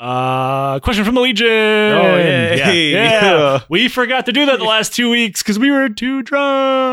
uh, 0.00 0.78
question 0.80 1.04
from 1.04 1.16
the 1.16 1.20
Legion. 1.20 1.46
Oh, 1.48 2.16
yeah, 2.18 2.54
yeah. 2.54 2.72
Yeah. 2.72 3.60
We 3.68 3.88
forgot 3.88 4.26
to 4.26 4.32
do 4.32 4.46
that 4.46 4.58
the 4.58 4.64
last 4.66 4.94
two 4.94 5.10
weeks 5.10 5.42
because 5.42 5.58
we 5.58 5.70
were 5.70 5.88
too 5.88 6.22
drunk. 6.22 6.87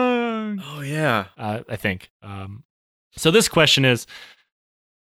Oh 0.63 0.81
yeah. 0.81 1.25
Uh, 1.37 1.61
I 1.67 1.75
think. 1.75 2.11
Um, 2.21 2.63
so 3.17 3.31
this 3.31 3.47
question 3.47 3.85
is: 3.85 4.07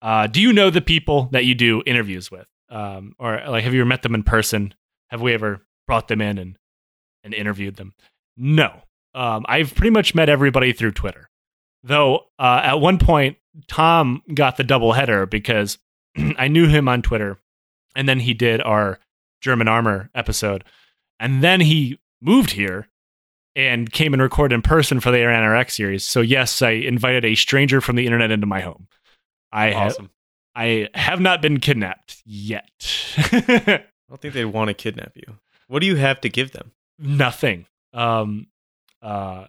uh, 0.01 0.27
Do 0.27 0.41
you 0.41 0.53
know 0.53 0.71
the 0.71 0.81
people 0.81 1.29
that 1.33 1.45
you 1.45 1.55
do 1.55 1.83
interviews 1.87 2.31
with, 2.31 2.47
um, 2.71 3.15
or 3.19 3.43
like 3.49 3.65
have 3.65 3.75
you 3.75 3.81
ever 3.81 3.89
met 3.89 4.03
them 4.03 4.15
in 4.15 4.23
person? 4.23 4.75
Have 5.11 5.21
we 5.21 5.35
ever 5.35 5.63
brought 5.87 6.09
them 6.09 6.21
in 6.21 6.39
and 6.39 6.57
and 7.25 7.35
interviewed 7.35 7.77
them? 7.77 7.95
No. 8.37 8.83
Um, 9.15 9.45
I've 9.47 9.75
pretty 9.75 9.91
much 9.91 10.15
met 10.15 10.29
everybody 10.29 10.73
through 10.73 10.93
Twitter. 10.93 11.29
Though 11.83 12.27
uh, 12.39 12.61
at 12.65 12.81
one 12.81 12.99
point, 12.99 13.37
Tom 13.69 14.23
got 14.33 14.57
the 14.57 14.65
double 14.65 14.93
header 14.93 15.27
because 15.27 15.79
I 16.17 16.49
knew 16.49 16.69
him 16.69 16.89
on 16.89 17.03
Twitter, 17.03 17.39
and 17.95 18.09
then 18.09 18.21
he 18.21 18.35
did 18.35 18.63
our 18.63 18.99
German 19.41 19.69
Armor 19.69 20.11
episode, 20.15 20.65
and 21.19 21.43
then 21.43 21.61
he 21.61 22.01
moved 22.21 22.53
here 22.53 22.89
and 23.55 23.91
came 23.93 24.13
and 24.15 24.23
recorded 24.23 24.55
in 24.55 24.63
person 24.63 25.01
for 25.01 25.11
the 25.11 25.19
Air 25.19 25.55
X 25.57 25.75
series. 25.77 26.05
So 26.05 26.21
yes, 26.21 26.63
I 26.63 26.71
invited 26.71 27.25
a 27.25 27.35
stranger 27.35 27.81
from 27.81 27.97
the 27.97 28.07
internet 28.07 28.31
into 28.31 28.47
my 28.47 28.61
home. 28.61 28.87
I 29.53 29.67
have 29.71 29.93
Awesome. 29.93 30.11
I 30.55 30.89
have 30.95 31.21
not 31.21 31.41
been 31.41 31.61
kidnapped 31.61 32.23
yet. 32.27 32.69
I 33.19 33.83
don't 34.09 34.21
think 34.21 34.35
they'd 34.35 34.45
want 34.45 34.69
to 34.69 34.75
kidnap 34.75 35.13
you. 35.17 35.39
What 35.69 35.81
do 35.81 35.87
you 35.87 35.97
have 35.97 36.21
to 36.23 36.29
give 36.29 36.53
them? 36.53 36.73
Nothing. 36.99 37.65
Um, 37.95 38.49
uh, 39.01 39.47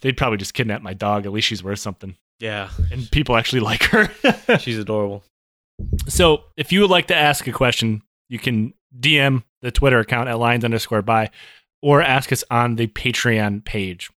they'd 0.00 0.16
probably 0.16 0.38
just 0.38 0.54
kidnap 0.54 0.82
my 0.82 0.94
dog. 0.94 1.26
At 1.26 1.32
least 1.32 1.48
she's 1.48 1.62
worth 1.64 1.80
something, 1.80 2.16
Yeah. 2.38 2.70
and 2.92 3.10
people 3.10 3.36
actually 3.36 3.60
like 3.70 3.82
her. 3.84 4.08
She's 4.58 4.78
adorable. 4.78 5.24
so, 6.08 6.44
if 6.56 6.70
you 6.72 6.80
would 6.82 6.90
like 6.90 7.08
to 7.08 7.16
ask 7.16 7.46
a 7.48 7.52
question, 7.52 8.02
you 8.28 8.38
can 8.38 8.72
DM 8.98 9.42
the 9.62 9.70
Twitter 9.70 9.98
account 9.98 10.28
at 10.28 10.38
lines 10.38 10.64
underscore 10.64 11.02
by, 11.02 11.30
or 11.82 12.02
ask 12.02 12.32
us 12.32 12.44
on 12.50 12.76
the 12.76 12.86
Patreon 12.88 13.64
page. 13.64 14.10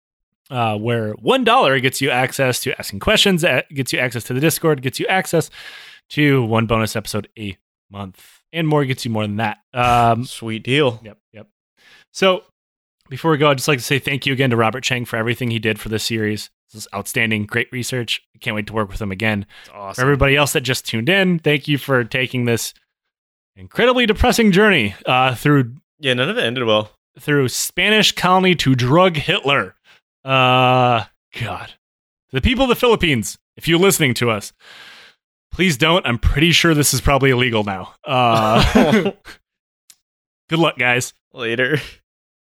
Uh, 0.49 0.77
where 0.77 1.13
one 1.13 1.43
dollar 1.43 1.79
gets 1.79 2.01
you 2.01 2.11
access 2.11 2.59
to 2.59 2.77
asking 2.77 2.99
questions, 2.99 3.43
uh, 3.43 3.61
gets 3.73 3.91
you 3.93 3.97
access 3.97 4.23
to 4.25 4.33
the 4.33 4.39
Discord, 4.41 4.81
gets 4.81 4.99
you 4.99 5.07
access 5.07 5.49
to 6.09 6.43
one 6.43 6.65
bonus 6.67 6.95
episode 6.95 7.27
a 7.39 7.57
month, 7.89 8.41
and 8.51 8.67
more 8.67 8.85
gets 8.85 9.05
you 9.05 9.09
more 9.09 9.23
than 9.25 9.37
that. 9.37 9.59
Um, 9.73 10.25
Sweet 10.25 10.61
deal. 10.61 10.99
Yep, 11.03 11.17
yep. 11.31 11.47
So 12.11 12.43
before 13.09 13.31
we 13.31 13.37
go, 13.37 13.49
I'd 13.49 13.57
just 13.57 13.67
like 13.67 13.79
to 13.79 13.83
say 13.83 13.99
thank 13.99 14.25
you 14.25 14.33
again 14.33 14.49
to 14.51 14.57
Robert 14.57 14.83
Chang 14.83 15.05
for 15.05 15.15
everything 15.15 15.49
he 15.49 15.59
did 15.59 15.79
for 15.79 15.89
this 15.89 16.03
series. 16.03 16.49
This 16.71 16.83
is 16.83 16.87
outstanding, 16.93 17.45
great 17.45 17.71
research. 17.71 18.21
I 18.35 18.39
can't 18.39 18.55
wait 18.55 18.67
to 18.67 18.73
work 18.73 18.89
with 18.89 19.01
him 19.01 19.11
again. 19.11 19.45
It's 19.61 19.69
For 19.69 19.75
awesome. 19.75 20.01
everybody 20.03 20.35
else 20.35 20.53
that 20.53 20.61
just 20.61 20.85
tuned 20.85 21.09
in, 21.09 21.39
thank 21.39 21.67
you 21.67 21.77
for 21.77 22.03
taking 22.03 22.45
this 22.45 22.73
incredibly 23.55 24.05
depressing 24.05 24.51
journey 24.51 24.93
uh, 25.05 25.35
through 25.35 25.73
yeah, 25.99 26.13
none 26.13 26.29
of 26.29 26.37
it 26.37 26.43
ended 26.43 26.65
well. 26.65 26.91
Through 27.19 27.49
Spanish 27.49 28.11
colony 28.11 28.55
to 28.55 28.75
drug 28.75 29.17
Hitler. 29.17 29.75
Uh, 30.23 31.05
God, 31.39 31.73
the 32.31 32.41
people 32.41 32.63
of 32.63 32.69
the 32.69 32.75
Philippines, 32.75 33.37
if 33.55 33.67
you're 33.67 33.79
listening 33.79 34.13
to 34.15 34.29
us, 34.29 34.53
please 35.51 35.77
don't. 35.77 36.05
I'm 36.05 36.19
pretty 36.19 36.51
sure 36.51 36.73
this 36.73 36.93
is 36.93 37.01
probably 37.01 37.29
illegal 37.29 37.63
now. 37.63 37.93
Uh, 38.03 38.63
good 40.49 40.59
luck, 40.59 40.77
guys. 40.77 41.13
Later. 41.33 41.79